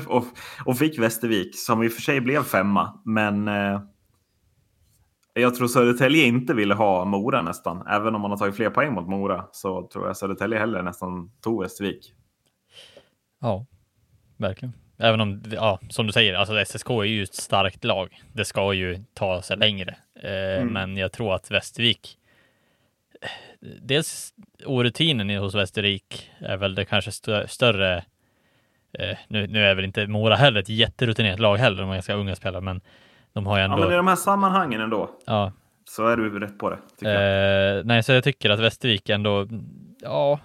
och, 0.07 0.25
och 0.65 0.79
fick 0.79 0.99
Västervik, 0.99 1.59
som 1.59 1.83
i 1.83 1.89
och 1.89 1.93
för 1.93 2.03
sig 2.03 2.21
blev 2.21 2.43
femma. 2.43 3.01
Men 3.05 3.49
eh, 3.49 3.81
jag 5.35 5.55
tror 5.55 5.69
Södertälje 5.69 6.25
inte 6.25 6.55
ville 6.55 6.75
ha 6.75 7.05
Mora 7.05 7.43
nästan. 7.43 7.87
Även 7.87 8.15
om 8.15 8.21
man 8.21 8.31
har 8.31 8.39
tagit 8.39 8.57
fler 8.57 8.71
poäng 8.71 8.93
mot 8.93 9.09
Mora 9.09 9.45
så 9.53 9.89
tror 9.93 10.07
jag 10.07 10.17
Södertälje 10.17 10.59
hellre 10.59 10.83
nästan 10.83 11.31
tog 11.41 11.63
Västervik. 11.63 12.13
Ja, 13.41 13.67
verkligen. 14.37 14.73
Även 14.99 15.21
om, 15.21 15.43
ja, 15.53 15.81
som 15.89 16.07
du 16.07 16.13
säger, 16.13 16.35
alltså 16.35 16.65
SSK 16.65 16.91
är 16.91 17.05
ju 17.05 17.23
ett 17.23 17.35
starkt 17.35 17.85
lag. 17.85 18.23
Det 18.33 18.45
ska 18.45 18.73
ju 18.73 18.99
ta 19.15 19.43
sig 19.43 19.57
längre. 19.57 19.97
Eh, 20.23 20.61
mm. 20.61 20.73
Men 20.73 20.97
jag 20.97 21.13
tror 21.13 21.35
att 21.35 21.51
Västervik, 21.51 22.19
dels 23.83 24.35
orutinen 24.67 25.31
hos 25.31 25.55
Västervik 25.55 26.31
är 26.39 26.57
väl 26.57 26.75
det 26.75 26.85
kanske 26.85 27.13
stö 27.13 27.49
större 27.49 28.05
eh, 28.99 29.17
nu, 29.29 29.47
nu 29.47 29.65
är 29.65 29.75
väl 29.75 29.85
inte 29.85 30.07
Mora 30.07 30.37
heller 30.37 30.61
ett 30.61 30.69
jätterutinerat 30.69 31.41
lag 31.41 31.57
heller, 31.57 31.81
de 31.83 31.91
är 31.91 31.95
ganska 31.95 32.15
unga 32.15 32.37
spelare, 32.37 32.63
men 32.63 32.81
de 33.33 33.47
har 33.47 33.59
ju 33.59 33.65
ändå... 33.65 33.77
Ja, 33.77 33.81
men 33.81 33.93
i 33.93 33.97
de 33.97 34.07
här 34.07 34.17
sammanhangen 34.17 34.81
ändå. 34.81 35.11
Ja. 35.27 35.53
Så 35.85 36.07
är 36.07 36.17
du 36.17 36.41
rätt 36.41 36.59
på 36.59 36.71
det. 36.71 36.79
Eh, 37.11 37.85
nej, 37.85 38.03
så 38.03 38.13
jag 38.13 38.25
tycker 38.25 38.51
att 38.51 38.61
Västervik 38.61 39.09
ändå, 39.09 39.49
ja, 40.01 40.39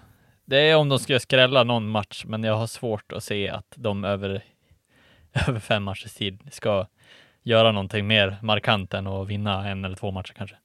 det 0.46 0.58
är 0.58 0.78
om 0.78 0.90
de 0.90 1.00
ska 1.00 1.20
skrälla 1.20 1.64
någon 1.64 1.90
match, 1.90 2.26
men 2.28 2.44
jag 2.44 2.56
har 2.56 2.68
svårt 2.68 3.12
att 3.12 3.24
se 3.24 3.50
att 3.50 3.74
de 3.76 4.04
över, 4.04 4.44
över 5.48 5.60
fem 5.60 5.84
matchers 5.84 6.14
tid 6.14 6.40
ska 6.52 6.88
göra 7.44 7.72
någonting 7.72 8.08
mer 8.08 8.38
markant 8.42 8.94
än 8.94 9.08
att 9.08 9.28
vinna 9.28 9.68
en 9.68 9.86
eller 9.86 9.96
två 9.96 10.12
matcher 10.12 10.34
kanske. 10.34 10.56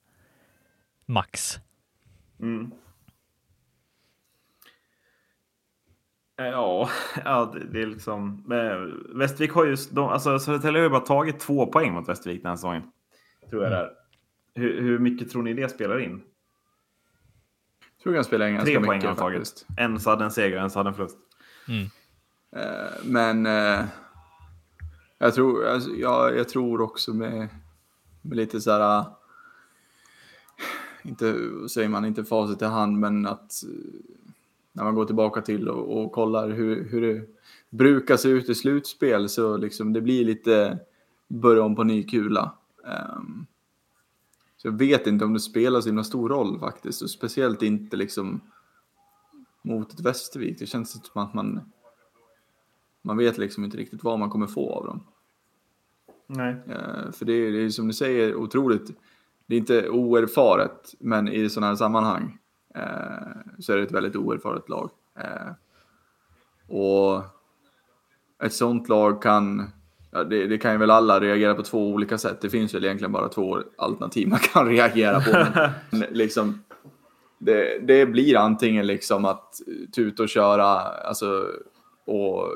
Max. 1.07 1.61
Mm. 2.41 2.70
Ja, 6.37 6.91
ja 7.24 7.53
det, 7.55 7.64
det 7.64 7.83
är 7.83 7.87
liksom... 7.87 8.45
Västervik 9.14 9.53
har 9.53 9.64
ju... 9.64 9.76
De, 9.91 10.09
alltså 10.09 10.39
Södertälje 10.39 10.80
har 10.80 10.85
ju 10.85 10.91
bara 10.91 11.01
tagit 11.01 11.41
två 11.41 11.66
poäng 11.66 11.93
mot 11.93 12.09
Västervik 12.09 12.43
den 12.43 12.49
här 12.49 12.57
säsongen. 12.57 12.83
Tror 13.51 13.64
jag 13.64 13.72
mm. 13.72 13.95
Hur, 14.55 14.80
hur 14.80 14.99
mycket 14.99 15.30
tror 15.30 15.43
ni 15.43 15.55
det 15.55 15.68
spelar 15.68 16.01
in? 16.01 16.22
Jag 17.97 18.03
tror 18.03 18.14
jag 18.14 18.26
spelar 18.26 18.47
in 18.47 18.55
ganska 18.55 18.78
Tre 18.78 18.87
poäng 18.87 19.07
har 19.07 19.14
tagit. 19.14 19.66
En 19.76 20.01
så 20.01 20.11
hade 20.11 20.24
en 20.24 20.30
seger, 20.30 20.57
en 20.57 20.70
så 20.70 20.78
hade 20.78 20.89
en 20.89 20.95
förlust. 20.95 21.16
Mm. 21.68 21.83
Uh, 22.57 23.05
men 23.05 23.47
uh, 23.47 23.85
jag, 25.18 25.35
tror, 25.35 25.66
alltså, 25.66 25.91
ja, 25.91 26.30
jag 26.30 26.49
tror 26.49 26.80
också 26.80 27.14
med, 27.14 27.49
med 28.22 28.37
lite 28.37 28.61
så 28.61 28.70
här... 28.70 28.99
Uh, 28.99 29.07
inte, 31.03 31.35
säger 31.68 31.89
man, 31.89 32.05
inte 32.05 32.24
facit 32.24 32.62
i 32.62 32.64
hand, 32.64 32.99
men 32.99 33.26
att 33.26 33.53
när 34.73 34.85
man 34.85 34.95
går 34.95 35.05
tillbaka 35.05 35.41
till 35.41 35.68
och, 35.68 36.03
och 36.03 36.12
kollar 36.12 36.51
hur, 36.51 36.89
hur 36.89 37.01
det 37.01 37.27
brukar 37.70 38.16
se 38.16 38.29
ut 38.29 38.49
i 38.49 38.55
slutspel 38.55 39.29
så 39.29 39.57
liksom 39.57 39.93
det 39.93 40.01
blir 40.01 40.25
lite 40.25 40.79
börja 41.29 41.62
om 41.62 41.77
på 41.77 41.85
ny 41.85 42.03
kula. 42.03 42.55
Um, 43.16 43.47
så 44.57 44.68
jag 44.68 44.79
vet 44.79 45.07
inte 45.07 45.25
om 45.25 45.33
det 45.33 45.41
spelar 45.41 45.81
så 45.81 45.89
himla 45.89 46.05
stor 46.05 46.29
roll 46.29 46.59
faktiskt 46.59 47.03
och 47.03 47.11
speciellt 47.11 47.62
inte 47.62 47.97
liksom 47.97 48.41
mot 49.62 49.93
ett 49.93 50.01
Västervik. 50.01 50.59
Det 50.59 50.66
känns 50.66 50.91
som 50.91 51.23
att 51.23 51.35
man 51.35 51.61
man 53.03 53.16
vet 53.16 53.39
liksom 53.39 53.64
inte 53.64 53.77
riktigt 53.77 54.05
vad 54.05 54.18
man 54.18 54.31
kommer 54.31 54.47
få 54.47 54.73
av 54.73 54.87
dem. 54.87 55.07
Nej. 56.27 56.55
Uh, 56.55 57.12
för 57.12 57.25
det 57.25 57.33
är, 57.33 57.53
det 57.53 57.59
är 57.59 57.68
som 57.68 57.89
du 57.89 57.95
säger 57.95 58.35
otroligt, 58.35 58.91
det 59.47 59.55
är 59.55 59.59
inte 59.59 59.89
oerfaret, 59.89 60.95
men 60.99 61.29
i 61.29 61.51
sådana 61.51 61.66
här 61.66 61.77
sammanhang 61.77 62.39
så 63.59 63.73
är 63.73 63.77
det 63.77 63.83
ett 63.83 63.93
väldigt 63.93 64.16
oerfaret 64.16 64.68
lag. 64.68 64.91
Eh, 65.18 65.53
och 66.77 67.23
ett 68.45 68.53
sånt 68.53 68.89
lag 68.89 69.23
kan, 69.23 69.70
ja, 70.11 70.25
det, 70.25 70.47
det, 70.47 70.59
kan 70.59 70.73
ju 70.73 70.79
väl 70.79 70.91
alla 70.91 71.20
reagera 71.20 71.55
på 71.55 71.62
två 71.62 71.89
olika 71.89 72.18
sätt. 72.18 72.41
Det 72.41 72.51
finns 72.51 72.75
väl 72.75 72.85
egentligen 72.85 73.12
bara 73.12 73.29
två 73.29 73.59
alternativ 73.77 74.29
man 74.29 74.39
kan 74.53 74.68
reagera 74.68 75.20
på. 75.20 75.47
Men, 75.91 76.07
liksom, 76.11 76.62
det, 77.39 77.79
det, 77.87 78.07
blir 78.07 78.37
antingen 78.37 78.87
liksom 78.87 79.25
att 79.25 79.61
tuta 79.95 80.23
och 80.23 80.29
köra 80.29 80.66
alltså, 80.79 81.47
och 82.05 82.49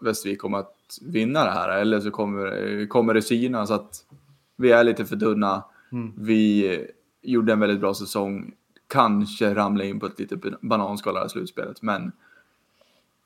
Västervik 0.00 0.38
kommer 0.40 0.58
att 0.58 0.98
vinna 1.02 1.44
det 1.44 1.50
här 1.50 1.78
eller 1.78 2.00
så 2.00 2.10
kommer, 2.10 2.86
kommer 2.88 3.14
det 3.14 3.22
synas 3.22 3.70
att 3.70 4.04
vi 4.56 4.70
är 4.70 4.84
lite 4.84 5.04
för 5.04 5.16
tunna. 5.16 5.64
Mm. 5.92 6.12
Vi 6.16 6.86
gjorde 7.22 7.52
en 7.52 7.60
väldigt 7.60 7.80
bra 7.80 7.94
säsong 7.94 8.52
kanske 8.88 9.54
ramla 9.54 9.84
in 9.84 10.00
på 10.00 10.06
ett 10.06 10.18
litet 10.18 10.60
bananskal 10.60 11.16
här 11.16 11.28
slutspelet. 11.28 11.82
Men 11.82 12.12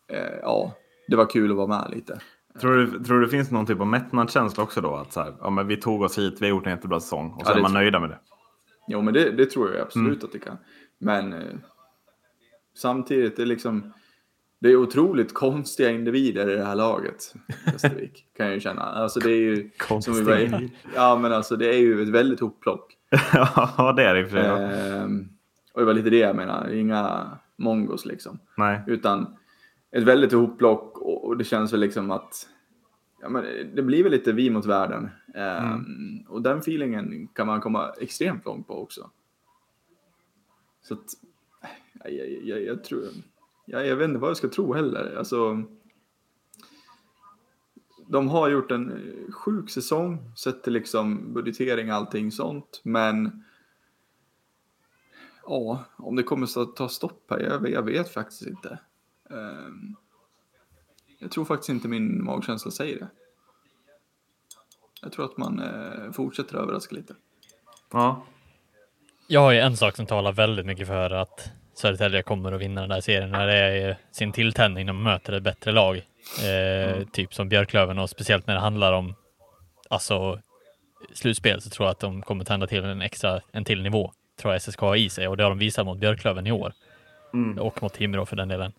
eh, 0.08 0.38
ja, 0.42 0.74
det 1.08 1.16
var 1.16 1.30
kul 1.30 1.50
att 1.50 1.56
vara 1.56 1.66
med 1.66 1.90
lite. 1.90 2.20
Tror 2.60 2.76
du, 2.76 3.04
tror 3.04 3.18
du 3.18 3.24
det 3.24 3.30
finns 3.30 3.50
någon 3.50 3.66
typ 3.66 3.80
av 3.80 3.86
mättnadskänsla 3.86 4.62
också 4.62 4.80
då? 4.80 4.94
Att 4.94 5.12
så 5.12 5.20
här, 5.20 5.34
ja, 5.40 5.50
men 5.50 5.66
vi 5.66 5.76
tog 5.76 6.02
oss 6.02 6.18
hit, 6.18 6.36
vi 6.40 6.46
har 6.46 6.50
gjort 6.50 6.66
en 6.66 6.72
jättebra 6.72 7.00
säsong 7.00 7.32
och 7.32 7.46
så 7.46 7.52
ja, 7.52 7.56
är 7.56 7.62
man 7.62 7.72
nöjda 7.72 8.00
med 8.00 8.10
det. 8.10 8.18
Jo, 8.88 9.02
men 9.02 9.14
det, 9.14 9.30
det 9.30 9.46
tror 9.46 9.72
jag 9.72 9.80
absolut 9.80 10.12
mm. 10.12 10.24
att 10.24 10.32
det 10.32 10.38
kan. 10.38 10.56
Men 10.98 11.32
eh, 11.32 11.54
samtidigt, 12.76 13.36
det 13.36 13.42
är 13.42 13.46
liksom 13.46 13.92
det 14.60 14.68
är 14.68 14.76
otroligt 14.76 15.34
konstiga 15.34 15.90
individer 15.90 16.50
i 16.50 16.56
det 16.56 16.64
här 16.64 16.74
laget. 16.74 17.34
Västervik, 17.66 18.26
kan 18.36 18.46
jag 18.46 18.54
ju 18.54 18.60
känna. 18.60 18.82
Alltså 18.82 19.20
det 19.20 19.30
är 19.30 19.36
ju... 19.36 19.70
Konstiga 19.70 20.60
Ja, 20.94 21.18
men 21.18 21.32
alltså 21.32 21.56
det 21.56 21.74
är 21.74 21.78
ju 21.78 22.02
ett 22.02 22.08
väldigt 22.08 22.40
hopplock. 22.40 22.96
ja, 23.32 23.92
det 23.96 24.04
är 24.04 24.14
det 24.14 24.20
i 24.20 24.24
och 24.24 24.30
för 24.30 24.36
sig. 24.36 25.30
Och 25.80 25.86
det 25.86 25.92
var 25.92 25.94
lite 25.94 26.10
det 26.10 26.18
jag 26.18 26.36
menar, 26.36 26.68
inga 26.68 27.30
mongos 27.56 28.06
liksom. 28.06 28.38
Nej. 28.56 28.82
Utan 28.86 29.36
ett 29.90 30.02
väldigt 30.02 30.32
ihoplock 30.32 30.98
och 30.98 31.36
det 31.36 31.44
känns 31.44 31.72
väl 31.72 31.80
liksom 31.80 32.10
att 32.10 32.48
ja, 33.20 33.28
men 33.28 33.44
det 33.74 33.82
blir 33.82 34.02
väl 34.02 34.12
lite 34.12 34.32
vi 34.32 34.50
mot 34.50 34.66
världen. 34.66 35.10
Mm. 35.34 35.74
Um, 35.74 36.24
och 36.28 36.42
den 36.42 36.58
feelingen 36.58 37.28
kan 37.28 37.46
man 37.46 37.60
komma 37.60 37.92
extremt 38.00 38.44
långt 38.44 38.66
på 38.66 38.82
också. 38.82 39.10
Så 40.82 40.94
att, 40.94 41.06
jag, 42.04 42.12
jag, 42.12 42.28
jag, 42.44 42.62
jag 42.62 42.84
tror, 42.84 43.02
jag, 43.66 43.86
jag 43.86 43.96
vet 43.96 44.08
inte 44.08 44.20
vad 44.20 44.30
jag 44.30 44.36
ska 44.36 44.48
tro 44.48 44.72
heller. 44.72 45.16
Alltså, 45.18 45.62
de 48.08 48.28
har 48.28 48.48
gjort 48.48 48.70
en 48.70 48.92
sjuk 49.30 49.70
säsong 49.70 50.32
sett 50.36 50.62
till 50.62 50.72
liksom 50.72 51.32
budgetering 51.32 51.90
och 51.90 51.96
allting 51.96 52.32
sånt. 52.32 52.80
Men 52.84 53.44
ja, 55.46 55.84
om 55.96 56.16
det 56.16 56.22
kommer 56.22 56.60
att 56.62 56.76
ta 56.76 56.88
stopp 56.88 57.30
här, 57.30 57.40
jag, 57.40 57.70
jag 57.70 57.82
vet 57.82 58.12
faktiskt 58.12 58.46
inte. 58.46 58.78
Um, 59.30 59.96
jag 61.18 61.30
tror 61.30 61.44
faktiskt 61.44 61.68
inte 61.68 61.88
min 61.88 62.24
magkänsla 62.24 62.70
säger 62.70 62.98
det. 62.98 63.08
Jag 65.02 65.12
tror 65.12 65.24
att 65.24 65.36
man 65.36 65.60
uh, 65.60 66.12
fortsätter 66.12 66.56
överraska 66.56 66.94
lite. 66.94 67.14
Ja. 67.92 68.22
Jag 69.26 69.40
har 69.40 69.52
ju 69.52 69.58
en 69.58 69.76
sak 69.76 69.96
som 69.96 70.06
talar 70.06 70.32
väldigt 70.32 70.66
mycket 70.66 70.86
för 70.86 71.10
att 71.10 71.50
Södertälje 71.74 72.22
kommer 72.22 72.52
att 72.52 72.60
vinna 72.60 72.80
den 72.80 72.90
här 72.90 73.00
serien 73.00 73.30
när 73.30 73.46
det 73.46 73.56
är 73.56 73.96
sin 74.10 74.32
tilltändning 74.32 74.86
när 74.86 74.92
man 74.92 75.02
möter 75.02 75.32
ett 75.32 75.42
bättre 75.42 75.72
lag. 75.72 75.96
Eh, 76.42 76.92
mm. 76.92 77.06
Typ 77.06 77.34
som 77.34 77.48
Björklöven 77.48 77.98
och 77.98 78.10
speciellt 78.10 78.46
när 78.46 78.54
det 78.54 78.60
handlar 78.60 78.92
om 78.92 79.14
alltså 79.88 80.40
slutspel 81.14 81.60
så 81.60 81.70
tror 81.70 81.86
jag 81.86 81.90
att 81.90 82.00
de 82.00 82.22
kommer 82.22 82.44
tända 82.44 82.66
till 82.66 82.84
en 82.84 83.02
extra, 83.02 83.40
en 83.52 83.64
till 83.64 83.82
nivå 83.82 84.12
tror 84.40 84.54
jag 84.54 84.62
SSK 84.62 84.80
har 84.80 84.96
i 84.96 85.08
sig 85.08 85.28
och 85.28 85.36
det 85.36 85.42
har 85.42 85.50
de 85.50 85.58
visat 85.58 85.86
mot 85.86 85.98
Björklöven 85.98 86.46
i 86.46 86.52
år. 86.52 86.72
Mm. 87.34 87.58
Och 87.58 87.82
mot 87.82 87.94
Timrå 87.94 88.26
för 88.26 88.36
den 88.36 88.48
delen. 88.48 88.72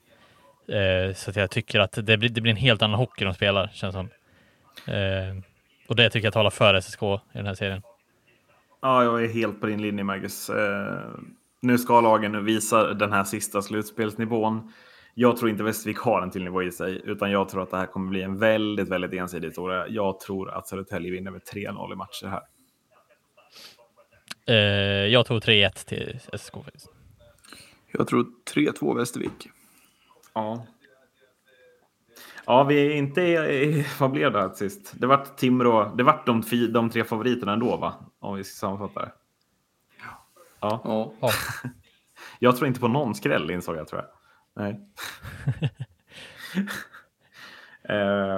Eh, 0.67 1.15
så 1.15 1.29
att 1.29 1.35
jag 1.35 1.51
tycker 1.51 1.79
att 1.79 1.91
det 1.91 2.17
blir, 2.17 2.29
det 2.29 2.41
blir 2.41 2.51
en 2.51 2.57
helt 2.57 2.81
annan 2.81 2.99
hockey 2.99 3.25
de 3.25 3.33
spelar, 3.33 3.71
känns 3.73 3.95
som. 3.95 4.09
Eh, 4.87 5.43
och 5.87 5.95
det 5.95 6.09
tycker 6.09 6.25
jag 6.25 6.33
talar 6.33 6.49
för 6.49 6.81
SSK 6.81 7.03
i 7.03 7.37
den 7.37 7.45
här 7.45 7.55
serien. 7.55 7.81
Ja, 8.81 9.03
jag 9.03 9.23
är 9.23 9.27
helt 9.27 9.61
på 9.61 9.67
din 9.67 9.81
linje, 9.81 10.03
Marcus. 10.03 10.49
Eh, 10.49 10.99
nu 11.61 11.77
ska 11.77 12.01
lagen 12.01 12.45
visa 12.45 12.93
den 12.93 13.13
här 13.13 13.23
sista 13.23 13.61
slutspelsnivån. 13.61 14.71
Jag 15.13 15.37
tror 15.37 15.49
inte 15.49 15.63
Västervik 15.63 15.97
har 15.97 16.21
en 16.21 16.31
till 16.31 16.43
nivå 16.43 16.63
i 16.63 16.71
sig, 16.71 17.01
utan 17.05 17.31
jag 17.31 17.49
tror 17.49 17.63
att 17.63 17.71
det 17.71 17.77
här 17.77 17.85
kommer 17.85 18.09
bli 18.09 18.21
en 18.21 18.37
väldigt, 18.37 18.89
väldigt 18.89 19.13
ensidig 19.13 19.47
historia. 19.47 19.87
Jag 19.87 20.19
tror 20.19 20.51
att 20.51 20.67
Södertälje 20.67 21.11
vinner 21.11 21.31
med 21.31 21.41
3-0 21.53 21.93
i 21.93 21.95
matcher 21.95 22.27
här. 22.27 22.41
Eh, 24.45 24.55
jag 25.07 25.25
tror 25.25 25.39
3-1 25.39 25.87
till 25.87 26.19
SSK. 26.33 26.53
Jag 27.91 28.07
tror 28.07 28.25
3-2 28.53 28.97
Västervik. 28.97 29.49
Ja. 30.33 30.65
Ja, 32.45 32.63
vi 32.63 32.87
är 32.87 32.95
inte... 32.95 33.21
I, 33.21 33.85
vad 33.99 34.11
blev 34.11 34.31
det 34.31 34.39
här 34.39 34.49
sist? 34.49 34.93
Det 34.95 35.07
vart 35.07 35.37
Timrå. 35.37 35.95
Det 35.95 36.03
vart 36.03 36.25
de, 36.25 36.43
de 36.73 36.89
tre 36.89 37.03
favoriterna 37.03 37.53
ändå, 37.53 37.77
va? 37.77 37.93
Om 38.19 38.35
vi 38.35 38.43
ska 38.43 38.59
sammanfatta 38.59 39.01
det. 39.01 39.11
Ja. 40.61 40.81
ja. 40.83 41.13
ja. 41.21 41.29
jag 42.39 42.57
tror 42.57 42.67
inte 42.67 42.79
på 42.79 42.87
någon 42.87 43.15
skräll, 43.15 43.51
insåg 43.51 43.75
jag, 43.75 43.87
tror 43.87 44.01
jag. 44.01 44.09
Nej. 44.55 44.79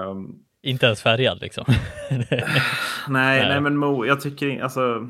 um... 0.09 0.39
Inte 0.65 0.85
ens 0.85 1.01
färgad 1.01 1.41
liksom. 1.41 1.65
nej, 2.09 2.45
nej, 3.07 3.47
nej, 3.47 3.61
men 3.61 3.77
Mo, 3.77 4.05
jag 4.05 4.21
tycker 4.21 4.63
alltså. 4.63 5.09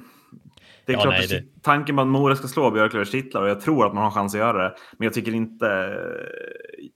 Det 0.86 0.92
är 0.92 0.98
ja, 0.98 1.02
klart 1.02 1.16
nej, 1.18 1.28
det... 1.28 1.62
tanken 1.62 1.96
på 1.96 2.02
att 2.02 2.08
Mora 2.08 2.36
ska 2.36 2.48
slå 2.48 2.72
Björklövers 2.72 3.12
titlar 3.12 3.42
och 3.42 3.50
jag 3.50 3.62
tror 3.62 3.88
att 3.88 3.94
man 3.94 4.04
har 4.04 4.12
chans 4.12 4.34
att 4.34 4.40
göra 4.40 4.64
det. 4.64 4.76
Men 4.98 5.06
jag 5.06 5.14
tycker 5.14 5.34
inte... 5.36 5.98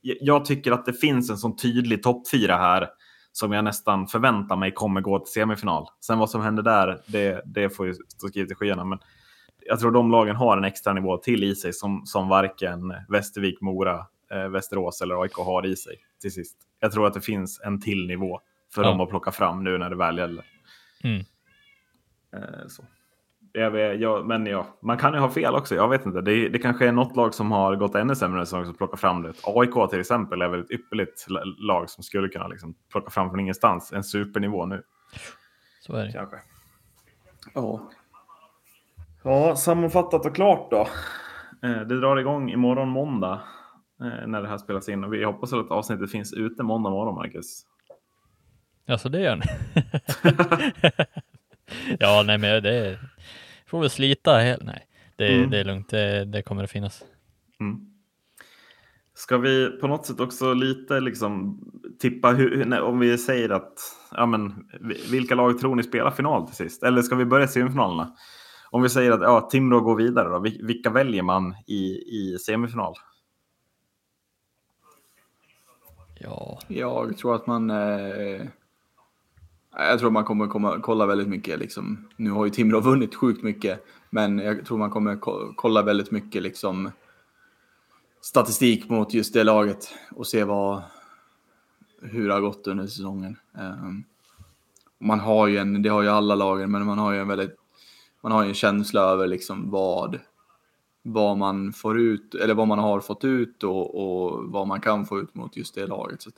Jag 0.02 0.46
tycker 0.46 0.72
att 0.72 0.86
det 0.86 0.94
finns 0.94 1.30
en 1.30 1.38
sån 1.38 1.56
tydlig 1.56 2.04
topp 2.04 2.30
fyra 2.32 2.56
här 2.56 2.90
som 3.32 3.52
jag 3.52 3.64
nästan 3.64 4.08
förväntar 4.08 4.56
mig 4.56 4.72
kommer 4.72 5.02
gå 5.02 5.20
till 5.20 5.34
semifinal. 5.34 5.88
Sen 6.06 6.20
vad 6.20 6.30
som 6.30 6.42
händer 6.42 6.64
där, 6.64 7.00
det, 7.08 7.42
det 7.46 7.70
får 7.70 7.88
ju 7.88 7.94
stå 7.94 8.28
skrivet 8.28 8.52
i 8.52 8.56
skyarna. 8.56 8.84
Men 8.84 9.00
jag 9.66 9.80
tror 9.80 9.92
de 9.92 10.12
lagen 10.12 10.36
har 10.36 10.58
en 10.58 10.64
extra 10.64 10.94
nivå 10.94 11.18
till 11.18 11.44
i 11.44 11.56
sig 11.56 11.74
som, 11.74 12.02
som 12.06 12.28
varken 12.28 12.94
Västervik, 13.10 13.62
Mora, 13.62 14.06
eh, 14.32 14.48
Västerås 14.48 15.02
eller 15.02 15.22
AIK 15.22 15.34
har 15.34 15.66
i 15.66 15.76
sig 15.76 15.96
till 16.22 16.34
sist. 16.34 16.58
Jag 16.80 16.92
tror 16.92 17.08
att 17.08 17.14
det 17.14 17.22
finns 17.22 17.62
en 17.64 17.82
till 17.82 18.08
nivå 18.08 18.40
för 18.74 18.84
Ja. 18.84 18.90
dem 18.90 19.02
att 19.02 19.10
plocka 19.10 19.32
fram 19.32 19.64
nu 19.64 19.78
när 19.78 19.90
det 19.90 19.96
väl 19.96 20.18
gäller. 20.18 20.46
Mm. 21.04 21.20
Eh, 22.34 22.68
så. 22.68 22.84
Jag 23.58 23.96
jag, 23.96 24.26
men 24.28 24.46
ja, 24.46 24.68
man 24.82 24.98
kan 24.98 25.14
ju 25.14 25.20
ha 25.20 25.30
fel 25.30 25.56
också. 25.56 25.76
Jag 25.76 25.90
vet 25.90 26.06
inte. 26.06 26.22
Det, 26.22 26.50
det 26.50 26.60
kanske 26.60 26.88
är 26.88 26.92
något 26.92 27.16
lag 27.16 27.34
som 27.34 27.52
har 27.52 27.76
gått 27.76 27.96
ännu 27.96 28.16
sämre 28.16 28.46
som 28.46 28.74
plockar 28.74 28.98
fram 28.98 29.22
det. 29.22 29.34
AIK 29.44 29.90
till 29.90 30.00
exempel 30.00 30.42
är 30.42 30.48
väl 30.48 30.60
ett 30.60 30.72
ypperligt 30.72 31.26
la- 31.30 31.44
lag 31.58 31.90
som 31.90 32.04
skulle 32.04 32.28
kunna 32.30 32.48
liksom 32.48 32.76
plocka 32.92 33.10
fram 33.10 33.30
från 33.30 33.40
ingenstans. 33.40 33.94
En 33.94 34.04
supernivå 34.04 34.66
nu. 34.66 34.84
Så 35.82 35.96
är 35.96 36.06
det. 36.06 36.12
Kanske. 36.12 36.38
Ja. 37.54 37.90
Ja, 39.24 39.56
sammanfattat 39.56 40.26
och 40.26 40.36
klart 40.36 40.72
då. 40.72 40.88
Eh, 41.68 41.82
Det 41.82 42.00
drar 42.00 42.18
igång 42.18 42.52
imorgon 42.52 42.90
måndag 42.90 43.40
eh, 44.02 44.28
när 44.28 44.42
det 44.42 44.48
här 44.48 44.58
spelas 44.58 44.90
in. 44.90 45.04
Och 45.04 45.14
vi 45.14 45.24
hoppas 45.24 45.54
att 45.54 45.72
avsnittet 45.72 46.12
finns 46.12 46.34
ute 46.34 46.64
måndag 46.64 46.90
morgon, 46.90 47.16
Marcus. 47.16 47.62
Ja, 48.86 48.98
så 48.98 49.10
det 49.10 49.20
gör 49.20 49.36
ni. 49.36 49.44
ja, 52.00 52.24
nej, 52.26 52.38
men 52.38 52.64
det 52.64 53.00
får 53.68 53.80
väl 53.80 53.90
slita. 53.90 54.38
Hel... 54.38 54.60
Nej, 54.66 54.88
det, 55.16 55.28
Mm. 55.38 55.50
det 55.50 55.60
är 55.60 55.64
lugnt. 55.64 55.90
Det, 55.90 56.26
det 56.26 56.42
kommer 56.42 56.64
att 56.64 56.72
finnas. 56.72 57.04
Mm. 57.60 57.80
Ska 59.14 59.38
vi 59.38 59.80
på 59.82 59.88
något 59.88 60.06
sätt 60.06 60.20
också 60.20 60.54
lite 60.54 61.00
liksom 61.00 61.60
tippa 62.00 62.30
hur, 62.30 62.82
om 62.82 63.00
vi 63.00 63.18
säger 63.18 63.50
att 63.50 63.74
ja, 64.12 64.26
men, 64.26 64.68
vi- 64.82 65.12
vilka 65.12 65.36
lag 65.36 65.60
tror 65.60 65.76
ni 65.76 65.84
spelar 65.84 66.12
final 66.12 66.46
till 66.48 66.56
sist? 66.56 66.84
Eller 66.84 67.02
ska 67.02 67.16
vi 67.16 67.26
börja 67.26 67.48
semifinalerna? 67.48 68.16
Om 68.72 68.82
vi 68.82 68.90
säger 68.90 69.12
att 69.12 69.22
ja, 69.22 69.42
Timrå 69.52 69.80
går 69.82 69.96
vidare, 69.96 70.30
då, 70.30 70.40
vil- 70.40 70.66
vilka 70.68 70.90
väljer 70.90 71.24
man 71.24 71.56
i, 71.68 71.84
i 72.18 72.38
semifinal? 72.40 72.94
Ja, 76.20 76.60
Jag 76.68 77.18
tror 77.18 77.36
att 77.36 77.48
man... 77.48 77.70
Eh, 77.70 78.42
jag 79.78 80.00
tror 80.00 80.12
man 80.12 80.24
kommer 80.24 80.48
komma, 80.48 80.80
kolla 80.82 81.06
väldigt 81.06 81.28
mycket. 81.28 81.60
Liksom. 81.60 82.08
Nu 82.16 82.32
har 82.32 82.46
ju 82.46 82.52
Timrå 82.52 82.80
vunnit 82.80 83.16
sjukt 83.16 83.44
mycket, 83.44 83.86
men 84.10 84.40
jag 84.40 84.66
tror 84.66 84.78
man 84.78 84.90
kommer 84.90 85.18
kolla 85.56 85.82
väldigt 85.82 86.12
mycket 86.12 86.42
liksom, 86.44 86.92
statistik 88.22 88.90
mot 88.90 89.14
just 89.14 89.34
det 89.34 89.44
laget 89.44 89.94
och 90.12 90.28
se 90.28 90.44
vad, 90.44 90.82
hur 92.02 92.28
det 92.28 92.34
har 92.34 92.42
gått 92.42 92.68
under 92.68 92.88
säsongen. 92.88 93.38
Um, 93.54 94.04
man 95.00 95.20
har 95.20 95.48
ju 95.48 95.58
en, 95.58 95.82
det 95.82 95.90
har 95.90 96.02
ju 96.02 96.10
alla 96.10 96.36
lagen, 96.36 96.72
men 96.72 96.86
man 96.86 96.98
har 96.98 97.12
ju 97.14 97.20
en 97.20 97.28
väldigt, 97.28 97.56
man 98.22 98.32
har 98.32 98.44
ju 98.44 98.50
en 98.50 98.56
känsla 98.56 99.02
över 99.02 99.28
liksom 99.28 99.72
vad, 99.72 100.20
vad 101.02 101.38
man 101.38 101.74
får 101.74 102.00
ut, 102.00 102.36
eller 102.36 102.54
vad 102.54 102.68
man 102.68 102.80
har 102.80 103.00
fått 103.00 103.24
ut 103.24 103.64
och, 103.64 103.96
och 103.96 104.44
vad 104.52 104.68
man 104.68 104.82
kan 104.82 105.06
få 105.06 105.20
ut 105.20 105.36
mot 105.36 105.58
just 105.58 105.76
det 105.76 105.88
laget. 105.88 106.22
Så 106.22 106.30
att, 106.30 106.36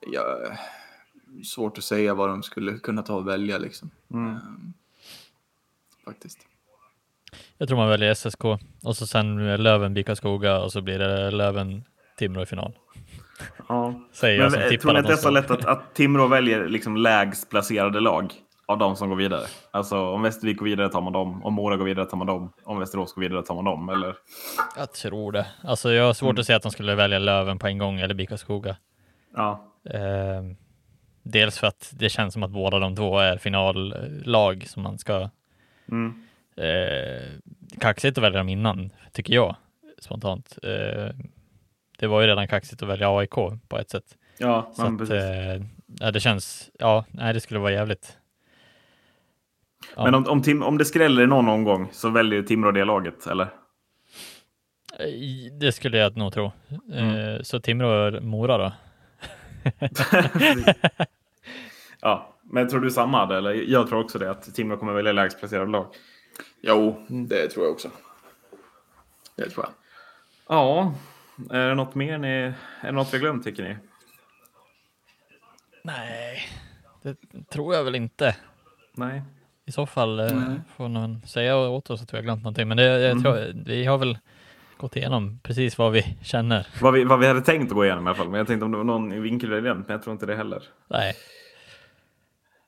ja, 0.00 0.38
svårt 1.44 1.78
att 1.78 1.84
säga 1.84 2.14
vad 2.14 2.28
de 2.28 2.42
skulle 2.42 2.78
kunna 2.78 3.02
ta 3.02 3.14
och 3.14 3.28
välja 3.28 3.58
liksom. 3.58 3.90
Ehm, 4.14 4.38
faktiskt. 6.04 6.38
jag 7.58 7.68
tror 7.68 7.78
man 7.78 7.88
väljer 7.88 8.10
SSK 8.14 8.44
och 8.82 8.96
så 8.96 9.06
sen 9.06 9.56
Löven, 9.62 9.94
Bikaskoga 9.94 10.58
och 10.60 10.72
så 10.72 10.80
blir 10.80 10.98
det 10.98 11.30
Löven, 11.30 11.84
Timrå 12.18 12.42
i 12.42 12.46
final. 12.46 12.72
Ja. 13.68 13.94
Säger 14.12 14.34
jag 14.38 14.42
Men 14.42 14.50
som 14.50 14.60
eh, 14.74 14.78
tror 14.78 14.92
ni 14.92 14.98
att 14.98 15.06
det 15.06 15.12
är 15.12 15.16
så 15.16 15.30
lätt 15.30 15.50
att, 15.50 15.64
att 15.64 15.94
Timrå 15.94 16.26
väljer 16.26 16.68
liksom 16.68 16.96
lägst 16.96 17.50
placerade 17.50 18.00
lag 18.00 18.32
av 18.66 18.78
de 18.78 18.96
som 18.96 19.08
går 19.08 19.16
vidare? 19.16 19.46
Alltså 19.70 19.98
om 19.98 20.22
Västervik 20.22 20.56
går 20.58 20.66
vidare 20.66 20.88
tar 20.88 21.00
man 21.00 21.12
dem, 21.12 21.44
om 21.44 21.54
Mora 21.54 21.76
går 21.76 21.84
vidare 21.84 22.06
tar 22.06 22.16
man 22.16 22.26
dem, 22.26 22.52
om 22.64 22.78
Västerås 22.78 23.12
går 23.14 23.22
vidare 23.22 23.42
tar 23.42 23.54
man 23.54 23.64
dem, 23.64 23.88
eller? 23.88 24.16
Jag 24.76 24.92
tror 24.92 25.32
det. 25.32 25.46
Alltså 25.62 25.92
jag 25.92 26.04
har 26.04 26.12
svårt 26.14 26.30
Mm. 26.30 26.40
att 26.40 26.46
säga 26.46 26.56
att 26.56 26.62
de 26.62 26.72
skulle 26.72 26.94
välja 26.94 27.18
Löven 27.18 27.58
på 27.58 27.66
en 27.66 27.78
gång 27.78 28.00
eller 28.00 28.14
Bikaskoga. 28.14 28.76
Ja. 29.36 29.64
Eh, 29.90 30.42
dels 31.30 31.58
för 31.58 31.66
att 31.66 31.90
det 31.94 32.08
känns 32.08 32.32
som 32.34 32.42
att 32.42 32.50
båda 32.50 32.78
de 32.78 32.96
två 32.96 33.18
är 33.18 33.38
finallag 33.38 34.64
som 34.66 34.82
man 34.82 34.98
ska 34.98 35.30
Mm. 35.88 36.22
eh, 36.56 37.28
kaxigt 37.80 38.18
att 38.18 38.24
välja 38.24 38.38
dem 38.38 38.48
innan, 38.48 38.90
tycker 39.12 39.34
jag 39.34 39.56
spontant. 39.98 40.58
Eh, 40.62 41.08
det 41.98 42.06
var 42.06 42.20
ju 42.20 42.26
redan 42.26 42.48
kaxigt 42.48 42.82
att 42.82 42.88
välja 42.88 43.16
AIK 43.18 43.30
på 43.68 43.78
ett 43.80 43.90
sätt. 43.90 44.04
Ja, 44.38 44.70
Så 44.74 44.86
att, 44.86 44.98
precis. 44.98 45.14
eh, 45.14 45.62
ja, 46.00 46.10
det 46.10 46.20
känns, 46.20 46.70
ja, 46.78 47.04
nej, 47.10 47.34
det 47.34 47.40
skulle 47.40 47.60
vara 47.60 47.72
jävligt. 47.72 48.16
Ja. 49.96 50.04
Men 50.04 50.14
om, 50.14 50.26
om, 50.26 50.42
Tim, 50.42 50.62
om 50.62 50.78
det 50.78 50.84
skräller 50.84 51.26
någon 51.26 51.48
omgång 51.48 51.88
så 51.92 52.10
väljer 52.10 52.42
Timrå 52.42 52.70
det 52.72 52.84
laget, 52.84 53.26
eller? 53.26 53.44
Eh, 54.98 55.52
Det 55.60 55.72
skulle 55.72 55.98
jag 55.98 56.16
nog 56.16 56.32
tro. 56.32 56.52
Mm. 56.92 57.14
Eh, 57.36 57.42
så 57.42 57.60
Timrå 57.60 57.88
och 58.16 58.22
Mora 58.24 58.58
då? 58.58 58.72
ja, 62.02 62.34
men 62.42 62.68
tror 62.68 62.80
du 62.80 62.90
samma? 62.90 63.18
hade, 63.18 63.36
Eller? 63.36 63.52
Jag 63.52 63.88
tror 63.88 64.00
också 64.04 64.18
det, 64.18 64.30
att 64.30 64.54
Timrå 64.54 64.76
kommer 64.76 64.92
välja 64.92 65.12
lägst 65.12 65.38
placerade 65.38 65.70
lag. 65.70 65.86
Jo, 66.62 67.06
det 67.08 67.48
tror 67.48 67.64
jag 67.64 67.72
också. 67.72 67.90
Det 69.36 69.50
tror 69.50 69.64
jag. 69.66 69.72
Ja, 70.56 70.94
är 71.50 71.68
det 71.68 71.74
något 71.74 71.94
mer 71.94 72.18
ni, 72.18 72.28
är 72.28 72.54
det 72.82 72.92
något 72.92 73.12
vi 73.14 73.16
har 73.16 73.20
glömt 73.20 73.44
tycker 73.44 73.62
ni? 73.62 73.76
Nej, 75.84 76.38
det 77.02 77.16
tror 77.50 77.74
jag 77.74 77.84
väl 77.84 77.94
inte. 77.94 78.36
Nej. 78.92 79.22
I 79.64 79.72
så 79.72 79.86
fall 79.86 80.16
Nej. 80.16 80.60
får 80.76 80.88
någon 80.88 81.22
säga 81.26 81.56
åt 81.58 81.90
oss 81.90 82.02
att 82.02 82.12
vi 82.12 82.16
har 82.16 82.22
glömt 82.24 82.42
någonting. 82.42 82.68
Men 82.68 82.76
det, 82.76 82.84
jag 82.84 83.10
Mm. 83.10 83.22
tror, 83.22 83.52
vi 83.64 83.84
har 83.84 83.98
väl 83.98 84.18
gått 84.76 84.96
igenom 84.96 85.40
precis 85.42 85.78
vad 85.78 85.92
vi 85.92 86.16
känner. 86.22 86.66
Vad 86.80 86.92
vi, 86.94 87.04
vad 87.04 87.18
vi 87.18 87.26
hade 87.26 87.40
tänkt 87.40 87.68
att 87.70 87.74
gå 87.74 87.84
igenom 87.84 88.04
i 88.06 88.08
alla 88.08 88.16
fall. 88.16 88.28
Men 88.28 88.38
jag 88.38 88.46
tänkte 88.46 88.64
om 88.64 88.70
det 88.72 88.76
var 88.76 88.84
någon 88.84 89.22
vinkel 89.22 89.50
vi 89.50 89.60
glömt, 89.60 89.88
men 89.88 89.94
jag 89.94 90.02
tror 90.02 90.12
inte 90.12 90.26
det 90.26 90.36
heller. 90.36 90.62
Nej, 90.88 91.14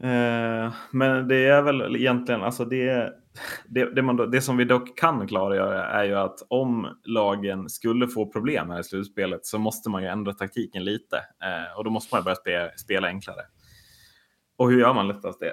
Eh, 0.03 0.73
men 0.91 1.29
det 1.29 1.47
är 1.47 1.63
väl 1.63 1.97
egentligen, 1.97 2.43
alltså 2.43 2.65
det, 2.65 3.13
det, 3.67 3.95
det, 3.95 4.03
man, 4.03 4.17
då- 4.17 4.27
det 4.27 4.41
som 4.41 4.57
vi 4.57 4.65
dock 4.65 4.99
kan 4.99 5.27
klargöra 5.27 5.87
är 5.87 6.05
ju 6.05 6.15
att 6.15 6.39
om 6.49 6.89
lagen 7.05 7.69
skulle 7.69 8.09
få 8.09 8.27
problem 8.33 8.71
här 8.71 8.81
i 8.81 8.85
slutspelet 8.85 9.47
så 9.47 9.59
måste 9.59 9.91
man 9.91 10.03
ju 10.03 10.09
ändra 10.09 10.33
taktiken 10.33 10.85
lite. 10.85 11.17
Eh, 11.17 11.79
och 11.79 11.85
då 11.85 11.91
måste 11.91 12.15
man 12.15 12.21
ju 12.21 12.25
börja 12.25 12.37
spela, 12.37 12.69
spela 12.77 13.09
enklare. 13.09 13.41
Och 14.57 14.71
hur 14.71 14.81
gör 14.81 14.95
man 14.95 15.09
lättast 15.09 15.41
det? 15.41 15.53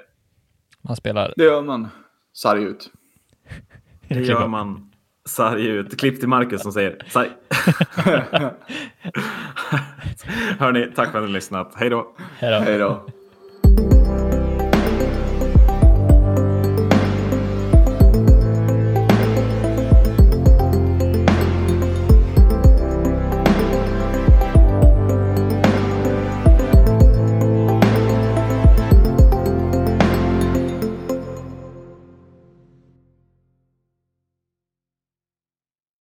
man 0.82 0.96
spelar 0.96 1.34
Det 1.38 1.44
gör 1.44 1.62
man. 1.62 1.88
Sarg 2.34 2.64
ut. 2.64 2.92
Det 4.08 4.20
gör 4.22 4.48
man 4.48 4.92
sarg 5.26 5.66
ut. 5.68 6.00
Klipp 6.00 6.20
till 6.20 6.30
Marcus 6.30 6.62
som 6.62 6.72
säger 6.72 6.98
sarg. 7.08 7.30
Hörni, 10.60 10.92
tack 10.96 11.12
för 11.12 11.18
att 11.18 11.24
ni 11.24 11.28
har 11.30 11.34
lyssnat. 11.34 11.74
Hej 11.76 11.90
då! 11.90 12.16
Hej 12.40 12.52
då. 12.52 12.58
Hej 12.60 12.78
då. 12.78 13.08